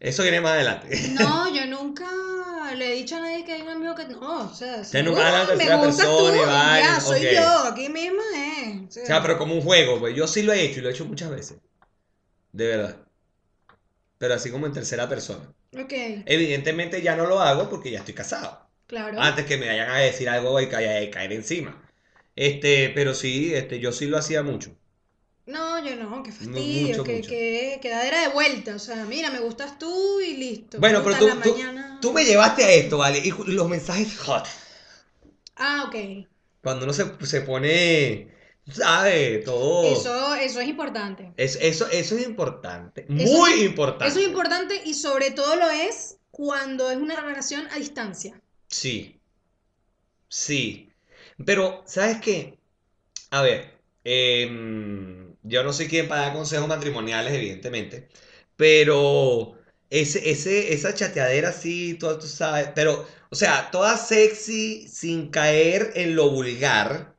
Eso 0.00 0.22
viene 0.24 0.40
más 0.40 0.52
adelante. 0.52 1.08
No, 1.20 1.48
yo 1.54 1.64
nunca 1.66 2.06
le 2.76 2.88
he 2.92 2.94
dicho 2.96 3.16
a 3.16 3.20
nadie 3.20 3.44
que 3.44 3.52
hay 3.52 3.62
un 3.62 3.68
amigo 3.68 3.94
que 3.94 4.06
no, 4.06 4.50
o 4.50 4.54
sea, 4.54 4.80
Usted 4.80 5.04
nunca 5.04 5.28
habla 5.28 5.42
en 5.42 5.48
"Uy, 5.50 5.56
me 5.58 5.64
tercera 5.64 5.76
gustas 5.76 6.06
tú, 6.06 6.16
persona 6.26 6.36
y 6.42 6.46
vaina, 6.46 6.94
ya, 6.94 7.00
soy 7.00 7.20
yo, 7.34 7.58
aquí 7.68 7.88
mismo 7.88 8.20
es. 8.34 8.96
O 8.96 9.06
sea, 9.06 9.22
pero 9.22 9.38
como 9.38 9.54
un 9.54 9.60
juego, 9.62 10.00
pues 10.00 10.16
yo 10.16 10.26
sí 10.26 10.42
lo 10.42 10.52
he 10.52 10.62
hecho 10.64 10.80
y 10.80 10.82
lo 10.82 10.88
he 10.88 10.92
hecho 10.92 11.04
muchas 11.04 11.30
veces. 11.30 11.58
De 12.52 12.66
verdad. 12.66 12.96
Pero 14.22 14.34
así 14.34 14.52
como 14.52 14.66
en 14.66 14.72
tercera 14.72 15.08
persona. 15.08 15.52
Ok, 15.76 15.92
Evidentemente 16.26 17.02
ya 17.02 17.16
no 17.16 17.26
lo 17.26 17.40
hago 17.40 17.68
porque 17.68 17.90
ya 17.90 17.98
estoy 17.98 18.14
casado. 18.14 18.68
claro. 18.86 19.20
Antes 19.20 19.46
que 19.46 19.56
me 19.56 19.66
vayan 19.66 19.90
a 19.90 19.98
decir 19.98 20.28
algo 20.28 20.60
y 20.60 20.68
caer, 20.68 21.10
caer 21.10 21.32
encima. 21.32 21.82
Este, 22.36 22.92
pero 22.94 23.14
sí, 23.14 23.52
este, 23.52 23.80
yo 23.80 23.90
sí 23.90 24.06
lo 24.06 24.16
hacía 24.16 24.44
mucho. 24.44 24.76
No, 25.46 25.84
yo 25.84 25.96
no, 25.96 26.22
qué 26.22 26.30
fastidio, 26.30 26.98
mucho, 26.98 27.02
que, 27.02 27.16
mucho. 27.16 27.28
que 27.30 27.80
quedadera 27.82 28.20
de 28.20 28.28
vuelta, 28.28 28.76
o 28.76 28.78
sea, 28.78 29.04
mira, 29.06 29.28
me 29.32 29.40
gustas 29.40 29.76
tú 29.76 30.20
y 30.20 30.36
listo. 30.36 30.78
Bueno, 30.78 31.02
pero 31.02 31.16
tú, 31.18 31.26
la 31.26 31.40
tú, 31.42 31.50
mañana. 31.50 31.98
tú 32.00 32.12
me 32.12 32.24
llevaste 32.24 32.62
a 32.62 32.70
esto, 32.70 32.98
¿vale? 32.98 33.18
Y 33.18 33.32
los 33.50 33.68
mensajes 33.68 34.18
hot. 34.20 34.44
Ah, 35.56 35.84
ok. 35.88 36.26
Cuando 36.62 36.84
uno 36.84 36.92
se, 36.92 37.04
se 37.26 37.40
pone, 37.40 38.28
¿sabes? 38.72 39.44
Todo. 39.44 39.84
Eso, 39.92 40.34
eso 40.34 40.60
es 40.60 40.68
importante. 40.68 41.32
Es- 41.36 41.58
eso, 41.60 41.88
eso 41.90 42.16
es 42.16 42.26
importante. 42.26 43.02
Eso 43.08 43.12
Muy 43.38 43.52
es- 43.52 43.62
importante. 43.62 44.06
Eso 44.08 44.18
es 44.20 44.26
importante 44.26 44.80
y 44.84 44.94
sobre 44.94 45.30
todo 45.30 45.56
lo 45.56 45.68
es 45.70 46.18
cuando 46.30 46.90
es 46.90 46.96
una 46.96 47.20
relación 47.20 47.66
a 47.72 47.76
distancia. 47.76 48.40
Sí. 48.68 49.20
Sí. 50.28 50.88
Pero, 51.44 51.82
¿sabes 51.86 52.18
qué? 52.20 52.58
A 53.30 53.42
ver, 53.42 53.78
em, 54.04 55.34
yo 55.42 55.62
no 55.64 55.72
soy 55.72 55.88
quien 55.88 56.08
para 56.08 56.22
dar 56.22 56.32
consejos 56.34 56.68
matrimoniales, 56.68 57.32
evidentemente, 57.32 58.08
pero 58.56 59.58
ese, 59.90 60.30
ese, 60.30 60.72
esa 60.72 60.94
chateadera 60.94 61.50
así, 61.50 61.94
tú, 61.94 62.18
tú 62.18 62.26
sabes, 62.26 62.68
pero, 62.74 63.06
o 63.30 63.34
sea, 63.34 63.70
toda 63.70 63.96
sexy 63.96 64.86
sin 64.88 65.28
caer 65.30 65.92
en 65.96 66.14
lo 66.16 66.30
vulgar, 66.30 67.14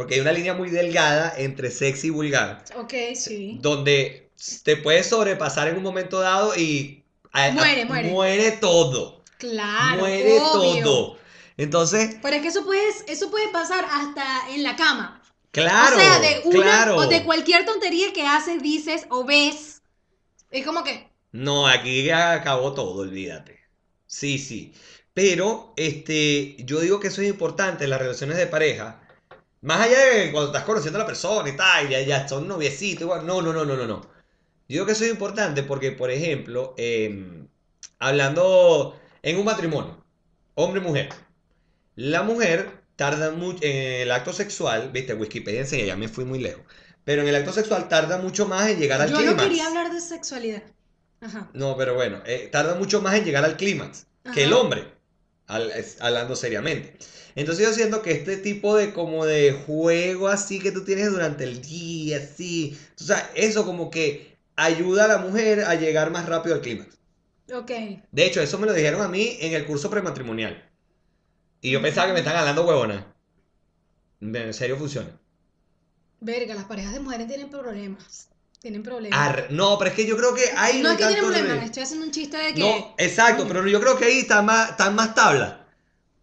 porque 0.00 0.14
hay 0.14 0.20
una 0.22 0.32
línea 0.32 0.54
muy 0.54 0.70
delgada 0.70 1.34
entre 1.36 1.70
sexy 1.70 2.06
y 2.06 2.10
vulgar, 2.10 2.64
Ok, 2.74 2.94
sí. 3.14 3.58
donde 3.60 4.30
te 4.62 4.78
puedes 4.78 5.06
sobrepasar 5.10 5.68
en 5.68 5.76
un 5.76 5.82
momento 5.82 6.20
dado 6.20 6.56
y 6.56 7.04
a- 7.32 7.44
a- 7.48 7.50
Muere, 7.52 7.84
muere. 7.84 8.08
muere 8.08 8.50
todo, 8.52 9.22
Claro, 9.36 9.98
muere 10.00 10.38
obvio. 10.40 10.82
todo. 10.82 11.18
Entonces, 11.58 12.16
Pero 12.22 12.34
es 12.36 12.40
que 12.40 12.48
eso 12.48 12.64
puede, 12.64 12.82
eso 13.08 13.30
puede 13.30 13.48
pasar 13.48 13.84
hasta 13.90 14.48
en 14.48 14.62
la 14.62 14.74
cama. 14.74 15.20
claro, 15.50 15.94
o 15.98 16.00
sea, 16.00 16.18
de 16.18 16.40
una 16.46 16.62
claro. 16.62 16.96
o 16.96 17.06
de 17.06 17.22
cualquier 17.22 17.66
tontería 17.66 18.10
que 18.14 18.26
haces, 18.26 18.62
dices 18.62 19.04
o 19.10 19.26
ves. 19.26 19.82
Es 20.50 20.64
como 20.64 20.82
que, 20.82 21.10
No, 21.32 21.66
aquí 21.68 22.04
ya 22.04 22.32
acabó 22.32 22.72
todo, 22.72 23.02
olvídate. 23.02 23.60
Sí, 24.06 24.38
sí. 24.38 24.72
Pero, 25.12 25.74
este, 25.76 26.56
yo 26.64 26.80
digo 26.80 27.00
que 27.00 27.08
eso 27.08 27.20
es 27.20 27.28
importante 27.28 27.84
en 27.84 27.90
las 27.90 28.00
relaciones 28.00 28.38
de 28.38 28.46
pareja. 28.46 29.02
Más 29.62 29.80
allá 29.80 29.98
de 30.06 30.32
cuando 30.32 30.48
estás 30.50 30.64
conociendo 30.64 30.98
a 30.98 31.02
la 31.02 31.06
persona 31.06 31.48
y 31.48 31.56
tal, 31.56 31.86
y 31.86 31.90
ya, 31.90 32.00
ya 32.00 32.26
son 32.28 32.48
noviecitos, 32.48 33.02
igual. 33.02 33.26
No, 33.26 33.42
no, 33.42 33.52
no, 33.52 33.64
no, 33.64 33.76
no, 33.76 33.86
no. 33.86 34.00
Yo 34.00 34.08
digo 34.68 34.86
que 34.86 34.92
eso 34.92 35.04
es 35.04 35.10
importante 35.10 35.62
porque, 35.62 35.92
por 35.92 36.10
ejemplo, 36.10 36.74
em, 36.78 37.46
hablando 37.98 38.98
en 39.22 39.38
un 39.38 39.44
matrimonio, 39.44 40.02
hombre 40.54 40.80
y 40.80 40.84
mujer. 40.84 41.08
La 41.96 42.22
mujer 42.22 42.70
tarda 42.96 43.30
mucho 43.32 43.58
en 43.62 44.02
el 44.02 44.12
acto 44.12 44.32
sexual, 44.32 44.90
viste, 44.92 45.14
Wikipedia 45.14 45.60
enseña, 45.60 45.84
ya 45.84 45.96
me 45.96 46.08
fui 46.08 46.24
muy 46.24 46.38
lejos. 46.38 46.62
Pero 47.04 47.22
en 47.22 47.28
el 47.28 47.34
acto 47.36 47.52
sexual 47.52 47.88
tarda 47.88 48.18
mucho 48.18 48.46
más 48.46 48.68
en 48.70 48.78
llegar 48.78 49.00
al 49.00 49.08
yo 49.10 49.16
no 49.16 49.22
clímax. 49.22 49.42
quería 49.42 49.66
hablar 49.66 49.92
de 49.92 50.00
sexualidad. 50.00 50.62
Ajá. 51.20 51.50
No, 51.52 51.76
pero 51.76 51.94
bueno, 51.94 52.22
eh, 52.24 52.48
tarda 52.50 52.74
mucho 52.76 53.02
más 53.02 53.14
en 53.16 53.24
llegar 53.24 53.44
al 53.44 53.56
clímax 53.56 54.06
que 54.32 54.44
el 54.44 54.52
hombre, 54.52 54.84
al- 55.46 55.70
es- 55.72 56.00
hablando 56.00 56.36
seriamente. 56.36 56.96
Entonces 57.34 57.66
yo 57.66 57.72
siento 57.72 58.02
que 58.02 58.12
este 58.12 58.36
tipo 58.36 58.76
de 58.76 58.92
como 58.92 59.24
de 59.26 59.52
juego 59.52 60.28
así 60.28 60.58
que 60.60 60.72
tú 60.72 60.84
tienes 60.84 61.10
durante 61.10 61.44
el 61.44 61.62
día, 61.62 62.18
así, 62.18 62.78
o 63.00 63.04
sea, 63.04 63.30
eso 63.34 63.64
como 63.64 63.90
que 63.90 64.36
ayuda 64.56 65.04
a 65.04 65.08
la 65.08 65.18
mujer 65.18 65.60
a 65.64 65.74
llegar 65.74 66.10
más 66.10 66.26
rápido 66.26 66.54
al 66.54 66.60
clímax. 66.60 66.98
Ok. 67.52 67.70
De 68.12 68.26
hecho, 68.26 68.40
eso 68.40 68.58
me 68.58 68.66
lo 68.66 68.72
dijeron 68.72 69.02
a 69.02 69.08
mí 69.08 69.36
en 69.40 69.54
el 69.54 69.66
curso 69.66 69.90
prematrimonial. 69.90 70.70
Y 71.60 71.70
yo 71.70 71.82
pensaba 71.82 72.06
que 72.08 72.12
me 72.14 72.20
están 72.20 72.36
hablando 72.36 72.64
huevona. 72.66 73.14
En 74.20 74.54
serio 74.54 74.76
funciona. 74.76 75.10
Verga, 76.20 76.54
las 76.54 76.64
parejas 76.64 76.92
de 76.92 77.00
mujeres 77.00 77.26
tienen 77.26 77.48
problemas. 77.48 78.28
Tienen 78.60 78.82
problemas. 78.82 79.18
Ar- 79.18 79.46
no, 79.50 79.78
pero 79.78 79.90
es 79.90 79.96
que 79.96 80.06
yo 80.06 80.16
creo 80.16 80.34
que 80.34 80.44
ahí 80.56 80.82
no 80.82 80.90
hay 80.90 80.96
es 80.96 81.00
que 81.00 81.06
tienen 81.06 81.30
problemas, 81.30 81.64
estoy 81.64 81.82
haciendo 81.82 82.06
un 82.06 82.12
chiste 82.12 82.36
de 82.36 82.54
que. 82.54 82.60
No, 82.60 82.94
exacto, 82.98 83.46
pero 83.48 83.66
yo 83.66 83.80
creo 83.80 83.96
que 83.96 84.04
ahí 84.04 84.18
está 84.18 84.42
más, 84.42 84.70
están 84.70 84.94
más 84.94 85.14
tablas. 85.14 85.59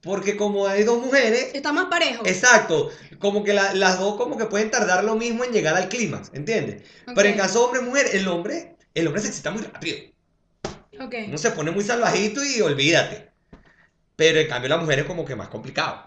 Porque 0.02 0.38
como 0.38 0.68
hay 0.68 0.84
dos 0.84 1.00
mujeres, 1.04 1.50
Está 1.54 1.74
más 1.74 1.86
parejo. 1.86 2.24
exacto, 2.26 2.92
como 3.20 3.44
que 3.44 3.54
la- 3.54 3.74
las 3.74 4.00
dos 4.00 4.16
como 4.16 4.38
que 4.38 4.46
pueden 4.46 4.70
tardar 4.72 5.04
lo 5.04 5.16
mismo 5.16 5.44
en 5.44 5.52
llegar 5.52 5.76
al 5.76 5.90
clímax, 5.90 6.30
¿entiendes? 6.34 6.84
Pero 7.16 7.28
en 7.30 7.36
caso 7.36 7.66
hombre-mujer, 7.66 8.08
el 8.14 8.28
hombre, 8.28 8.76
el 8.94 9.08
hombre 9.08 9.22
se 9.22 9.30
excita 9.30 9.52
muy 9.52 9.64
rápido. 9.64 9.98
Ok. 11.00 11.16
Uno 11.28 11.38
se 11.38 11.52
pone 11.52 11.72
muy 11.72 11.84
salvajito 11.84 12.44
y 12.44 12.62
olvídate. 12.62 13.30
Pero 14.16 14.40
en 14.40 14.48
cambio 14.48 14.70
la 14.70 14.78
mujer 14.78 15.00
es 15.00 15.06
como 15.06 15.26
que 15.26 15.36
más 15.36 15.48
complicado. 15.50 16.04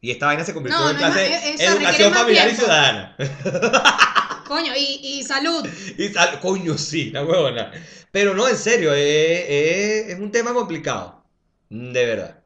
Y 0.00 0.10
esta 0.10 0.26
vaina 0.26 0.44
se 0.44 0.52
convirtió 0.54 0.80
No, 0.80 0.90
en 0.90 0.96
no 0.96 0.98
clase 1.00 1.30
más- 1.30 1.44
es- 1.44 1.60
educación 1.60 2.12
familiar 2.12 2.48
y 2.50 2.54
ciudadana. 2.54 3.16
Coño, 4.46 4.72
y, 4.76 5.00
y 5.02 5.22
salud. 5.22 5.66
Y 5.98 6.08
sal- 6.08 6.40
coño, 6.40 6.76
sí, 6.76 7.10
la 7.10 7.24
huevona. 7.24 7.70
Pero 8.10 8.34
no, 8.34 8.48
en 8.48 8.56
serio, 8.56 8.92
es, 8.92 9.44
es- 9.48 10.08
es 10.10 10.18
un 10.18 10.30
tema 10.30 10.52
complicado. 10.52 11.24
De 11.70 12.04
verdad. 12.04 12.41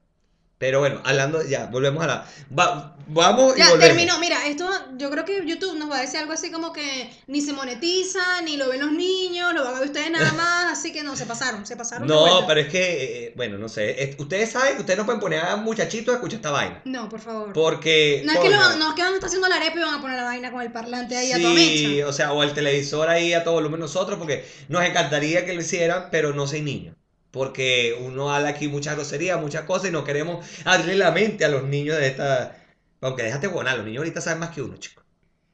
Pero 0.59 0.81
bueno, 0.81 1.03
hablando, 1.05 1.42
ya, 1.47 1.66
volvemos 1.66 2.03
a 2.03 2.07
la. 2.07 2.27
va- 2.59 2.97
vamos 3.09 3.55
y 3.57 3.59
Ya, 3.59 3.69
volvemos. 3.71 3.95
terminó. 3.95 4.19
Mira, 4.19 4.47
esto 4.47 4.66
yo 4.97 5.11
creo 5.11 5.27
que 5.27 5.45
YouTube 5.47 5.79
nos 5.79 5.90
va 5.90 5.99
a 5.99 6.01
decir 6.01 6.19
algo 6.19 6.33
así 6.33 6.51
como 6.51 6.73
que 6.73 7.11
ni 7.27 7.42
se 7.42 7.53
monetiza, 7.53 8.40
ni 8.42 8.57
lo 8.57 8.71
ven 8.71 8.81
los 8.81 8.90
niños, 8.90 9.53
lo 9.53 9.64
van 9.64 9.75
a 9.77 9.81
ver 9.81 9.88
ustedes 9.88 10.11
nada 10.11 10.33
más, 10.33 10.73
así 10.79 10.92
que 10.95 11.03
no, 11.03 11.14
se 11.14 11.27
pasaron, 11.27 11.66
se 11.66 11.77
pasaron. 11.77 12.09
No, 12.09 12.47
pero 12.47 12.61
es 12.61 12.69
que, 12.69 13.27
eh, 13.27 13.33
bueno, 13.37 13.59
no 13.59 13.69
sé. 13.69 14.03
es- 14.03 14.16
ustedes 14.19 14.51
saben 14.51 14.77
que 14.77 14.81
ustedes 14.81 14.99
no 14.99 15.05
pueden 15.05 15.21
poner 15.21 15.40
a 15.40 15.57
muchachitos 15.57 16.12
a 16.14 16.16
escuchar 16.16 16.37
esta 16.38 16.51
vaina. 16.51 16.81
No, 16.87 17.09
por 17.11 17.21
favor. 17.21 17.53
Porque. 17.53 18.23
No 18.25 18.33
es, 18.33 18.38
que 18.38 18.49
lo 18.49 18.77
no 18.77 18.88
es 18.88 18.95
que 18.95 19.03
van 19.03 19.12
a 19.12 19.14
estar 19.16 19.27
haciendo 19.29 19.49
la 19.49 19.57
arepa 19.57 19.79
y 19.79 19.83
van 19.83 19.95
a 19.97 20.01
poner 20.01 20.16
la 20.16 20.25
vaina 20.25 20.51
con 20.51 20.62
el 20.62 20.73
parlante 20.73 21.19
ahí 21.19 21.33
a 21.33 21.37
tu 21.37 21.55
Sí, 21.55 22.03
o 22.03 22.14
sea, 22.14 22.33
o 22.33 22.42
el 22.42 22.55
televisor 22.55 23.11
ahí 23.11 23.35
a 23.35 23.45
todo 23.45 23.55
volumen 23.55 23.79
nosotros, 23.81 24.19
porque 24.19 24.47
nos 24.69 24.83
encantaría 24.83 25.45
que 25.45 25.53
lo 25.53 25.61
hicieran, 25.61 26.09
pero 26.11 26.33
no 26.33 26.47
soy 26.47 26.62
niño. 26.62 26.95
Porque 27.37 27.96
uno 28.01 28.33
habla 28.35 28.51
aquí 28.51 28.68
muchas 28.68 28.94
groserías, 28.96 29.40
muchas 29.40 29.64
cosas 29.64 29.88
y 29.90 29.92
no 29.92 30.05
queremos 30.05 30.46
abrirle 30.64 30.96
la 30.96 31.11
mente 31.12 31.44
a 31.44 31.49
los 31.49 31.64
niños 31.64 31.96
de 31.99 32.07
esta. 32.09 32.57
Aunque 33.01 33.22
déjate 33.25 33.46
buena, 33.49 33.75
los 33.77 33.85
niños 33.85 33.99
ahorita 34.01 34.20
saben 34.20 34.40
más 34.40 34.51
que 34.51 34.62
uno, 34.62 34.77
chico. 34.79 35.03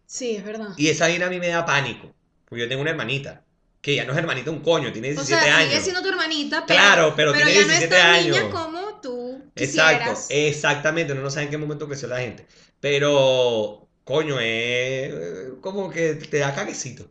Sí, 0.06 0.36
es 0.36 0.44
verdad. 0.44 0.74
Y 0.76 0.88
esa 0.88 1.06
vaina 1.08 1.26
a 1.26 1.30
mí 1.30 1.38
me 1.40 1.48
da 1.48 1.64
pánico. 1.64 2.14
Porque 2.48 2.62
yo 2.62 2.68
tengo 2.68 2.82
una 2.82 2.90
hermanita, 2.90 3.44
que 3.80 3.94
ya 3.96 4.04
no 4.04 4.12
es 4.12 4.18
hermanita, 4.18 4.50
un 4.50 4.60
coño, 4.62 4.92
tiene 4.92 5.08
O 5.08 5.10
17 5.12 5.24
sea, 5.24 5.56
años. 5.58 5.70
sigue 5.70 5.80
siendo 5.80 6.02
tu 6.02 6.08
hermanita, 6.08 6.64
pero, 6.66 6.78
Claro, 6.80 7.14
pero 7.16 7.32
tiene 7.32 7.54
ya 7.54 7.66
no 7.66 7.66
17 7.68 7.84
es 7.84 7.90
tan 7.90 8.22
niña 8.24 8.50
como 8.50 9.00
tú 9.00 9.42
Exacto, 9.54 10.10
quisieras. 10.10 10.26
exactamente, 10.30 11.12
uno 11.12 11.22
no 11.22 11.30
sabe 11.30 11.44
en 11.46 11.50
qué 11.50 11.58
momento 11.58 11.86
creció 11.88 12.08
la 12.08 12.20
gente. 12.20 12.46
Pero 12.80 13.88
coño, 14.04 14.38
es 14.40 15.12
eh, 15.12 15.52
como 15.60 15.90
que 15.90 16.14
te 16.16 16.38
da 16.38 16.54
caguecito. 16.54 17.10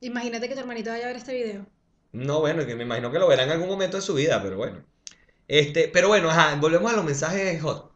Imagínate 0.00 0.48
que 0.48 0.54
tu 0.54 0.60
hermanito 0.60 0.90
vaya 0.90 1.04
a 1.04 1.08
ver 1.08 1.16
este 1.16 1.32
video. 1.34 1.66
No, 2.12 2.40
bueno, 2.40 2.66
que 2.66 2.74
me 2.76 2.82
imagino 2.84 3.10
que 3.10 3.18
lo 3.18 3.28
verá 3.28 3.44
en 3.44 3.50
algún 3.50 3.68
momento 3.68 3.96
de 3.96 4.02
su 4.02 4.14
vida, 4.14 4.42
pero 4.42 4.56
bueno. 4.58 4.84
Este, 5.48 5.88
pero 5.88 6.08
bueno, 6.08 6.30
ajá, 6.30 6.56
volvemos 6.56 6.92
a 6.92 6.96
los 6.96 7.04
mensajes 7.04 7.60
hot. 7.62 7.92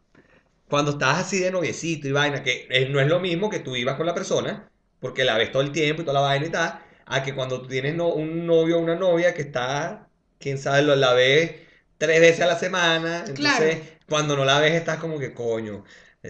Cuando 0.69 0.93
estás 0.93 1.19
así 1.21 1.41
de 1.41 1.51
noviecito 1.53 2.09
y 2.09 2.13
vaina, 2.13 2.43
que 2.43 2.67
eh, 2.71 2.89
no 2.91 3.01
es 3.01 3.09
lo 3.09 3.21
mismo 3.21 3.51
que 3.51 3.61
tú 3.61 3.77
ibas 3.77 3.97
con 3.97 4.07
la 4.07 4.15
persona, 4.15 4.71
porque 5.01 5.25
la 5.25 5.37
ves 5.39 5.53
todo 5.53 5.63
el 5.63 5.73
tiempo 5.73 6.03
y 6.03 6.05
toda 6.07 6.15
la 6.21 6.27
vaina 6.29 6.47
y 6.47 6.51
tal, 6.51 6.81
a 7.07 7.23
que 7.25 7.35
cuando 7.35 7.63
tú 7.63 7.69
tienes 7.69 7.95
no- 7.97 8.09
un 8.15 8.47
novio 8.47 8.79
o 8.79 8.81
una 8.81 8.97
novia 8.97 9.35
que 9.35 9.43
está, 9.43 10.09
quién 10.41 10.59
sabe, 10.59 10.83
lo, 10.83 10.97
la 10.97 11.15
ves 11.15 11.53
tres 11.99 12.21
veces 12.21 12.43
a 12.43 12.47
la 12.49 12.59
semana, 12.59 13.25
entonces 13.29 13.79
Claro. 13.79 13.89
cuando 14.09 14.37
no 14.37 14.45
la 14.47 14.61
ves 14.61 14.75
estás 14.75 14.99
como 14.99 15.19
que 15.21 15.35
coño, 15.35 15.85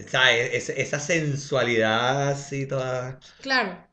¿sabes? 0.07 0.53
Es- 0.53 0.69
esa 0.69 0.99
sensualidad 0.99 2.29
así 2.31 2.67
toda... 2.67 3.19
Claro. 3.41 3.87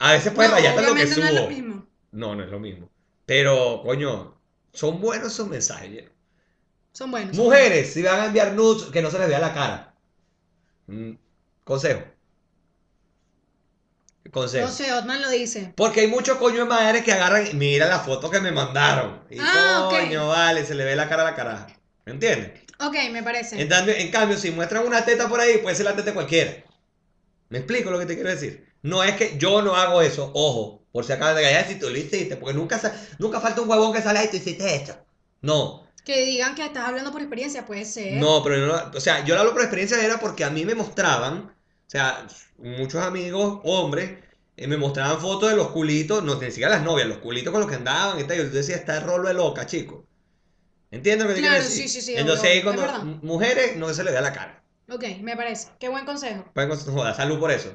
A 0.00 0.12
veces 0.12 0.32
puede 0.32 0.48
No, 0.48 0.50
rayar 0.50 0.72
hasta 0.72 0.82
lo 0.82 0.94
que 0.96 1.06
no 1.16 1.26
es 1.26 1.34
lo 1.34 1.44
subo. 1.44 1.46
mismo. 1.46 1.86
No, 2.12 2.34
no 2.34 2.42
es 2.44 2.50
lo 2.50 2.58
mismo. 2.60 2.90
Pero, 3.26 3.82
coño, 3.82 4.40
son 4.72 5.00
buenos 5.00 5.32
esos 5.32 5.48
mensajes. 5.48 5.90
¿eh? 6.04 6.08
Son 6.92 7.10
buenos. 7.10 7.36
Mujeres, 7.36 7.92
si 7.92 8.02
van 8.02 8.20
a 8.20 8.26
enviar 8.26 8.52
nudes, 8.54 8.90
que 8.90 9.02
no 9.02 9.10
se 9.10 9.18
les 9.18 9.28
vea 9.28 9.38
la 9.38 9.52
cara. 9.54 9.94
Mm, 10.86 11.12
consejo. 11.64 12.02
Consejo. 14.30 14.66
No 14.66 14.72
sé, 14.72 14.92
Otman 14.92 15.22
lo 15.22 15.30
dice. 15.30 15.72
Porque 15.74 16.00
hay 16.00 16.06
muchos 16.06 16.36
coño 16.36 16.58
de 16.60 16.64
madres 16.66 17.02
que 17.02 17.12
agarran, 17.12 17.46
y 17.46 17.54
mira 17.54 17.86
la 17.88 18.00
foto 18.00 18.30
que 18.30 18.40
me 18.40 18.52
mandaron. 18.52 19.22
Y 19.30 19.38
Ah, 19.40 19.88
coño, 19.90 20.28
vale, 20.28 20.66
se 20.66 20.74
le 20.74 20.84
ve 20.84 20.96
la 20.96 21.08
cara 21.08 21.22
a 21.22 21.30
la 21.30 21.34
caraja. 21.34 21.66
¿Me 22.04 22.12
entiendes? 22.12 22.60
Ok, 22.80 22.94
me 23.10 23.22
parece. 23.22 23.60
En, 23.60 23.68
cambio- 23.68 23.94
en 23.96 24.10
cambio, 24.10 24.36
si 24.36 24.50
muestran 24.50 24.86
una 24.86 25.04
teta 25.04 25.28
por 25.28 25.40
ahí, 25.40 25.58
puede 25.58 25.76
ser 25.76 25.86
la 25.86 25.92
teta 25.96 26.06
de 26.10 26.14
cualquiera. 26.14 26.52
¿Me 27.48 27.58
explico 27.58 27.90
lo 27.90 27.98
que 27.98 28.04
te 28.06 28.14
quiero 28.14 28.28
decir? 28.28 28.68
No 28.82 29.02
es 29.02 29.16
que 29.16 29.38
yo 29.38 29.62
no 29.62 29.74
hago 29.74 30.02
eso, 30.02 30.30
ojo, 30.34 30.84
por 30.92 31.04
si 31.04 31.12
acabas 31.12 31.36
de 31.36 31.42
callar 31.42 31.66
si 31.68 31.78
tú 31.78 31.88
lo 31.90 31.96
hiciste, 31.98 32.36
porque 32.36 32.54
nunca, 32.54 32.80
nunca 33.18 33.40
falta 33.40 33.60
un 33.62 33.68
huevón 33.70 33.92
que 33.92 34.02
sale 34.02 34.24
y 34.24 34.28
tú 34.28 34.36
hiciste 34.36 34.74
esto. 34.76 34.96
No, 35.42 35.84
Que 36.04 36.24
digan 36.24 36.54
que 36.56 36.64
estás 36.64 36.88
hablando 36.88 37.12
por 37.12 37.20
experiencia, 37.20 37.64
puede 37.66 37.84
ser. 37.84 38.18
no, 38.20 38.42
pero 38.42 38.66
no, 38.66 38.90
o 38.96 39.00
sea, 39.00 39.24
yo 39.24 39.34
lo 39.34 39.40
hablo 39.40 39.52
por 39.52 39.62
experiencia 39.62 40.02
era 40.02 40.18
porque 40.18 40.44
a 40.44 40.50
mí 40.50 40.64
me 40.64 40.74
mostraban, 40.74 41.38
o 41.86 41.90
sea, 41.90 42.26
muchos 42.58 43.02
amigos, 43.02 43.60
hombres, 43.64 44.18
eh, 44.56 44.66
me 44.66 44.76
mostraban 44.76 45.20
fotos 45.20 45.50
de 45.50 45.56
los 45.56 45.68
culitos, 45.68 46.24
no 46.24 46.40
siquiera 46.40 46.70
las 46.70 46.82
novias, 46.82 47.08
los 47.08 47.18
culitos 47.18 47.52
con 47.52 47.60
los 47.60 47.68
que 47.70 47.76
andaban 47.76 48.18
y 48.18 48.24
tal, 48.24 48.36
y 48.38 48.40
yo 48.44 48.48
decía, 48.50 48.76
está 48.76 49.00
rolo 49.00 49.28
de 49.28 49.34
loca, 49.34 49.66
chico. 49.66 50.06
¿Entiendes 50.90 51.24
lo 51.26 51.28
que 51.30 51.34
te 51.36 51.40
quiero 51.42 51.56
Claro, 51.56 51.64
decir? 51.64 51.82
sí, 51.82 51.88
sí, 51.88 52.00
sí, 52.02 52.14
Entonces 52.18 52.50
obvio, 52.50 52.64
cuando 52.64 52.82
mujeres 53.22 53.76
no 53.76 53.92
se 53.94 54.04
le 54.04 54.12
vea 54.12 54.20
la 54.22 54.32
cara. 54.32 54.62
Ok, 54.90 55.04
me 55.22 55.36
parece. 55.36 55.68
Qué 55.78 55.88
buen 55.88 56.04
consejo. 56.04 56.44
Pueden 56.54 56.70
con- 56.70 56.78
joder, 56.94 57.14
salud 57.14 57.38
por 57.38 57.50
eso. 57.50 57.74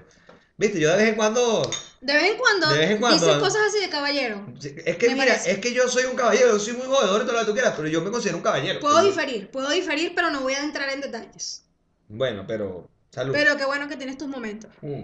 Viste, 0.58 0.80
yo 0.80 0.92
de 0.92 0.98
vez 0.98 1.10
en 1.10 1.16
cuando. 1.16 1.70
De 2.02 2.14
vez 2.14 2.32
en 2.32 2.38
cuando, 2.38 2.70
De 2.70 2.78
vez 2.78 2.92
en 2.92 3.00
cuando, 3.00 3.26
dices 3.26 3.42
cosas 3.42 3.62
así 3.70 3.80
de 3.80 3.90
caballero. 3.90 4.46
Es 4.86 4.98
que 4.98 5.08
Me 5.08 5.14
mira, 5.16 5.28
parece. 5.28 5.52
es 5.52 5.60
que 5.60 5.74
yo 5.74 5.88
soy 5.88 6.06
un 6.06 6.16
caballero, 6.16 6.52
yo 6.52 6.60
soy 6.60 6.74
muy 6.74 6.86
jodedor 6.86 7.22
y 7.22 7.26
todo 7.26 7.34
lo 7.34 7.40
que 7.40 7.46
tú 7.46 7.54
quieras, 7.54 7.74
pero 7.76 7.88
yo 7.88 8.02
me 8.02 8.12
considero 8.12 8.38
un 8.38 8.44
caballero. 8.44 8.80
Puedo 8.80 9.02
diferir, 9.04 9.50
puedo 9.50 9.70
diferir, 9.70 10.14
pero 10.16 10.30
no 10.30 10.42
voy 10.42 10.54
a 10.54 10.64
entrar 10.64 10.90
en 10.90 11.02
detalles. 11.02 11.66
Bueno, 12.08 12.46
pero. 12.48 12.90
Salud. 13.10 13.34
Pero 13.34 13.58
qué 13.58 13.66
bueno 13.66 13.88
que 13.88 13.96
tienes 13.96 14.18
tus 14.18 14.28
momentos. 14.28 14.72
Mm. 14.82 15.04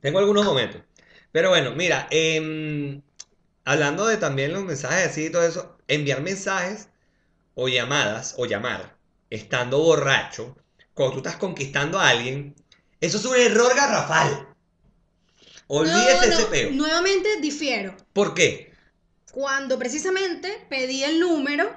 Tengo 0.00 0.18
algunos 0.18 0.44
momentos. 0.44 0.82
Pero 1.30 1.48
bueno, 1.48 1.72
mira, 1.72 2.08
em, 2.10 3.00
hablando 3.64 4.06
de 4.06 4.16
también 4.16 4.52
los 4.52 4.64
mensajes 4.64 5.08
así 5.08 5.26
y 5.26 5.30
todo 5.30 5.44
eso, 5.46 5.78
enviar 5.88 6.20
mensajes 6.20 6.88
o 7.54 7.68
llamadas 7.68 8.34
o 8.36 8.46
llamar 8.46 8.96
estando 9.30 9.78
borracho, 9.78 10.56
cuando 10.92 11.14
tú 11.14 11.18
estás 11.20 11.36
conquistando 11.36 11.98
a 11.98 12.08
alguien, 12.08 12.54
eso 13.02 13.18
es 13.18 13.24
un 13.26 13.36
error 13.36 13.74
garrafal. 13.76 14.48
Olvídese 15.66 16.26
No, 16.28 16.32
ese 16.34 16.42
no, 16.42 16.48
peo. 16.48 16.70
Nuevamente 16.72 17.28
difiero. 17.40 17.94
¿Por 18.12 18.34
qué? 18.34 18.72
Cuando 19.30 19.78
precisamente 19.78 20.66
pedí 20.68 21.02
el 21.04 21.18
número, 21.20 21.74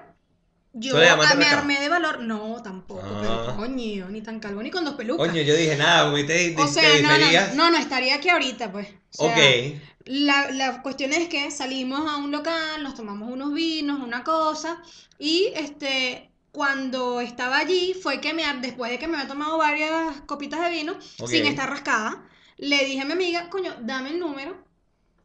yo 0.73 0.91
¿Tú 0.93 0.97
le 0.99 1.05
llamaste 1.05 1.33
ah, 1.33 1.37
me 1.37 1.45
armé 1.45 1.79
de 1.79 1.87
valor. 1.87 2.19
No, 2.19 2.61
tampoco, 2.61 3.01
Ah. 3.05 3.43
pero 3.45 3.55
coño, 3.57 4.09
ni 4.09 4.21
tan 4.21 4.39
calvo 4.41 4.61
ni 4.61 4.71
con 4.71 4.83
dos 4.83 4.95
pelucas. 4.95 5.27
Coño, 5.27 5.41
yo 5.41 5.55
dije, 5.55 5.77
nada, 5.77 6.03
como 6.11 6.17
te, 6.17 6.25
te- 6.25 6.61
o 6.61 6.65
te 6.65 6.71
sea, 6.73 7.01
no, 7.01 7.17
no, 7.17 7.55
no, 7.55 7.71
no, 7.71 7.77
estaría 7.77 8.15
aquí 8.15 8.27
ahorita, 8.29 8.71
pues. 8.71 8.87
O 9.17 9.27
sea, 9.27 9.33
Ok. 9.33 9.81
La, 10.07 10.51
la 10.51 10.81
cuestión 10.83 11.13
es 11.13 11.29
que 11.29 11.49
salimos 11.49 12.01
a 12.11 12.17
un 12.17 12.31
local, 12.31 12.83
nos 12.83 12.93
tomamos 12.93 13.31
unos 13.31 13.53
vinos, 13.53 13.99
una 14.01 14.23
cosa, 14.23 14.79
y 15.17 15.51
este, 15.55 16.29
cuando 16.55 17.19
estaba 17.19 17.57
allí 17.57 17.93
fue 17.93 18.21
que 18.21 18.33
me, 18.33 18.43
después 18.61 18.89
de 18.89 18.97
que 18.97 19.07
me 19.09 19.17
había 19.17 19.27
tomado 19.27 19.57
varias 19.57 20.21
copitas 20.25 20.61
de 20.61 20.69
vino, 20.69 20.95
sin 21.27 21.45
estar 21.45 21.69
rascada, 21.69 22.23
le 22.57 22.85
dije 22.85 23.01
a 23.01 23.05
mi 23.05 23.11
amiga, 23.11 23.49
coño, 23.49 23.75
dame 23.81 24.11
el 24.11 24.19
número, 24.19 24.57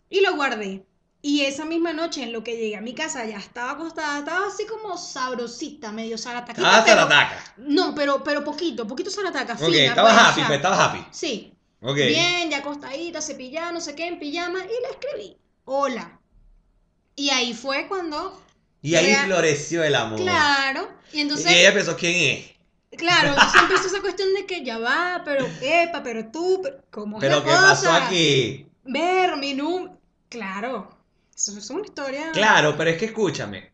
y 0.09 0.21
lo 0.23 0.35
guardé. 0.35 0.85
Y 1.23 1.43
esa 1.43 1.65
misma 1.67 1.93
noche, 1.93 2.23
en 2.25 2.33
lo 2.33 2.43
que 2.43 2.57
llegué 2.57 2.77
a 2.77 2.81
mi 2.81 2.95
casa, 2.95 3.25
ya 3.27 3.37
estaba 3.37 3.73
acostada, 3.73 4.19
estaba 4.19 4.47
así 4.49 4.67
como 4.67 4.97
sabrosita, 4.99 5.93
medio 5.93 6.19
zarataquita, 6.19 6.79
Ah, 6.79 6.83
pero... 6.85 6.97
zarataca. 7.03 7.55
No, 7.59 7.95
pero, 7.95 8.25
pero 8.25 8.43
poquito, 8.43 8.87
poquito 8.89 9.11
zarataca, 9.11 9.53
Ok, 9.55 9.61
fina, 9.71 9.85
estabas 9.85 10.13
pues, 10.13 10.23
o 10.23 10.27
happy, 10.27 10.35
sea, 10.41 10.47
pues 10.49 10.57
estabas 10.57 10.79
happy. 10.81 11.07
Sí, 11.13 11.55
Ok. 11.83 11.97
Bien, 11.97 12.51
ya 12.51 12.59
acostadita, 12.59 13.23
cepillada, 13.23 13.71
no 13.73 13.81
sé 13.81 13.95
qué, 13.95 14.07
en 14.09 14.19
pijama, 14.19 14.59
y 14.59 14.69
le 14.69 14.91
escribí, 14.91 15.37
hola. 15.65 16.19
Y 17.17 17.31
ahí 17.31 17.55
fue 17.55 17.87
cuando, 17.87 18.43
Y 18.83 18.95
ahí 18.95 19.07
Real- 19.07 19.27
floreció 19.27 19.83
el 19.85 19.95
amor. 19.95 20.19
claro, 20.21 20.89
y 21.13 21.19
Y 21.19 21.21
entonces, 21.23 21.53
ella 21.53 21.75
pensó, 21.75 21.97
¿quién 21.97 22.15
es? 22.39 22.51
claro, 22.97 23.35
entonces 23.35 23.61
empezó 23.63 23.87
esa 23.89 24.01
cuestión 24.01 24.33
de 24.35 24.47
que 24.47 24.65
ya 24.65 24.79
va, 24.79 25.23
pero, 25.25 25.47
epa, 25.61 26.03
pero 26.03 26.31
tú, 26.31 26.61
pero, 26.63 26.83
¿cómo 26.91 27.17
es 27.19 27.21
¿Pero 27.21 27.39
la 27.39 27.45
qué 27.45 27.51
pasó 27.51 27.93
aquí? 27.93 28.67
Ver 28.85 29.37
mi 29.37 29.55
número, 29.55 29.99
claro, 30.29 30.97
eso 31.35 31.57
es 31.59 31.71
una 31.71 31.85
historia. 31.85 32.33
Claro, 32.33 32.77
pero 32.77 32.91
es 32.91 32.99
que 32.99 33.07
escúchame. 33.07 33.73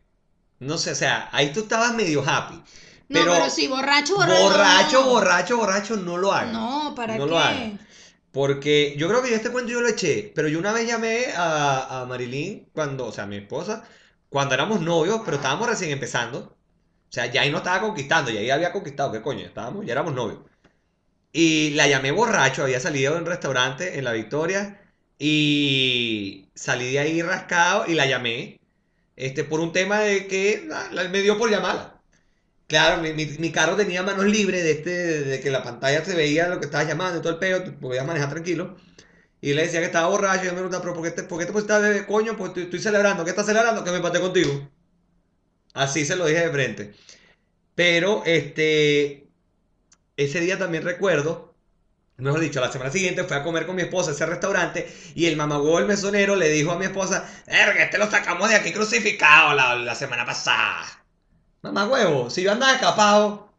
No 0.59 0.77
sé, 0.77 0.91
o 0.91 0.95
sea, 0.95 1.29
ahí 1.31 1.53
tú 1.53 1.61
estabas 1.61 1.93
medio 1.95 2.23
happy. 2.27 2.55
No, 3.09 3.25
pero 3.25 3.33
pero, 3.33 3.49
sí, 3.49 3.67
borracho, 3.67 4.15
borracho. 4.15 4.43
Borracho, 4.43 5.01
no. 5.01 5.09
borracho, 5.09 5.57
borracho, 5.57 5.97
no 5.97 6.17
lo 6.17 6.33
hagas. 6.33 6.53
No, 6.53 6.93
¿para 6.95 7.15
No 7.17 7.23
qué? 7.25 7.29
lo 7.31 7.39
hagas. 7.39 7.73
Porque 8.31 8.95
yo 8.97 9.07
creo 9.07 9.21
que 9.23 9.29
yo 9.29 9.35
este 9.35 9.51
cuento 9.51 9.71
yo 9.71 9.81
lo 9.81 9.87
eché, 9.87 10.31
pero 10.35 10.47
yo 10.47 10.59
una 10.59 10.73
vez 10.73 10.87
llamé 10.87 11.27
a, 11.35 12.01
a 12.01 12.05
Marilyn 12.05 12.69
cuando, 12.73 13.05
o 13.07 13.11
sea, 13.11 13.23
a 13.23 13.27
mi 13.27 13.37
esposa, 13.37 13.83
cuando 14.37 14.53
éramos 14.53 14.81
novios, 14.81 15.21
pero 15.25 15.37
estábamos 15.37 15.67
recién 15.67 15.89
empezando. 15.89 16.55
O 17.09 17.11
sea, 17.11 17.25
ya 17.25 17.41
ahí 17.41 17.49
no 17.49 17.57
estaba 17.57 17.81
conquistando, 17.81 18.29
ya 18.29 18.39
ahí 18.39 18.51
había 18.51 18.71
conquistado, 18.71 19.11
¿qué 19.11 19.19
coño? 19.19 19.43
Estábamos, 19.43 19.83
ya 19.83 19.93
éramos 19.93 20.13
novios. 20.13 20.41
Y 21.31 21.71
la 21.71 21.87
llamé 21.87 22.11
borracho, 22.11 22.61
había 22.61 22.79
salido 22.79 23.13
de 23.15 23.19
un 23.21 23.25
restaurante 23.25 23.97
en 23.97 24.03
La 24.03 24.11
Victoria 24.11 24.79
y 25.17 26.51
salí 26.53 26.91
de 26.91 26.99
ahí 26.99 27.23
rascado 27.23 27.85
y 27.87 27.95
la 27.95 28.05
llamé 28.05 28.59
este, 29.15 29.43
por 29.43 29.59
un 29.59 29.71
tema 29.73 30.01
de 30.01 30.27
que 30.27 30.69
ah, 30.71 30.89
me 31.09 31.21
dio 31.23 31.39
por 31.39 31.49
llamarla. 31.49 31.99
Claro, 32.67 33.01
mi, 33.01 33.51
carro 33.51 33.75
tenía 33.75 34.03
manos 34.03 34.25
libres 34.25 34.63
de, 34.63 34.71
este, 34.71 34.91
de 35.23 35.39
que 35.39 35.49
la 35.49 35.63
pantalla 35.63 36.05
se 36.05 36.15
veía 36.15 36.47
lo 36.47 36.59
que 36.59 36.65
estabas 36.65 36.87
llamando 36.87 37.17
y 37.17 37.21
todo 37.23 37.39
el 37.41 37.63
tú 37.63 37.79
podías 37.79 38.05
manejar 38.05 38.29
tranquilo. 38.29 38.77
Y 39.39 39.53
le 39.53 39.63
decía 39.63 39.79
que 39.79 39.85
estaba 39.85 40.07
borracho 40.07 40.45
y 40.45 40.47
me 40.47 40.53
preguntaba, 40.53 40.81
pero 40.81 40.93
¿por 40.95 41.03
qué 41.03 41.11
te, 41.11 41.23
por 41.23 41.45
te 41.45 41.51
pusiste 41.51 41.73
a 41.73 41.79
beber, 41.79 42.07
coño? 42.07 42.35
Pues 42.35 42.57
estoy, 42.57 42.79
celebrando, 42.79 43.23
¿qué 43.23 43.29
estás 43.29 43.45
celebrando? 43.45 43.83
Que 43.83 43.91
me 43.91 43.97
empaté 43.97 44.19
contigo. 44.19 44.67
Así 45.73 46.05
se 46.05 46.15
lo 46.15 46.25
dije 46.25 46.41
de 46.41 46.49
frente. 46.49 46.95
Pero, 47.75 48.23
este, 48.25 49.29
ese 50.15 50.39
día 50.39 50.57
también 50.57 50.83
recuerdo, 50.83 51.55
mejor 52.17 52.39
dicho, 52.39 52.59
la 52.59 52.71
semana 52.71 52.91
siguiente 52.91 53.23
fui 53.23 53.37
a 53.37 53.43
comer 53.43 53.67
con 53.67 53.75
mi 53.75 53.83
esposa 53.83 54.09
a 54.09 54.13
ese 54.13 54.25
restaurante 54.25 54.91
y 55.13 55.27
el 55.27 55.37
mamagüevo, 55.37 55.77
el 55.77 55.85
mesonero, 55.85 56.35
le 56.35 56.49
dijo 56.49 56.71
a 56.71 56.79
mi 56.79 56.85
esposa, 56.85 57.29
verga, 57.45 57.83
este 57.83 57.99
lo 57.99 58.09
sacamos 58.09 58.49
de 58.49 58.55
aquí 58.55 58.73
crucificado 58.73 59.53
la, 59.53 59.75
la 59.75 59.93
semana 59.93 60.25
pasada. 60.25 60.83
Mamagüevo, 61.61 62.31
si 62.31 62.41
yo 62.41 62.51
andaba 62.51 62.73
escapado. 62.73 63.53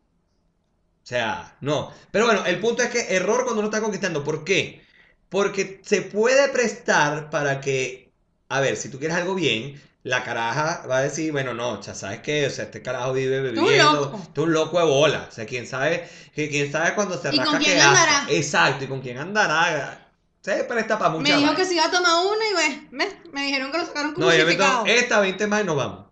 O 1.02 1.06
sea, 1.08 1.56
no. 1.60 1.92
Pero 2.10 2.26
bueno, 2.26 2.44
el 2.46 2.58
punto 2.60 2.82
es 2.82 2.90
que 2.90 3.14
error 3.14 3.44
cuando 3.44 3.60
uno 3.60 3.68
está 3.68 3.80
conquistando. 3.80 4.24
¿Por 4.24 4.44
qué? 4.44 4.87
Porque 5.28 5.80
se 5.84 6.02
puede 6.02 6.48
prestar 6.48 7.30
para 7.30 7.60
que, 7.60 8.10
a 8.48 8.60
ver, 8.60 8.76
si 8.76 8.88
tú 8.88 8.98
quieres 8.98 9.16
algo 9.16 9.34
bien, 9.34 9.80
la 10.04 10.24
caraja 10.24 10.86
va 10.88 10.98
a 10.98 11.02
decir, 11.02 11.32
bueno, 11.32 11.52
no, 11.54 11.80
ya 11.82 11.94
sabes 11.94 12.20
qué, 12.20 12.46
o 12.46 12.50
sea, 12.50 12.64
este 12.64 12.80
carajo 12.82 13.12
vive 13.12 13.52
Tú 13.52 13.60
un 13.60 13.66
bebiendo. 13.66 13.92
loco. 14.00 14.22
Tú 14.32 14.42
un 14.44 14.52
loco 14.52 14.78
de 14.78 14.86
bola. 14.86 15.26
O 15.28 15.32
sea, 15.32 15.44
quién 15.44 15.66
sabe, 15.66 16.08
quién 16.34 16.72
sabe 16.72 16.94
cuando 16.94 17.20
se 17.20 17.34
¿Y 17.34 17.38
con 17.38 17.58
quién 17.58 17.74
qué 17.76 17.80
hace. 17.80 17.88
andará? 18.00 18.26
Exacto, 18.30 18.84
y 18.84 18.88
con 18.88 19.00
quién 19.00 19.18
andará. 19.18 20.04
Se 20.40 20.64
presta 20.64 20.98
para 20.98 21.10
Me 21.10 21.18
muchas 21.18 21.38
dijo 21.38 21.54
que 21.56 21.64
se 21.64 21.74
iba 21.74 21.84
a 21.84 21.90
tomar 21.90 22.12
una 22.24 22.48
y 22.48 22.52
pues, 22.54 22.90
¿ves? 22.92 23.16
me 23.32 23.42
dijeron 23.44 23.70
que 23.70 23.78
lo 23.78 23.84
sacaron 23.86 24.14
No, 24.16 24.34
yo 24.34 24.46
me 24.46 24.54
tomo 24.54 24.84
esta 24.86 25.20
20 25.20 25.46
más 25.46 25.60
y 25.62 25.64
nos 25.64 25.76
vamos. 25.76 26.06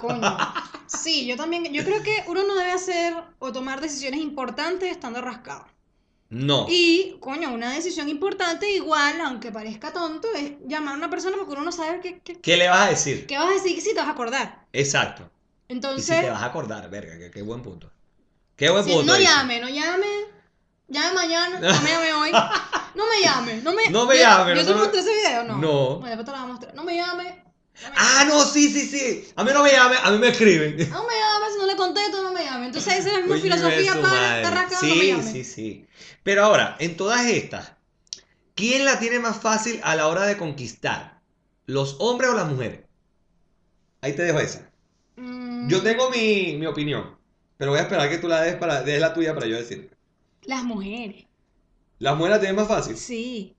Coño. 0.00 0.38
Sí, 0.86 1.26
yo 1.26 1.36
también, 1.36 1.64
yo 1.72 1.82
creo 1.82 2.02
que 2.02 2.22
uno 2.28 2.46
no 2.46 2.54
debe 2.54 2.70
hacer 2.70 3.14
o 3.40 3.50
tomar 3.52 3.80
decisiones 3.80 4.20
importantes 4.20 4.90
estando 4.90 5.20
rascado. 5.20 5.66
No. 6.30 6.66
Y, 6.68 7.16
coño, 7.20 7.52
una 7.52 7.72
decisión 7.72 8.08
importante 8.08 8.70
igual, 8.70 9.20
aunque 9.20 9.52
parezca 9.52 9.92
tonto, 9.92 10.28
es 10.34 10.52
llamar 10.66 10.94
a 10.94 10.98
una 10.98 11.10
persona 11.10 11.36
porque 11.36 11.52
uno 11.52 11.62
no 11.62 11.72
sabe 11.72 12.00
qué, 12.00 12.18
qué, 12.20 12.40
¿Qué 12.40 12.56
le 12.56 12.68
vas 12.68 12.86
a 12.86 12.90
decir? 12.90 13.26
qué 13.26 13.38
vas 13.38 13.48
a 13.48 13.54
decir 13.54 13.80
si 13.80 13.90
te 13.90 14.00
vas 14.00 14.08
a 14.08 14.12
acordar. 14.12 14.64
Exacto. 14.72 15.22
Y 15.22 15.72
si 15.72 15.74
Entonces, 15.74 16.20
te 16.22 16.30
vas 16.30 16.42
a 16.42 16.46
acordar, 16.46 16.88
verga, 16.90 17.30
qué, 17.30 17.42
buen 17.42 17.62
punto. 17.62 17.90
Qué 18.56 18.70
buen 18.70 18.84
si- 18.84 18.90
punto. 18.92 19.06
no 19.12 19.18
dice. 19.18 19.30
llame, 19.30 19.60
no 19.60 19.68
llame. 19.68 20.06
Llame 20.88 21.14
mañana, 21.14 21.60
no 21.60 21.80
me 21.82 21.90
llame 21.90 22.12
hoy. 22.14 22.30
No 22.94 23.08
me 23.08 23.20
llame, 23.20 23.56
no 23.56 23.72
me, 23.72 23.90
No 23.90 24.06
me 24.06 24.16
llame, 24.16 24.54
Yo 24.54 24.62
no 24.62 24.68
te 24.68 24.74
mostré 24.74 25.00
ese 25.00 25.14
video, 25.14 25.42
¿no? 25.42 25.56
No. 25.58 25.98
Bueno, 25.98 26.16
después 26.16 26.24
te 26.26 26.30
lo 26.30 26.36
voy 26.38 26.44
a 26.44 26.52
mostrar. 26.52 26.74
No 26.76 26.84
me 26.84 26.94
llame. 26.94 27.43
Ah, 27.96 28.24
no, 28.28 28.44
sí, 28.44 28.68
sí, 28.70 28.86
sí. 28.86 29.28
A 29.36 29.44
mí 29.44 29.50
no 29.52 29.62
me 29.62 29.70
llamen, 29.72 29.98
a 30.02 30.10
mí 30.10 30.18
me 30.18 30.28
escriben. 30.28 30.76
No 30.90 31.02
me 31.04 31.12
llame, 31.14 31.52
si 31.52 31.58
no 31.58 31.66
le 31.66 31.76
contesto, 31.76 32.22
no 32.22 32.32
me 32.32 32.44
llame. 32.44 32.66
Entonces 32.66 32.98
esa 32.98 33.18
es 33.18 33.26
Coño 33.26 33.40
filosofía 33.42 34.00
para 34.00 34.50
rascado, 34.50 34.80
Sí, 34.82 34.88
no 34.88 34.94
me 34.96 35.06
llame. 35.06 35.22
sí, 35.22 35.44
sí. 35.44 35.86
Pero 36.22 36.44
ahora, 36.44 36.76
en 36.78 36.96
todas 36.96 37.26
estas, 37.26 37.72
¿quién 38.54 38.84
la 38.84 38.98
tiene 38.98 39.18
más 39.20 39.38
fácil 39.40 39.80
a 39.84 39.96
la 39.96 40.08
hora 40.08 40.26
de 40.26 40.36
conquistar? 40.36 41.20
¿Los 41.66 41.96
hombres 42.00 42.30
o 42.30 42.34
las 42.34 42.48
mujeres? 42.48 42.80
Ahí 44.02 44.12
te 44.14 44.22
dejo 44.22 44.38
esa. 44.40 44.70
Mm, 45.16 45.68
Yo 45.68 45.82
tengo 45.82 46.10
mi, 46.10 46.56
mi 46.58 46.66
opinión, 46.66 47.18
pero 47.56 47.70
voy 47.72 47.80
a 47.80 47.84
esperar 47.84 48.08
que 48.10 48.18
tú 48.18 48.28
la 48.28 48.42
des, 48.42 48.56
para, 48.56 48.82
des 48.82 49.00
la 49.00 49.14
tuya 49.14 49.34
para 49.34 49.46
yo 49.46 49.56
decir. 49.56 49.90
Las 50.42 50.62
mujeres, 50.62 51.26
¿Las 51.98 52.14
mujeres 52.16 52.36
la 52.36 52.40
tienen 52.40 52.56
más 52.56 52.68
fácil? 52.68 52.96
sí. 52.96 53.53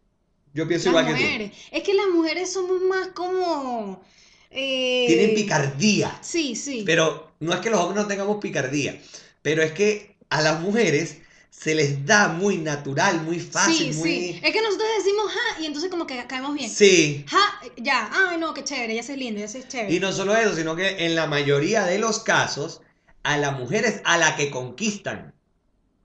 Yo 0.55 0.67
pienso 0.67 0.91
Las 0.91 1.03
igual 1.03 1.17
que 1.17 1.49
tú. 1.49 1.55
Es 1.71 1.83
que 1.83 1.93
las 1.93 2.07
mujeres 2.07 2.51
somos 2.51 2.81
más 2.81 3.09
como... 3.09 4.01
eh, 4.49 5.03
Tienen 5.05 5.35
picardía. 5.35 6.17
Sí, 6.21 6.55
sí. 6.55 6.83
Pero 6.85 7.33
no 7.41 7.53
es 7.53 7.59
que 7.59 7.69
los 7.69 7.79
hombres 7.81 8.01
no 8.01 8.07
tengamos 8.07 8.37
picardía, 8.37 8.99
pero 9.41 9.61
es 9.61 9.73
que 9.73 10.15
a 10.29 10.41
las 10.41 10.61
mujeres 10.61 11.17
se 11.49 11.75
les 11.75 12.05
da 12.05 12.29
muy 12.29 12.57
natural, 12.57 13.21
muy 13.21 13.39
fácil, 13.39 13.93
sí, 13.93 13.99
muy... 13.99 14.09
sí. 14.09 14.41
Es 14.43 14.53
que 14.53 14.61
nosotros 14.61 14.87
decimos 14.97 15.25
ja 15.31 15.61
y 15.61 15.65
entonces 15.65 15.91
como 15.91 16.07
que 16.07 16.25
caemos 16.25 16.53
bien. 16.53 16.69
Sí. 16.69 17.25
Ja, 17.27 17.61
ya. 17.77 18.09
Ay, 18.13 18.37
no, 18.37 18.53
qué 18.53 18.63
chévere, 18.63 18.95
ya 18.95 19.03
se 19.03 19.13
es 19.13 19.19
lindo, 19.19 19.41
ya 19.41 19.47
se 19.49 19.59
es 19.59 19.67
chévere. 19.67 19.93
Y 19.93 19.99
no 19.99 20.13
solo 20.13 20.35
eso, 20.35 20.55
sino 20.55 20.75
que 20.75 21.05
en 21.05 21.15
la 21.15 21.27
mayoría 21.27 21.83
de 21.85 21.99
los 21.99 22.19
casos, 22.19 22.81
a 23.23 23.37
la 23.37 23.51
mujer 23.51 23.83
es 23.83 24.01
a 24.05 24.17
la 24.17 24.37
que 24.37 24.49
conquistan. 24.51 25.33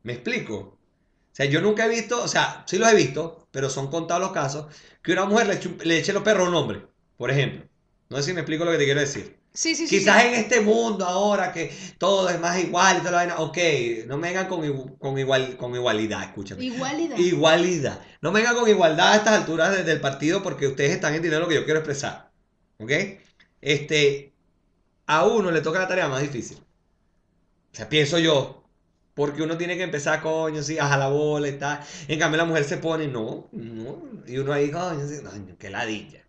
¿Me 0.03 0.15
explico? 0.15 0.77
O 1.33 1.35
sea, 1.35 1.47
yo 1.47 1.61
nunca 1.61 1.87
he 1.87 1.89
visto, 1.89 2.23
o 2.23 2.29
sea, 2.29 2.65
sí 2.67 2.79
los 2.79 2.89
he 2.91 2.95
visto, 2.97 3.47
pero 3.51 3.71
son 3.71 3.89
contados 3.91 4.23
los 4.23 4.33
casos, 4.33 4.67
que 5.03 5.13
una 5.13 5.27
mujer 5.27 5.47
le 5.47 5.55
eche, 5.55 5.71
le 5.85 5.99
eche 5.99 6.13
los 6.13 6.23
perros 6.23 6.47
a 6.47 6.51
un 6.51 6.57
hombre, 6.57 6.83
por 7.17 7.31
ejemplo. 7.31 7.69
No 8.09 8.17
sé 8.19 8.25
si 8.25 8.33
me 8.33 8.41
explico 8.41 8.65
lo 8.65 8.73
que 8.73 8.79
te 8.79 8.85
quiero 8.85 9.01
decir. 9.01 9.39
Sí, 9.53 9.75
sí, 9.75 9.87
sí. 9.89 9.99
Quizás 9.99 10.23
sí. 10.23 10.29
en 10.29 10.35
este 10.35 10.61
mundo 10.61 11.05
ahora 11.05 11.53
que 11.53 11.73
todo 11.99 12.29
es 12.29 12.39
más 12.41 12.59
igual 12.59 12.97
y 12.97 12.99
toda 13.01 13.11
la 13.13 13.17
vaina, 13.19 13.39
ok, 13.39 13.59
no 14.07 14.17
me 14.19 14.29
vengan 14.29 14.47
con, 14.49 14.97
con, 14.99 15.19
igual, 15.19 15.57
con 15.57 15.75
igualdad, 15.75 16.23
escúchame. 16.25 16.65
Igualdad. 16.65 17.17
Igualdad. 17.17 18.01
No 18.21 18.33
me 18.33 18.41
vengan 18.41 18.57
con 18.57 18.69
igualdad 18.69 19.13
a 19.13 19.17
estas 19.17 19.35
alturas 19.41 19.77
de- 19.77 19.85
del 19.85 20.01
partido 20.01 20.43
porque 20.43 20.67
ustedes 20.69 20.93
están 20.93 21.15
entendiendo 21.15 21.41
lo 21.41 21.49
que 21.49 21.57
yo 21.57 21.65
quiero 21.65 21.81
expresar. 21.81 22.31
¿Ok? 22.79 22.91
Este, 23.61 24.35
a 25.07 25.27
uno 25.27 25.51
le 25.51 25.61
toca 25.63 25.79
la 25.81 25.89
tarea 25.89 26.09
más 26.09 26.23
difícil. 26.23 26.59
O 27.73 27.77
sea, 27.77 27.89
pienso 27.89 28.19
yo. 28.19 28.60
Porque 29.15 29.43
uno 29.43 29.57
tiene 29.59 29.77
que 29.77 29.83
empezar, 29.85 30.23
coño, 30.23 30.63
sí, 30.63 30.79
a 30.79 30.97
la 30.97 31.09
bola 31.09 31.49
y 31.49 31.59
tal. 31.59 31.81
En 32.09 32.19
cambio, 32.19 32.39
la 32.39 32.45
mujer 32.47 32.65
se 32.65 32.79
pone, 32.79 33.07
no, 33.09 33.49
no. 33.53 34.03
Y 34.27 34.39
uno 34.39 34.53
ahí, 34.53 34.71
coño, 34.71 35.07
sí, 35.09 35.23
coño, 35.23 35.57
qué 35.59 35.71
ladilla. 35.71 36.25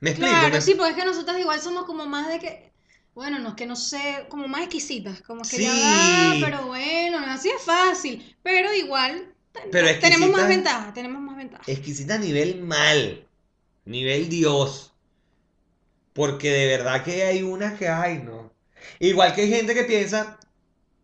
¿Me 0.00 0.10
explico? 0.10 0.48
Claro, 0.48 0.50
Me- 0.50 0.60
sí, 0.60 0.74
porque 0.74 0.90
es 0.92 0.96
que 0.96 1.04
nosotras 1.04 1.38
igual 1.38 1.60
somos 1.60 1.84
como 1.84 2.06
más 2.06 2.28
de 2.28 2.38
que, 2.38 2.72
bueno, 3.14 3.38
no 3.38 3.50
es 3.50 3.54
que 3.54 3.66
no 3.66 3.76
sé, 3.76 4.26
como 4.28 4.46
más 4.48 4.62
exquisitas, 4.62 5.22
como 5.22 5.48
que 5.48 5.60
ya 5.60 5.74
va, 5.78 6.36
Sí. 6.36 6.40
pero 6.40 6.66
bueno, 6.66 7.18
así 7.18 7.48
es 7.50 7.62
fácil, 7.62 8.36
pero 8.42 8.72
igual 8.74 9.34
Pero 9.70 9.88
tenemos 10.00 10.30
más 10.30 10.46
ventaja, 10.48 10.92
tenemos 10.92 11.22
más 11.22 11.36
ventaja. 11.36 11.64
Exquisita 11.74 12.14
a 12.14 12.18
nivel 12.18 12.62
mal. 12.62 13.26
Nivel 13.86 14.28
Dios. 14.28 14.92
Porque 16.14 16.50
de 16.50 16.66
verdad 16.68 17.04
que 17.04 17.22
hay 17.24 17.42
unas 17.42 17.78
que 17.78 17.88
hay, 17.88 18.18
no. 18.18 18.52
Igual 18.98 19.34
que 19.34 19.42
hay 19.42 19.50
gente 19.50 19.74
que 19.74 19.84
piensa. 19.84 20.38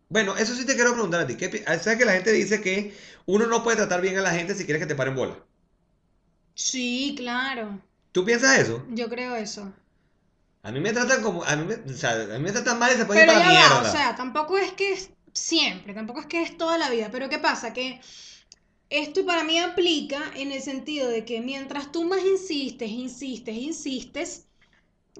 Bueno, 0.09 0.35
eso 0.37 0.55
sí 0.55 0.65
te 0.65 0.75
quiero 0.75 0.91
preguntar 0.93 1.21
a 1.21 1.27
ti. 1.27 1.35
¿qué 1.37 1.49
pi- 1.49 1.59
¿Sabes 1.65 1.97
que 1.97 2.05
la 2.05 2.13
gente 2.13 2.31
dice 2.31 2.61
que 2.61 2.93
uno 3.25 3.47
no 3.47 3.63
puede 3.63 3.77
tratar 3.77 4.01
bien 4.01 4.17
a 4.17 4.21
la 4.21 4.31
gente 4.33 4.53
si 4.55 4.65
quieres 4.65 4.81
que 4.81 4.87
te 4.87 4.95
paren 4.95 5.15
bola? 5.15 5.37
Sí, 6.53 7.15
claro, 7.17 7.81
¿Tú 8.11 8.23
piensas 8.25 8.59
eso? 8.59 8.85
yo 8.87 9.09
creo 9.09 9.35
eso. 9.35 9.73
A 10.67 10.71
mí 10.73 10.79
me 10.79 10.93
tratan 10.93 11.21
como. 11.25 11.43
A 11.43 11.55
mí 11.57 11.65
me, 11.69 11.75
o 11.93 11.97
sea, 11.97 12.11
a 12.35 12.37
mí 12.37 12.43
me 12.45 12.51
tratan 12.53 12.79
mal 12.79 12.93
y 12.93 12.97
se 12.97 13.05
pueden 13.05 13.23
ir 13.23 13.25
Pero 13.25 13.33
para 13.33 13.41
ya 13.41 13.51
va, 13.53 13.81
mierda. 13.81 13.81
o 13.81 13.85
sea, 13.85 14.15
tampoco 14.15 14.57
es 14.57 14.71
que 14.73 14.93
es 14.93 15.11
siempre, 15.33 15.93
tampoco 15.93 16.19
es 16.21 16.25
que 16.27 16.41
es 16.41 16.57
toda 16.57 16.77
la 16.77 16.89
vida, 16.89 17.09
pero 17.11 17.29
¿qué 17.29 17.39
pasa? 17.39 17.73
Que 17.73 18.01
esto 18.89 19.25
para 19.25 19.43
mí 19.45 19.59
aplica 19.59 20.19
en 20.35 20.51
el 20.51 20.61
sentido 20.61 21.09
de 21.09 21.25
que 21.25 21.41
mientras 21.41 21.91
tú 21.91 22.05
más 22.05 22.23
insistes, 22.25 22.89
insistes, 22.91 23.55
insistes, 23.57 24.47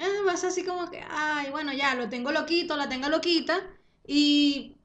ah, 0.02 0.24
vas 0.26 0.44
así 0.46 0.64
como 0.66 0.92
que, 0.92 1.02
ay, 1.10 1.52
bueno, 1.52 1.74
ya, 1.74 1.96
lo 1.96 2.10
tengo 2.10 2.32
loquito, 2.34 2.78
la 2.78 2.90
tengo 2.90 3.10
loquita, 3.10 3.62
y 4.08 4.78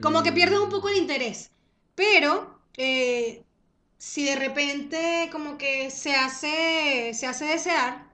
como 0.00 0.22
que 0.22 0.32
pierdes 0.32 0.58
un 0.60 0.68
poco 0.70 0.88
el 0.88 0.96
interés. 0.96 1.50
Pero 1.94 2.60
eh, 2.76 3.44
si 3.98 4.24
de 4.24 4.36
repente 4.36 5.28
como 5.32 5.58
que 5.58 5.90
se 5.90 6.14
hace, 6.14 7.12
se 7.14 7.26
hace 7.26 7.44
desear, 7.46 8.08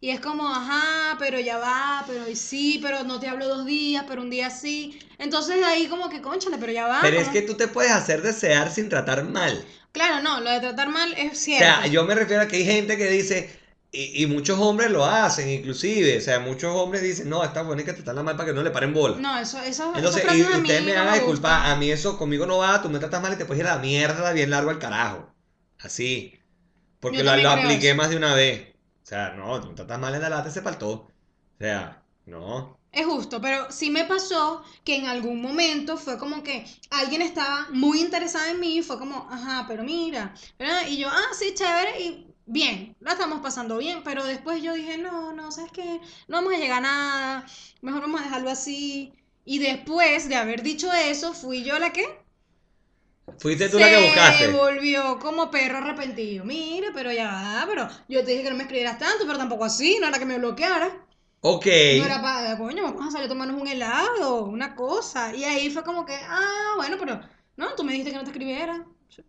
y 0.00 0.10
es 0.10 0.20
como, 0.20 0.48
ajá, 0.48 1.16
pero 1.18 1.40
ya 1.40 1.58
va, 1.58 2.04
pero 2.06 2.28
y 2.28 2.36
sí, 2.36 2.78
pero 2.82 3.04
no 3.04 3.18
te 3.20 3.28
hablo 3.28 3.48
dos 3.48 3.66
días, 3.66 4.04
pero 4.06 4.22
un 4.22 4.30
día 4.30 4.50
sí. 4.50 4.98
Entonces 5.18 5.62
ahí 5.64 5.88
como 5.88 6.08
que, 6.10 6.20
conchale, 6.22 6.58
pero 6.58 6.72
ya 6.72 6.86
va. 6.86 7.02
Pero 7.02 7.18
es 7.18 7.28
que 7.28 7.42
tú 7.42 7.54
te 7.56 7.68
puedes 7.68 7.92
hacer 7.92 8.20
desear 8.22 8.68
sin 8.72 8.88
tratar 8.88 9.22
mal. 9.24 9.64
Claro, 9.92 10.22
no, 10.22 10.40
lo 10.40 10.50
de 10.50 10.60
tratar 10.60 10.88
mal 10.90 11.14
es 11.14 11.38
O 11.38 11.44
cierto. 11.44 11.56
sea, 11.56 11.86
yo 11.86 12.04
me 12.04 12.14
refiero 12.14 12.42
a 12.42 12.48
que 12.48 12.56
hay 12.56 12.64
gente 12.64 12.96
que 12.96 13.08
dice, 13.08 13.50
y, 13.94 14.22
y 14.22 14.26
muchos 14.26 14.58
hombres 14.58 14.90
lo 14.90 15.04
hacen, 15.04 15.48
inclusive, 15.48 16.18
o 16.18 16.20
sea, 16.20 16.40
muchos 16.40 16.74
hombres 16.74 17.02
dicen, 17.02 17.28
no, 17.28 17.44
está 17.44 17.62
bueno 17.62 17.84
que 17.84 17.92
te 17.92 18.00
están 18.00 18.16
la 18.16 18.22
mal 18.22 18.36
para 18.36 18.48
que 18.48 18.54
no 18.54 18.62
le 18.62 18.70
paren 18.70 18.92
bola. 18.92 19.16
No, 19.16 19.38
eso, 19.38 19.60
eso, 19.60 19.92
Entonces, 19.94 20.24
y 20.32 20.42
a 20.42 20.58
ustedes 20.58 20.82
me 20.84 20.94
no 20.94 20.94
van 20.94 21.08
a 21.08 21.12
me 21.12 21.18
disculpar, 21.18 21.70
a 21.70 21.76
mí 21.76 21.90
eso 21.90 22.18
conmigo 22.18 22.46
no 22.46 22.58
va, 22.58 22.82
tú 22.82 22.88
me 22.90 22.98
tratas 22.98 23.22
mal 23.22 23.32
y 23.32 23.36
te 23.36 23.44
puedes 23.44 23.62
ir 23.62 23.68
a 23.68 23.76
la 23.76 23.82
mierda 23.82 24.32
bien 24.32 24.50
largo 24.50 24.70
al 24.70 24.78
carajo. 24.78 25.32
Así. 25.78 26.34
Porque 27.00 27.22
lo, 27.22 27.36
lo 27.36 27.50
apliqué 27.50 27.90
eso. 27.90 27.96
más 27.96 28.10
de 28.10 28.16
una 28.16 28.34
vez. 28.34 28.74
O 29.02 29.06
sea, 29.06 29.30
no, 29.34 29.60
tú 29.60 29.68
me 29.68 29.74
tratas 29.74 29.98
mal 30.00 30.14
en 30.14 30.22
la 30.22 30.28
lata, 30.30 30.50
se 30.50 30.62
faltó. 30.62 30.90
O 30.92 31.10
sea, 31.58 32.02
no. 32.26 32.78
Es 32.92 33.06
justo, 33.06 33.40
pero 33.40 33.70
sí 33.70 33.90
me 33.90 34.04
pasó 34.04 34.62
que 34.84 34.96
en 34.96 35.06
algún 35.06 35.42
momento 35.42 35.96
fue 35.96 36.16
como 36.18 36.42
que 36.44 36.64
alguien 36.90 37.22
estaba 37.22 37.68
muy 37.72 38.00
interesado 38.00 38.46
en 38.46 38.60
mí 38.60 38.78
y 38.78 38.82
fue 38.82 38.98
como, 38.98 39.28
ajá, 39.30 39.66
pero 39.68 39.82
mira, 39.82 40.32
¿verdad? 40.58 40.86
Y 40.88 40.98
yo, 40.98 41.08
ah, 41.10 41.34
sí, 41.36 41.54
chévere, 41.54 42.00
y 42.00 42.33
bien, 42.46 42.96
la 43.00 43.12
estamos 43.12 43.40
pasando 43.40 43.78
bien, 43.78 44.02
pero 44.04 44.24
después 44.24 44.62
yo 44.62 44.74
dije, 44.74 44.98
no, 44.98 45.32
no, 45.32 45.50
¿sabes 45.52 45.72
qué? 45.72 46.00
No 46.28 46.36
vamos 46.38 46.54
a 46.54 46.58
llegar 46.58 46.78
a 46.78 46.80
nada, 46.82 47.46
mejor 47.82 48.02
vamos 48.02 48.20
a 48.20 48.24
dejarlo 48.24 48.50
así. 48.50 49.14
Y 49.44 49.58
después 49.58 50.28
de 50.28 50.36
haber 50.36 50.62
dicho 50.62 50.92
eso, 50.92 51.34
fui 51.34 51.64
yo 51.64 51.78
la 51.78 51.92
que 51.92 52.04
Fuiste 53.38 53.68
tú 53.68 53.78
la 53.78 53.88
que 53.90 53.96
se 54.36 54.48
buscaste. 54.48 54.48
volvió 54.48 55.18
como 55.18 55.50
perro 55.50 55.78
arrepentido. 55.78 56.44
Mira, 56.44 56.88
pero 56.94 57.12
ya 57.12 57.64
pero 57.68 57.88
yo 58.08 58.24
te 58.24 58.32
dije 58.32 58.42
que 58.44 58.50
no 58.50 58.56
me 58.56 58.62
escribieras 58.64 58.98
tanto, 58.98 59.24
pero 59.26 59.38
tampoco 59.38 59.64
así, 59.64 59.98
no 60.00 60.08
era 60.08 60.18
que 60.18 60.26
me 60.26 60.38
bloquearas. 60.38 60.92
Ok. 61.40 61.66
No 61.90 62.04
era 62.04 62.20
para, 62.22 62.56
coño, 62.58 62.82
vamos 62.82 63.06
a 63.08 63.10
salir 63.10 63.26
a 63.26 63.28
tomarnos 63.28 63.60
un 63.60 63.68
helado, 63.68 64.44
una 64.46 64.74
cosa. 64.74 65.34
Y 65.34 65.44
ahí 65.44 65.70
fue 65.70 65.84
como 65.84 66.04
que, 66.04 66.14
ah, 66.14 66.74
bueno, 66.76 66.96
pero 66.98 67.20
no, 67.56 67.74
tú 67.74 67.84
me 67.84 67.92
dijiste 67.92 68.10
que 68.12 68.16
no 68.18 68.24
te 68.24 68.30
escribiera. 68.30 68.86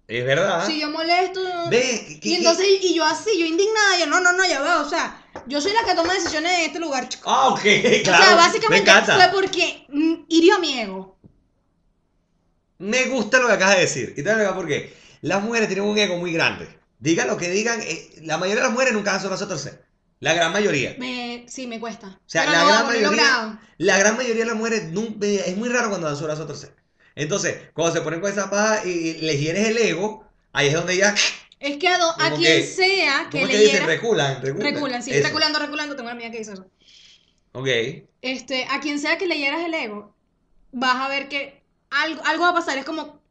Es 0.07 0.25
verdad. 0.25 0.65
Si 0.65 0.79
yo 0.79 0.89
molesto. 0.89 1.41
Ve, 1.69 2.05
¿qué- 2.07 2.19
qué- 2.19 2.29
y 2.29 2.35
entonces, 2.35 2.65
y 2.81 2.93
yo 2.95 3.03
así, 3.05 3.31
yo 3.39 3.45
indignada, 3.45 3.99
yo, 3.99 4.07
no, 4.07 4.19
no, 4.19 4.33
no, 4.33 4.45
ya 4.47 4.61
va, 4.61 4.81
o 4.81 4.89
sea, 4.89 5.23
yo 5.47 5.59
soy 5.61 5.73
la 5.73 5.83
que 5.83 5.95
toma 5.95 6.13
decisiones 6.13 6.51
en 6.59 6.65
este 6.65 6.79
lugar, 6.79 7.07
chico. 7.09 7.29
Ah, 7.29 7.49
ok, 7.49 7.61
claro. 8.03 8.23
o 8.23 8.25
sea, 8.25 8.29
me 8.29 8.35
básicamente 8.35 8.91
fue 9.15 9.29
porque 9.33 9.85
mm, 9.89 10.13
hirió 10.29 10.59
mi 10.59 10.79
ego. 10.79 11.17
Me 12.77 13.05
gusta 13.05 13.39
lo 13.39 13.47
que 13.47 13.53
acabas 13.53 13.75
de 13.75 13.81
decir. 13.81 14.13
Y 14.17 14.23
te 14.23 14.23
voy 14.23 14.31
a 14.31 14.33
explicar 14.33 14.55
por 14.55 14.67
qué. 14.67 14.93
Las 15.21 15.41
mujeres 15.43 15.67
tienen 15.69 15.85
un 15.85 15.97
ego 15.97 16.17
muy 16.17 16.33
grande. 16.33 16.67
Digan 16.99 17.27
lo 17.27 17.37
que 17.37 17.49
digan, 17.49 17.79
eh, 17.81 18.09
la 18.21 18.37
mayoría 18.37 18.61
de 18.63 18.67
las 18.67 18.73
mujeres 18.73 18.93
nunca 18.93 19.11
dan 19.11 19.21
su 19.21 19.27
brazo 19.27 19.45
a 19.45 19.47
torcer. 19.49 19.85
La 20.19 20.33
gran 20.33 20.51
mayoría. 20.51 20.95
Me, 20.97 21.45
sí, 21.47 21.67
me 21.67 21.79
cuesta. 21.79 22.07
O 22.07 22.19
sea, 22.29 22.41
Pero 22.45 22.53
la 22.53 22.65
gran 22.65 22.87
mayoría-. 22.87 23.59
La 23.77 23.97
gran 23.97 24.17
mayoría 24.17 24.43
de 24.43 24.49
las 24.49 24.55
mujeres 24.57 24.85
nunca- 24.91 25.25
es 25.27 25.55
muy 25.57 25.69
raro 25.69 25.89
cuando 25.89 26.07
dan 26.07 26.17
su 26.17 26.23
brazo 26.23 26.43
a 26.43 26.47
torcer. 26.47 26.75
Entonces, 27.15 27.69
cuando 27.73 27.93
se 27.93 28.01
ponen 28.01 28.21
con 28.21 28.31
esa 28.31 28.49
paja 28.49 28.85
y, 28.85 29.13
les 29.21 29.39
hieres 29.39 29.69
el 29.69 29.77
ego, 29.77 30.25
ahí 30.53 30.67
es 30.67 30.73
donde 30.73 30.97
ya, 30.97 31.15
Es 31.59 31.77
que 31.77 31.87
a, 31.87 31.97
do- 31.97 32.11
a 32.19 32.29
quien 32.31 32.61
que- 32.61 32.63
sea 32.65 33.27
que 33.31 33.39
¿cómo 33.41 33.51
le 33.51 33.59
hiera, 33.65 33.85
Reculan, 33.85 34.41
reculan. 34.41 34.73
reculan, 34.73 35.03
sí, 35.03 35.11
Eso. 35.11 35.27
reculando, 35.27 35.59
reculando, 35.59 35.95
tengo 35.95 36.07
una 36.07 36.13
amiga 36.13 36.31
que 36.31 36.39
dice 36.39 36.53
eso. 36.53 36.69
Ok. 37.53 37.67
Este, 38.21 38.65
a 38.69 38.79
quien 38.81 38.99
sea 38.99 39.17
que 39.17 39.27
le 39.27 39.37
hieras 39.37 39.63
el 39.65 39.73
ego, 39.73 40.13
vas 40.71 40.95
a 40.97 41.07
ver 41.07 41.29
que 41.29 41.63
algo, 41.89 42.21
algo 42.25 42.43
va 42.43 42.49
a 42.49 42.53
pasar, 42.53 42.77
es 42.77 42.85
como 42.85 43.21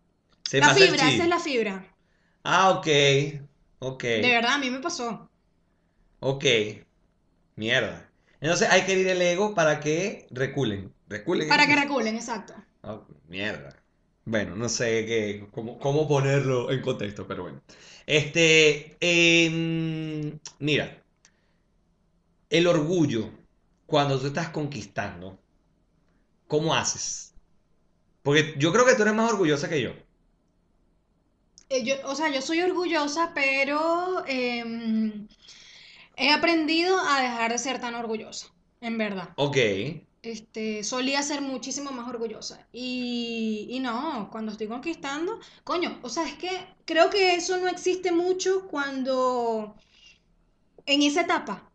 Se 0.48 0.58
la 0.60 0.74
fibra, 0.74 1.10
esa 1.10 1.22
es 1.24 1.28
la 1.28 1.38
fibra. 1.38 1.94
Ah, 2.42 2.70
ok. 2.70 2.86
Ok. 3.80 4.02
De 4.02 4.20
verdad, 4.32 4.54
a 4.54 4.58
mí 4.58 4.70
me 4.70 4.80
pasó. 4.80 5.28
Ok. 6.20 6.44
Mierda. 7.56 8.10
Entonces 8.40 8.68
hay 8.70 8.82
que 8.82 8.92
herir 8.92 9.08
el 9.08 9.22
ego 9.22 9.54
para 9.54 9.80
que 9.80 10.26
reculen. 10.30 10.92
Reculen. 11.08 11.48
Para 11.48 11.66
que 11.66 11.76
reculen, 11.76 12.16
exacto. 12.16 12.54
Mierda. 13.34 13.82
Bueno, 14.24 14.56
no 14.56 14.68
sé 14.68 15.06
qué, 15.06 15.48
cómo, 15.52 15.78
cómo 15.78 16.08
ponerlo 16.08 16.70
en 16.72 16.80
contexto, 16.82 17.26
pero 17.26 17.42
bueno. 17.44 17.62
Este, 18.06 18.96
em, 19.00 20.38
mira, 20.60 21.02
el 22.48 22.66
orgullo, 22.66 23.30
cuando 23.84 24.18
tú 24.18 24.28
estás 24.28 24.48
conquistando, 24.48 25.38
¿cómo 26.46 26.74
haces? 26.74 27.34
Porque 28.22 28.54
yo 28.58 28.72
creo 28.72 28.86
que 28.86 28.94
tú 28.96 29.02
eres 29.02 29.14
más 29.14 29.32
orgullosa 29.32 29.68
que 29.70 29.82
yo. 29.82 29.92
eh, 31.68 31.84
yo, 31.84 31.94
o 32.04 32.14
sea, 32.14 32.28
yo 32.30 32.42
soy 32.42 32.60
orgullosa, 32.62 33.32
pero 33.34 34.24
em, 34.26 35.28
he 36.16 36.32
aprendido 36.32 36.98
a 37.00 37.20
dejar 37.22 37.52
de 37.52 37.58
ser 37.58 37.80
tan 37.80 37.94
orgullosa, 37.96 38.48
en 38.80 38.98
verdad. 38.98 39.36
Ok. 39.36 39.56
Este, 40.24 40.82
solía 40.84 41.22
ser 41.22 41.42
muchísimo 41.42 41.90
más 41.90 42.08
orgullosa. 42.08 42.66
Y, 42.72 43.66
y 43.68 43.78
no, 43.80 44.30
cuando 44.32 44.52
estoy 44.52 44.68
conquistando, 44.68 45.38
coño, 45.64 46.00
o 46.02 46.08
sea, 46.08 46.26
es 46.26 46.32
que 46.34 46.48
creo 46.86 47.10
que 47.10 47.34
eso 47.34 47.58
no 47.58 47.68
existe 47.68 48.10
mucho 48.10 48.66
cuando 48.66 49.76
en 50.86 51.02
esa 51.02 51.20
etapa. 51.20 51.70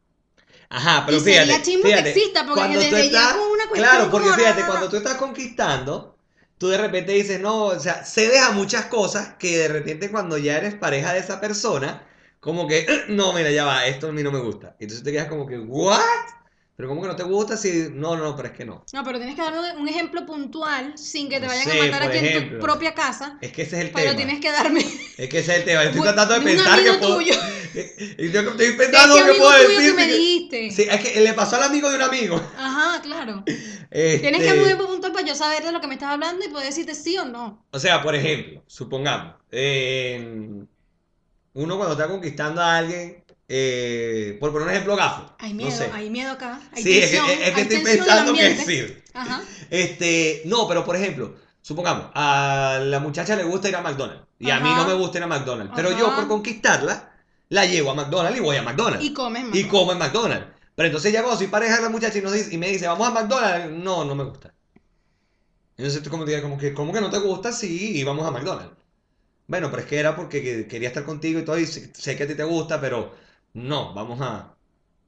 Ajá, 0.67 1.03
pero 1.05 1.19
Y 1.19 1.21
sería 1.21 1.43
fíjate, 1.43 1.61
chimbo 1.63 1.83
que 1.83 1.89
fíjate, 1.89 2.09
exista, 2.09 2.45
porque 2.45 2.59
cuando 2.59 2.79
tú 2.79 2.85
desde 2.85 3.11
ya 3.11 3.19
estás, 3.19 3.33
con 3.33 3.51
una 3.51 3.67
cuestión 3.67 3.89
claro, 3.89 4.11
porque 4.11 4.29
fíjate, 4.29 4.61
rara. 4.61 4.67
cuando 4.67 4.89
tú 4.89 4.97
estás 4.97 5.15
conquistando, 5.17 6.17
tú 6.57 6.67
de 6.69 6.77
repente 6.79 7.11
dices, 7.11 7.39
no, 7.39 7.65
o 7.65 7.79
sea, 7.79 8.03
cedes 8.03 8.41
a 8.41 8.51
muchas 8.51 8.85
cosas 8.85 9.35
que 9.37 9.59
de 9.59 9.67
repente 9.67 10.09
cuando 10.09 10.39
ya 10.39 10.57
eres 10.57 10.73
pareja 10.73 11.13
de 11.13 11.19
esa 11.19 11.39
persona, 11.39 12.03
como 12.39 12.67
que, 12.67 12.87
no, 13.09 13.31
mira, 13.33 13.51
ya 13.51 13.65
va, 13.65 13.85
esto 13.85 14.07
a 14.07 14.11
mí 14.11 14.23
no 14.23 14.31
me 14.31 14.39
gusta. 14.39 14.75
Y 14.79 14.85
entonces 14.85 15.03
te 15.03 15.11
quedas 15.11 15.27
como 15.27 15.45
que, 15.45 15.59
¿what? 15.59 15.99
Pero 16.79 16.87
¿cómo 16.87 17.01
que 17.01 17.09
no 17.09 17.15
te 17.17 17.23
gusta 17.23 17.57
si, 17.57 17.89
no, 17.91 18.15
no, 18.15 18.37
pero 18.37 18.47
es 18.47 18.53
que 18.53 18.63
no. 18.63 18.85
No, 18.93 19.03
pero 19.03 19.17
tienes 19.17 19.35
que 19.35 19.41
dar 19.41 19.51
un, 19.53 19.81
un 19.81 19.89
ejemplo 19.89 20.25
puntual 20.25 20.97
sin 20.97 21.27
que 21.27 21.35
te 21.35 21.41
No 21.41 21.47
vayan 21.49 21.65
sé, 21.65 21.77
a 21.77 21.83
matar 21.83 22.03
aquí 22.03 22.17
en 22.25 22.51
tu 22.53 22.59
propia 22.59 22.93
casa. 22.93 23.37
Es 23.41 23.51
que 23.51 23.63
ese 23.63 23.75
es 23.79 23.81
el 23.87 23.91
Pero 23.91 24.11
tema. 24.11 24.15
tienes 24.15 24.39
que 24.39 24.49
darme 24.49 24.79
Es 25.17 25.27
que 25.27 25.39
ese 25.39 25.51
es 25.51 25.57
el 25.59 25.65
tema. 25.65 25.83
Estoy 25.83 25.99
un- 25.99 26.03
tratando 26.05 26.35
de 26.35 26.39
un 26.39 26.45
pensar 26.45 26.81
que 26.81 26.93
puedo. 26.93 27.15
tuyo. 27.17 27.33
Y 28.17 28.31
yo 28.31 28.39
estoy 28.39 28.71
pensando 28.77 29.17
ese 29.17 29.25
que 29.33 29.37
puedo 29.37 29.51
tuyo 29.57 29.69
decir. 29.77 29.89
que 29.91 29.93
me 29.93 30.07
dijiste. 30.07 30.71
Sí, 30.71 30.87
es 30.89 31.01
que 31.01 31.19
le 31.19 31.33
pasó 31.33 31.57
al 31.57 31.63
amigo 31.63 31.89
de 31.89 31.97
un 31.97 32.01
amigo. 32.01 32.41
Ajá, 32.57 33.01
claro. 33.01 33.43
Este, 33.45 34.19
Tienes 34.19 34.39
que 34.39 34.47
darme 34.47 34.61
un 34.61 34.67
ejemplo 34.67 34.87
puntual 34.87 35.11
para 35.11 35.27
yo 35.27 35.35
saber 35.35 35.63
de 35.65 35.73
lo 35.73 35.81
que 35.81 35.87
me 35.87 35.95
estás 35.95 36.11
hablando 36.11 36.45
y 36.45 36.47
poder 36.47 36.67
decirte 36.67 36.95
sí 36.95 37.17
o 37.17 37.25
no. 37.25 37.65
O 37.71 37.79
sea, 37.79 38.01
por 38.01 38.15
ejemplo, 38.15 38.63
supongamos, 38.67 39.35
eh, 39.51 40.63
uno 41.55 41.75
cuando 41.77 41.93
está 41.93 42.07
conquistando 42.07 42.61
a 42.61 42.77
alguien, 42.77 43.21
eh, 43.49 44.37
por 44.39 44.51
poner 44.51 44.67
un 44.67 44.73
ejemplo 44.73 44.95
gafo. 44.95 45.35
Hay 45.39 45.51
no 45.53 45.57
miedo, 45.65 45.71
sé. 45.77 45.89
hay 45.91 46.09
miedo 46.09 46.31
acá. 46.31 46.61
Hay 46.71 46.83
Sí, 46.83 46.99
es 46.99 47.09
que, 47.09 47.17
es 47.49 47.57
estoy 47.57 47.79
pensando 47.83 48.33
qué 48.33 48.49
decir. 48.49 49.03
Ajá. 49.13 49.41
Este, 49.69 50.43
no, 50.45 50.67
pero 50.67 50.85
por 50.85 50.95
ejemplo, 50.95 51.35
supongamos, 51.61 52.05
a 52.13 52.79
la 52.81 52.99
muchacha 52.99 53.35
le 53.35 53.43
gusta 53.43 53.67
ir 53.67 53.75
a 53.75 53.81
McDonald's 53.81 54.23
y 54.39 54.49
a 54.51 54.59
mí 54.59 54.69
no 54.73 54.87
me 54.87 54.93
gusta 54.93 55.17
ir 55.17 55.23
a 55.23 55.27
McDonald's, 55.27 55.73
pero 55.75 55.91
yo 55.97 56.15
por 56.15 56.27
conquistarla 56.27 57.11
la 57.49 57.65
llevo 57.65 57.91
a 57.91 57.95
McDonald's 57.95 58.37
y 58.37 58.41
voy 58.41 58.55
a 58.57 58.61
McDonald's. 58.61 59.03
Y 59.03 59.13
comes 59.13 59.43
más. 59.45 59.55
y 59.55 59.63
como 59.65 59.91
en 59.91 59.97
McDonald's. 59.97 60.45
Pero 60.75 60.87
entonces 60.87 61.11
ya 61.11 61.23
soy 61.35 61.47
pareja 61.47 61.75
de 61.77 61.81
la 61.81 61.89
muchacha 61.89 62.17
y, 62.19 62.21
nos 62.21 62.31
dice- 62.31 62.53
y 62.53 62.57
me 62.57 62.69
dice, 62.69 62.87
vamos 62.87 63.07
a 63.07 63.11
McDonald's, 63.11 63.71
no, 63.83 64.05
no 64.05 64.15
me 64.15 64.23
gusta. 64.23 64.53
Entonces 65.77 66.03
tú 66.03 66.09
como, 66.09 66.25
te 66.25 66.41
como 66.41 66.57
que, 66.57 66.73
¿cómo 66.73 66.93
que 66.93 67.01
no 67.01 67.09
te 67.09 67.17
gusta? 67.19 67.51
Sí, 67.51 67.97
y 67.97 68.03
vamos 68.03 68.25
a 68.27 68.31
McDonald's. 68.31 68.75
Bueno, 69.47 69.69
pero 69.71 69.81
es 69.83 69.87
que 69.89 69.99
era 69.99 70.15
porque 70.15 70.43
que- 70.43 70.67
quería 70.67 70.89
estar 70.89 71.05
contigo 71.05 71.39
y 71.39 71.45
todo, 71.45 71.57
y 71.59 71.65
sé 71.65 72.15
que 72.17 72.23
a 72.23 72.27
ti 72.27 72.35
te 72.35 72.43
gusta, 72.43 72.79
pero 72.81 73.13
no, 73.53 73.93
vamos 73.93 74.19
a... 74.21 74.55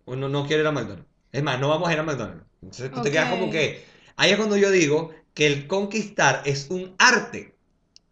No, 0.07 0.29
no 0.29 0.45
quiero 0.47 0.61
ir 0.63 0.67
a 0.67 0.71
McDonald's. 0.71 1.07
Es 1.31 1.43
más, 1.43 1.59
no 1.59 1.69
vamos 1.69 1.89
a 1.89 1.93
ir 1.93 1.99
a 1.99 2.03
McDonald's. 2.03 2.45
Entonces 2.61 2.91
tú 2.93 3.01
te 3.01 3.11
quedas 3.11 3.29
como 3.29 3.49
que... 3.49 3.85
Ahí 4.17 4.31
es 4.31 4.37
cuando 4.37 4.57
yo 4.57 4.71
digo 4.71 5.11
que 5.33 5.47
el 5.47 5.67
conquistar 5.67 6.41
es 6.45 6.69
un 6.69 6.95
arte. 6.99 7.57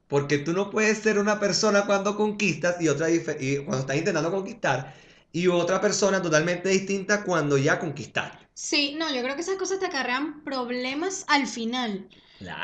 Porque 0.07 0.39
tú 0.39 0.53
no 0.53 0.69
puedes 0.69 0.99
ser 0.99 1.19
una 1.19 1.39
persona 1.39 1.86
cuando 1.86 2.15
conquistas 2.17 2.82
y 2.82 2.88
otra 2.89 3.09
y 3.11 3.19
cuando 3.57 3.80
estás 3.80 3.97
intentando 3.97 4.32
conquistar 4.32 4.95
y 5.32 5.47
otra 5.47 5.82
persona 5.82 6.21
totalmente 6.21 6.69
distinta 6.69 7.23
cuando 7.23 7.57
ya 7.57 7.80
conquistaste. 7.80 8.47
Sí, 8.53 8.95
no, 8.97 9.13
yo 9.13 9.21
creo 9.23 9.36
que 9.36 9.41
esas 9.41 9.57
cosas 9.57 9.80
te 9.80 9.86
acarrean 9.88 10.43
problemas 10.43 11.25
al 11.27 11.47
final. 11.47 12.09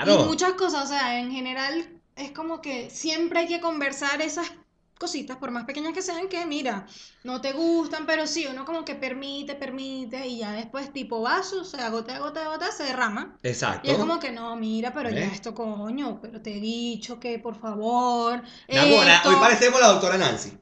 Y 0.03 0.17
Claro. 0.17 0.17
muchas 0.17 0.53
cosas, 0.53 0.85
o 0.85 0.87
sea, 0.87 1.19
en 1.19 1.31
general 1.31 2.01
es 2.15 2.31
como 2.31 2.61
que 2.61 2.89
siempre 2.89 3.39
hay 3.39 3.47
que 3.47 3.61
conversar 3.61 4.21
esas 4.21 4.51
cositas, 4.97 5.37
por 5.37 5.51
más 5.51 5.65
pequeñas 5.65 5.93
que 5.93 6.01
sean, 6.01 6.27
que 6.29 6.45
mira, 6.45 6.87
no 7.23 7.41
te 7.41 7.51
gustan, 7.51 8.05
pero 8.05 8.27
sí, 8.27 8.47
uno 8.49 8.65
como 8.65 8.85
que 8.85 8.95
permite, 8.95 9.55
permite, 9.55 10.25
y 10.25 10.39
ya 10.39 10.53
después 10.53 10.93
tipo 10.93 11.21
vaso, 11.21 11.61
o 11.61 11.65
sea, 11.65 11.89
gota, 11.89 12.19
gota, 12.19 12.47
gota, 12.47 12.71
se 12.71 12.83
derrama. 12.83 13.37
Exacto. 13.43 13.87
Y 13.87 13.91
es 13.91 13.97
como 13.97 14.19
que 14.19 14.31
no, 14.31 14.55
mira, 14.55 14.93
pero 14.93 15.09
ya 15.09 15.25
esto, 15.25 15.53
coño, 15.53 16.19
pero 16.21 16.41
te 16.41 16.57
he 16.57 16.59
dicho 16.59 17.19
que 17.19 17.39
por 17.39 17.59
favor, 17.59 18.41
Namora, 18.69 19.17
esto. 19.17 19.29
hoy 19.29 19.35
parecemos 19.35 19.79
la 19.79 19.87
doctora 19.87 20.17
Nancy. 20.17 20.57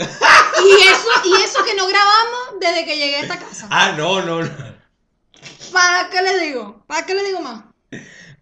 Y 0.00 0.82
eso, 0.82 1.08
y 1.24 1.42
eso 1.42 1.64
que 1.64 1.74
no 1.74 1.86
grabamos 1.86 2.60
desde 2.60 2.84
que 2.84 2.96
llegué 2.96 3.16
a 3.16 3.20
esta 3.20 3.38
casa. 3.38 3.68
Ah, 3.70 3.94
no, 3.96 4.20
no, 4.22 4.42
no. 4.42 4.80
¿Para 5.72 6.08
qué 6.10 6.22
le 6.22 6.38
digo? 6.40 6.84
¿Para 6.86 7.06
qué 7.06 7.14
le 7.14 7.24
digo 7.24 7.40
más? 7.40 7.64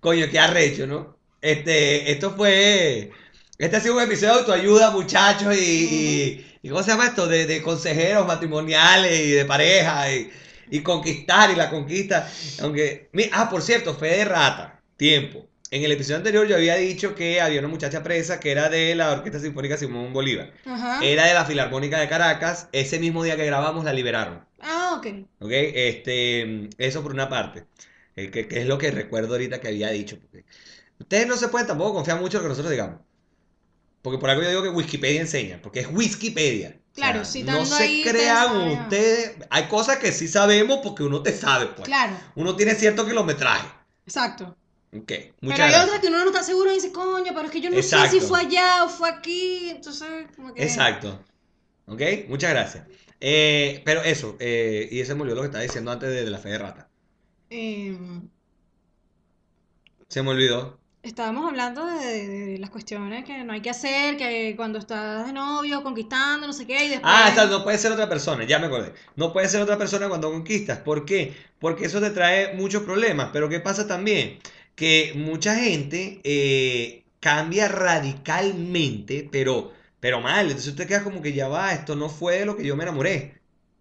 Coño, 0.01 0.27
qué 0.31 0.39
arrecho, 0.39 0.87
¿no? 0.87 1.17
Este, 1.41 2.11
esto 2.11 2.33
fue. 2.33 3.13
Este 3.59 3.77
ha 3.77 3.81
sido 3.81 3.97
un 3.97 4.03
episodio 4.03 4.35
de 4.35 4.39
autoayuda, 4.41 4.91
muchachos, 4.93 5.57
y, 5.57 5.61
y, 5.61 6.59
y 6.63 6.69
¿cómo 6.69 6.83
se 6.83 6.91
llama 6.93 7.07
esto? 7.07 7.27
De, 7.27 7.47
de 7.47 7.61
consejeros 7.63 8.27
matrimoniales 8.27 9.21
y 9.21 9.31
de 9.33 9.45
pareja 9.45 10.13
y, 10.13 10.31
y 10.71 10.81
conquistar 10.83 11.51
y 11.51 11.57
la 11.57 11.69
conquista. 11.71 12.31
Aunque, 12.63 13.11
ah, 13.33 13.51
por 13.51 13.63
cierto, 13.63 13.95
fe 13.95 14.09
de 14.19 14.25
rata, 14.25 14.81
tiempo. 14.97 15.47
En 15.71 15.83
el 15.85 15.93
episodio 15.93 16.17
anterior 16.19 16.47
yo 16.47 16.57
había 16.57 16.77
dicho 16.77 17.15
que 17.15 17.41
había 17.41 17.59
una 17.59 17.69
muchacha 17.69 18.03
presa 18.03 18.41
que 18.41 18.53
era 18.53 18.69
de 18.71 18.95
la 18.95 19.13
Orquesta 19.13 19.41
Sinfónica 19.41 19.77
Simón 19.77 20.13
Bolívar. 20.13 20.53
Ajá. 20.65 21.05
Era 21.05 21.27
de 21.27 21.35
la 21.35 21.45
Filarmónica 21.45 21.99
de 22.01 22.09
Caracas. 22.09 22.69
Ese 22.73 22.99
mismo 22.99 23.23
día 23.25 23.37
que 23.37 23.45
grabamos 23.45 23.85
la 23.85 23.93
liberaron. 23.93 24.47
Ah, 24.61 24.95
ok. 24.99 25.07
¿Ok? 25.41 25.51
Este, 25.53 26.71
eso 26.79 27.03
por 27.03 27.13
una 27.13 27.29
parte. 27.29 27.67
eh, 28.17 28.31
que, 28.31 28.49
que 28.49 28.61
es 28.61 28.67
lo 28.67 28.79
que 28.79 28.91
recuerdo 28.91 29.35
ahorita 29.35 29.61
que 29.61 29.69
había 29.69 29.91
dicho. 29.91 30.19
ustedes 30.99 31.27
no 31.27 31.37
se 31.37 31.49
pueden 31.49 31.67
tampoco 31.67 31.95
confiar 31.95 32.21
mucho 32.21 32.39
en 32.39 32.43
lo 32.45 32.47
que 32.47 32.51
nosotros 32.51 32.71
digamos. 32.71 33.01
Porque 34.03 34.19
por 34.19 34.31
algo 34.31 34.43
yo 34.43 34.49
digo 34.51 34.63
que 34.63 34.69
Wikipedia 34.71 35.21
enseña, 35.21 35.61
porque 35.63 35.81
es 35.81 35.89
Wikipedia. 35.91 36.81
O 36.93 36.95
Claro, 36.95 37.25
sea, 37.25 37.33
citando 37.33 37.61
no 37.61 37.67
se 37.67 37.83
ahí, 37.85 38.03
crean 38.03 38.57
ustedes. 38.73 39.37
Hay 39.51 39.69
cosas 39.69 39.99
que 39.99 40.11
sí 40.13 40.27
sabemos 40.29 40.81
porque 40.83 41.03
uno 41.05 41.23
te 41.23 41.33
sabe, 41.33 41.67
pues. 41.67 41.87
Claro, 41.87 42.17
Uno 42.35 42.57
tiene 42.57 42.75
cierto 42.75 43.07
kilometraje. 43.07 43.69
exacto. 44.07 44.57
Ok, 44.91 45.07
Pero 45.07 45.35
muchas 45.43 45.61
hay 45.61 45.69
gracias. 45.71 45.85
otras 45.85 46.01
que 46.01 46.07
uno 46.09 46.19
no 46.21 46.27
está 46.31 46.43
seguro 46.43 46.71
y 46.71 46.75
dice, 46.77 46.93
coño, 46.93 47.33
pero 47.35 47.43
es 47.47 47.51
que 47.51 47.61
yo 47.61 47.71
no 47.71 47.83
sé 47.83 48.09
si 48.09 48.21
fue 48.21 48.41
allá 48.41 48.85
o 48.85 48.89
fue 48.89 49.09
aquí. 49.11 49.71
Entonces, 49.71 50.09
como 50.35 50.55
que. 50.55 50.63
Exacto. 50.63 51.23
¿Ok? 51.87 52.01
Muchas 52.29 52.51
gracias. 52.51 52.87
Eh, 53.21 53.83
pero 53.85 54.03
eso, 54.03 54.37
eh, 54.41 54.89
y 54.91 55.01
ese 55.01 55.15
me 55.15 55.23
olvidó 55.23 55.37
lo 55.37 55.43
que 55.43 55.47
estaba 55.49 55.63
diciendo 55.65 55.91
antes 55.91 56.09
de, 56.09 56.25
de 56.25 56.31
la 56.31 56.39
fe 56.39 56.51
de 56.51 56.59
rata. 56.59 56.89
Eh, 57.51 57.99
Se 60.09 60.23
me 60.23 60.31
olvidó. 60.31 60.79
Estábamos 61.09 61.49
hablando 61.49 61.87
de, 61.87 62.57
las 62.59 62.71
cuestiones 62.71 63.25
que 63.25 63.43
no 63.45 63.53
hay 63.53 63.61
que 63.61 63.71
hacer, 63.71 64.17
que 64.17 64.55
cuando 64.57 64.79
estás 64.79 65.27
de 65.27 65.33
novio, 65.33 65.83
conquistando, 65.83 66.47
no 66.47 66.53
sé 66.53 66.67
qué, 66.67 66.85
y 66.85 66.89
después. 66.89 67.13
Ah, 67.15 67.47
no 67.51 67.65
puede 67.65 67.79
ser 67.79 67.93
otra 67.93 68.09
persona, 68.09 68.45
ya 68.45 68.59
me 68.59 68.67
acordé. 68.67 68.93
No 69.17 69.33
puede 69.33 69.49
ser 69.49 69.61
otra 69.61 69.79
persona 69.79 70.09
cuando 70.09 70.31
conquistas. 70.31 70.79
¿Por 70.79 71.05
qué? 71.05 71.35
Porque 71.59 71.87
eso 71.87 72.01
te 72.01 72.11
trae 72.11 72.55
muchos 72.55 72.83
problemas. 72.83 73.31
Pero 73.33 73.49
¿qué 73.49 73.61
pasa 73.61 73.87
también? 73.87 74.39
Que 74.75 75.13
mucha 75.17 75.57
gente 75.57 76.21
eh, 76.25 77.05
cambia 77.21 77.69
radicalmente, 77.69 79.29
pero, 79.31 79.73
pero 80.01 80.21
mal. 80.21 80.47
Entonces 80.47 80.69
usted 80.69 80.87
queda 80.87 81.05
como 81.05 81.23
que 81.23 81.33
ya 81.33 81.49
va, 81.49 81.73
esto 81.73 81.97
no 81.97 82.09
fue 82.09 82.39
de 82.41 82.47
lo 82.47 82.57
que 82.57 82.65
yo 82.65 82.77
me 82.77 82.85
enamoré. 82.85 83.39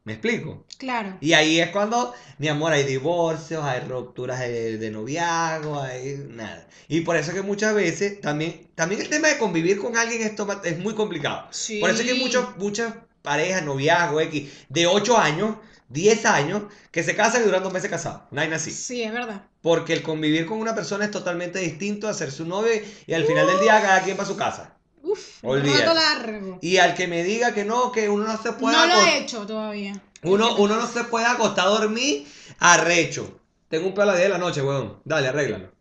¿Me 0.07 0.13
explico? 0.13 0.65
Claro. 0.77 1.17
Y 1.19 1.33
ahí 1.33 1.59
es 1.59 1.69
cuando, 1.71 2.13
mi 2.37 2.47
amor, 2.47 2.71
hay 2.71 2.85
divorcios, 2.85 3.61
hay 3.61 3.81
rupturas 3.81 4.39
de, 4.39 4.77
de 4.77 4.89
noviazgo, 4.89 5.81
hay 5.81 6.23
nada. 6.29 6.65
Y 6.87 7.01
por 7.01 7.17
eso 7.17 7.31
es 7.31 7.35
que 7.35 7.41
muchas 7.41 7.75
veces 7.75 8.21
también, 8.21 8.69
también 8.73 9.01
el 9.01 9.09
tema 9.09 9.27
de 9.27 9.37
convivir 9.37 9.77
con 9.79 9.97
alguien 9.97 10.21
esto 10.21 10.47
es 10.63 10.79
muy 10.79 10.95
complicado. 10.95 11.49
Sí. 11.51 11.81
Por 11.81 11.89
eso 11.89 11.99
es 11.99 12.05
que 12.05 12.13
hay 12.13 12.19
muchos, 12.21 12.55
muchas 12.55 12.93
parejas, 13.21 13.63
noviazgos, 13.63 14.23
X, 14.23 14.49
de 14.69 14.87
8 14.87 15.17
años, 15.17 15.57
10 15.89 16.25
años, 16.25 16.63
que 16.89 17.03
se 17.03 17.13
casan 17.13 17.41
y 17.41 17.45
duran 17.45 17.63
dos 17.63 17.73
meses 17.73 17.89
casados. 17.89 18.21
Hay 18.33 18.49
así. 18.53 18.71
Sí, 18.71 19.03
es 19.03 19.11
verdad. 19.11 19.43
Porque 19.61 19.91
el 19.91 20.03
convivir 20.03 20.45
con 20.45 20.59
una 20.59 20.73
persona 20.73 21.03
es 21.03 21.11
totalmente 21.11 21.59
distinto 21.59 22.07
a 22.07 22.13
ser 22.13 22.31
su 22.31 22.45
novio 22.45 22.71
y 23.05 23.13
al 23.13 23.25
final 23.25 23.45
del 23.45 23.59
día 23.59 23.81
cada 23.81 24.01
quien 24.03 24.15
para 24.15 24.29
su 24.29 24.37
casa. 24.37 24.76
Uf, 25.11 25.43
Olvídate. 25.43 25.93
largo. 25.93 26.59
Y 26.61 26.77
al 26.77 26.93
que 26.95 27.07
me 27.07 27.23
diga 27.23 27.53
que 27.53 27.63
no, 27.65 27.91
que 27.91 28.09
uno 28.09 28.25
no 28.25 28.41
se 28.41 28.51
puede 28.53 28.75
No 28.75 28.85
lo 28.87 29.01
he 29.05 29.19
hecho 29.19 29.45
todavía. 29.45 30.01
uno, 30.23 30.55
uno 30.55 30.75
no 30.75 30.87
se 30.87 31.03
puede 31.05 31.25
acostar 31.25 31.67
a 31.67 31.69
dormir 31.69 32.27
arrecho. 32.59 33.39
Tengo 33.69 33.87
un 33.87 33.93
pelo 33.93 34.03
a 34.03 34.07
las 34.07 34.17
10 34.17 34.27
de 34.29 34.33
la 34.33 34.37
noche, 34.39 34.61
weón. 34.61 34.99
Dale, 35.05 35.27
arréglalo. 35.27 35.71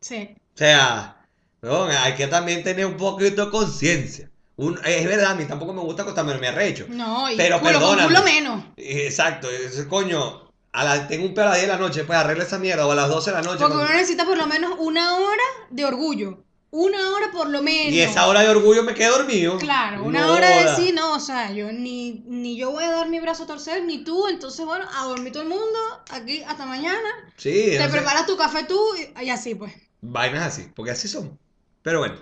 Sí. 0.00 0.30
O 0.54 0.58
sea, 0.58 1.16
weón, 1.62 1.90
hay 1.90 2.14
que 2.14 2.26
también 2.26 2.62
tener 2.62 2.86
un 2.86 2.96
poquito 2.96 3.46
de 3.46 3.50
conciencia. 3.50 4.30
Un- 4.56 4.78
es 4.84 5.04
verdad, 5.06 5.32
a 5.32 5.34
mí 5.34 5.44
tampoco 5.44 5.72
me 5.74 5.82
gusta 5.82 6.02
acostarme 6.02 6.30
a 6.30 6.34
dormir 6.34 6.50
arrecho. 6.50 6.86
No, 6.88 7.30
y 7.30 7.36
Pero 7.36 7.60
culo 7.60 7.80
con 7.80 7.98
culo 8.04 8.22
menos. 8.22 8.64
Exacto, 8.76 9.50
ese 9.50 9.86
coño, 9.86 10.50
a 10.72 10.84
la- 10.84 11.06
tengo 11.08 11.26
un 11.26 11.34
pelo 11.34 11.48
a 11.48 11.50
las 11.50 11.58
10 11.58 11.68
de 11.68 11.72
la 11.74 11.78
noche, 11.78 12.04
pues 12.04 12.18
arregla 12.18 12.44
esa 12.44 12.58
mierda, 12.58 12.86
o 12.86 12.92
a 12.92 12.94
las 12.94 13.08
12 13.08 13.30
de 13.30 13.36
la 13.36 13.42
noche. 13.42 13.58
Porque 13.58 13.74
cuando- 13.74 13.84
uno 13.90 13.92
necesita 13.94 14.24
por 14.24 14.36
lo 14.38 14.46
menos 14.46 14.74
una 14.78 15.16
hora 15.18 15.42
de 15.70 15.84
orgullo. 15.84 16.38
Una 16.70 17.10
hora 17.12 17.30
por 17.32 17.48
lo 17.48 17.62
menos. 17.62 17.92
Y 17.92 18.00
esa 18.00 18.26
hora 18.26 18.40
de 18.40 18.48
orgullo 18.48 18.82
me 18.82 18.94
quedé 18.94 19.08
dormido. 19.08 19.56
Claro, 19.58 20.02
una 20.04 20.20
No 20.26 20.32
hora 20.32 20.48
de 20.50 20.64
decir, 20.64 20.94
no, 20.94 21.14
o 21.14 21.20
sea, 21.20 21.52
yo 21.52 21.72
ni, 21.72 22.24
ni 22.26 22.56
yo 22.56 22.72
voy 22.72 22.84
a 22.84 22.90
dar 22.90 23.08
mi 23.08 23.20
brazo 23.20 23.44
a 23.44 23.46
torcer, 23.46 23.84
ni 23.84 24.04
tú, 24.04 24.28
entonces 24.28 24.66
bueno, 24.66 24.84
a 24.94 25.04
dormir 25.04 25.32
todo 25.32 25.42
el 25.44 25.48
mundo, 25.48 25.78
aquí 26.10 26.42
hasta 26.42 26.66
mañana, 26.66 27.08
Sí, 27.36 27.52
te 27.70 27.78
no 27.78 27.84
sé, 27.84 27.90
preparas 27.90 28.26
tu 28.26 28.36
café 28.36 28.64
tú 28.64 28.78
y, 28.96 29.24
y 29.24 29.30
así 29.30 29.54
pues. 29.54 29.72
vainas 30.00 30.42
así, 30.42 30.68
porque 30.74 30.90
así 30.92 31.08
son. 31.08 31.38
Pero 31.82 32.00
bueno, 32.00 32.16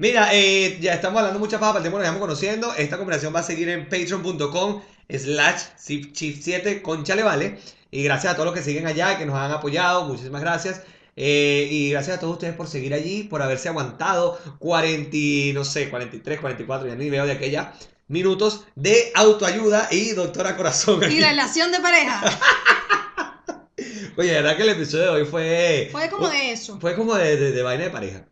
Mira, 0.00 0.28
eh, 0.32 0.78
ya 0.80 0.94
estamos 0.94 1.18
hablando 1.18 1.40
mucha 1.40 1.58
paja 1.58 1.72
para 1.72 1.78
el 1.80 1.82
tiempo 1.82 1.98
nos 1.98 2.06
estamos 2.06 2.20
conociendo. 2.20 2.72
Esta 2.76 2.98
conversación 2.98 3.34
va 3.34 3.40
a 3.40 3.42
seguir 3.42 3.68
en 3.68 3.88
patreon.com 3.88 4.80
slash 5.10 5.62
shift7 5.76 6.82
con 6.82 7.02
Vale. 7.02 7.58
Y 7.90 8.04
gracias 8.04 8.32
a 8.32 8.36
todos 8.36 8.46
los 8.46 8.54
que 8.54 8.62
siguen 8.62 8.86
allá, 8.86 9.18
que 9.18 9.26
nos 9.26 9.34
han 9.34 9.50
apoyado. 9.50 10.04
Muchísimas 10.04 10.40
gracias. 10.40 10.82
Eh, 11.20 11.66
y 11.68 11.90
gracias 11.90 12.16
a 12.16 12.20
todos 12.20 12.34
ustedes 12.34 12.54
por 12.54 12.68
seguir 12.68 12.94
allí, 12.94 13.24
por 13.24 13.42
haberse 13.42 13.68
aguantado 13.68 14.38
40, 14.60 15.16
y, 15.16 15.52
no 15.52 15.64
sé, 15.64 15.90
43, 15.90 16.38
44, 16.38 16.86
ya 16.86 16.94
ni 16.94 17.10
veo 17.10 17.26
de 17.26 17.32
aquella 17.32 17.74
minutos 18.06 18.64
de 18.76 19.10
autoayuda 19.16 19.88
y 19.90 20.12
doctora 20.12 20.56
corazón. 20.56 21.02
Y 21.02 21.06
aquí. 21.06 21.20
relación 21.20 21.72
de 21.72 21.80
pareja. 21.80 22.22
Oye, 24.16 24.32
la 24.32 24.42
verdad 24.42 24.56
que 24.56 24.62
el 24.62 24.68
episodio 24.68 25.04
de 25.04 25.10
hoy 25.10 25.24
fue... 25.24 25.88
Fue 25.90 26.08
como 26.08 26.28
de 26.28 26.52
eso. 26.52 26.78
Fue 26.78 26.94
como 26.94 27.16
de, 27.16 27.36
de, 27.36 27.50
de 27.50 27.62
vaina 27.62 27.84
de 27.84 27.90
pareja. 27.90 28.24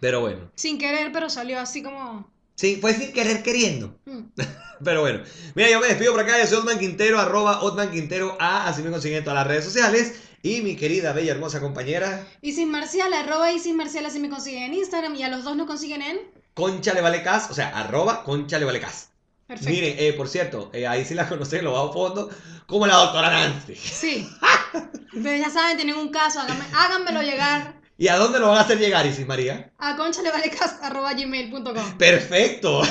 Pero 0.00 0.20
bueno. 0.22 0.50
Sin 0.56 0.78
querer, 0.78 1.12
pero 1.12 1.30
salió 1.30 1.60
así 1.60 1.84
como. 1.84 2.28
Sí, 2.56 2.78
fue 2.80 2.94
sin 2.94 3.12
querer 3.12 3.44
queriendo. 3.44 3.96
mm. 4.06 4.20
Pero 4.84 5.02
bueno. 5.02 5.22
Mira, 5.54 5.70
yo 5.70 5.78
me 5.78 5.86
despido 5.86 6.10
por 6.10 6.22
acá. 6.22 6.40
Yo 6.40 6.46
soy 6.48 6.58
Otman 6.58 6.80
Quintero, 6.80 7.20
arroba 7.20 7.62
Otman 7.62 7.92
Quintero 7.92 8.36
A. 8.40 8.66
Así 8.66 8.82
me 8.82 8.90
consiguen 8.90 9.18
en 9.18 9.24
todas 9.24 9.38
las 9.38 9.46
redes 9.46 9.64
sociales. 9.64 10.14
Y 10.42 10.60
mi 10.62 10.74
querida, 10.76 11.12
bella, 11.12 11.30
hermosa 11.32 11.60
compañera, 11.60 12.26
Isis 12.40 12.66
Marcial, 12.66 13.12
arroba 13.12 13.52
Isis 13.52 13.74
Marcial, 13.74 14.06
así 14.06 14.18
me 14.18 14.28
consiguen 14.28 14.64
en 14.64 14.74
Instagram. 14.74 15.14
Y 15.14 15.22
a 15.22 15.28
los 15.28 15.44
dos 15.44 15.54
nos 15.56 15.66
consiguen 15.68 16.02
en. 16.02 16.18
Concha 16.54 16.92
le 16.94 17.00
vale 17.00 17.22
cas. 17.22 17.48
O 17.50 17.54
sea, 17.54 17.68
arroba 17.68 18.24
Concha 18.24 18.58
le 18.58 18.64
vale 18.64 18.80
cas. 18.80 19.10
Perfecto. 19.46 19.70
Miren, 19.70 19.94
eh, 19.98 20.12
por 20.14 20.28
cierto, 20.28 20.70
eh, 20.72 20.86
ahí 20.86 21.04
sí 21.04 21.14
la 21.14 21.28
conocen, 21.28 21.64
lo 21.64 21.72
bajo 21.72 21.92
fondo, 21.92 22.30
como 22.66 22.86
la 22.86 22.94
doctora 22.96 23.30
Nancy. 23.30 23.74
Sí. 23.76 24.28
Ustedes 25.14 25.40
ya 25.40 25.50
saben, 25.50 25.76
tienen 25.76 25.96
un 25.96 26.08
caso, 26.08 26.40
háganme- 26.40 26.66
háganmelo 26.74 27.22
llegar 27.22 27.74
¿Y 27.98 28.08
a 28.08 28.16
dónde 28.16 28.40
lo 28.40 28.48
van 28.48 28.56
a 28.58 28.62
hacer 28.62 28.78
llegar, 28.78 29.06
Isis 29.06 29.26
María? 29.26 29.70
a 29.78 29.96
conchalevalecast.gmail.com. 29.96 31.98
Perfecto. 31.98 32.82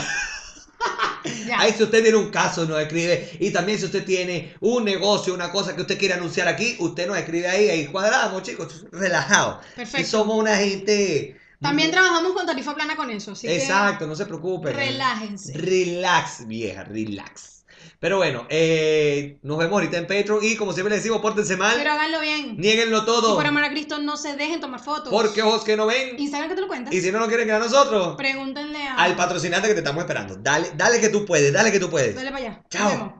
Ya. 1.45 1.59
Ahí 1.59 1.71
si 1.71 1.84
usted 1.84 2.01
tiene 2.01 2.17
un 2.17 2.32
caso, 2.32 2.65
nos 2.65 2.82
escribe. 2.82 3.38
Y 3.39 3.51
también 3.51 3.77
si 3.77 3.86
usted 3.86 4.03
tiene 4.03 4.55
un 4.59 4.84
negocio, 4.84 5.34
una 5.34 5.51
cosa 5.51 5.75
que 5.75 5.82
usted 5.82 5.97
quiere 5.99 6.15
anunciar 6.15 6.47
aquí, 6.47 6.75
usted 6.79 7.07
nos 7.07 7.17
escribe 7.17 7.47
ahí. 7.47 7.69
Ahí 7.69 7.88
cuadramos, 7.88 8.41
chicos. 8.41 8.86
Relajado. 8.91 9.61
Perfecto. 9.75 10.01
Y 10.01 10.05
somos 10.05 10.38
una 10.38 10.55
gente... 10.55 11.39
También 11.59 11.91
trabajamos 11.91 12.34
con 12.34 12.47
tarifa 12.47 12.73
plana 12.73 12.95
con 12.95 13.11
eso, 13.11 13.34
así 13.34 13.47
Exacto, 13.47 14.07
no 14.07 14.15
se 14.15 14.25
preocupen. 14.25 14.75
relájense. 14.75 15.53
Relax, 15.53 16.47
vieja, 16.47 16.84
relax. 16.86 17.61
Pero 18.02 18.18
bueno, 18.18 18.47
eh, 18.49 19.38
nos 19.43 19.60
vemos 19.60 19.74
ahorita 19.74 19.95
en 19.99 20.08
Patreon. 20.08 20.39
Y 20.41 20.56
como 20.56 20.74
siempre 20.74 20.89
les 20.89 21.04
decimos, 21.04 21.22
pórtense 21.22 21.56
mal. 21.56 21.76
Pero 21.78 21.91
háganlo 21.91 22.20
bien. 22.20 22.58
Niéguenlo 22.58 23.04
Y 23.04 23.06
todo. 23.06 23.36
por 23.36 23.45
amor 23.45 23.64
a 23.64 23.70
Cristo, 23.70 23.99
no 23.99 24.18
se 24.18 24.36
dejen 24.36 24.60
tomar 24.60 24.80
fotos. 24.84 25.10
Porque 25.14 25.43
ojos 25.43 25.64
que 25.64 25.78
no 25.78 25.86
ven. 25.86 26.20
Instagram 26.20 26.49
que 26.49 26.56
te 26.56 26.62
lo 26.62 26.68
cuentas. 26.68 26.91
Y 26.95 26.99
si 26.99 27.12
no 27.12 27.20
lo 27.20 27.28
quieren 27.28 27.45
que 27.45 27.54
a 27.54 27.60
nosotros, 27.60 28.16
Pregúntenle 28.18 28.88
a. 28.88 28.95
al 28.95 29.16
patrocinante 29.16 29.68
que 29.68 29.76
te 29.76 29.82
estamos 29.82 30.02
esperando. 30.02 30.36
Dale, 30.36 30.72
dale 30.76 30.99
que 30.99 31.10
tú 31.10 31.26
puedes, 31.28 31.54
dale 31.54 31.72
que 31.72 31.80
tú 31.80 31.91
puedes. 31.91 32.16
Dale 32.16 32.32
para 32.32 32.43
allá. 32.43 32.64
Chao. 32.72 33.20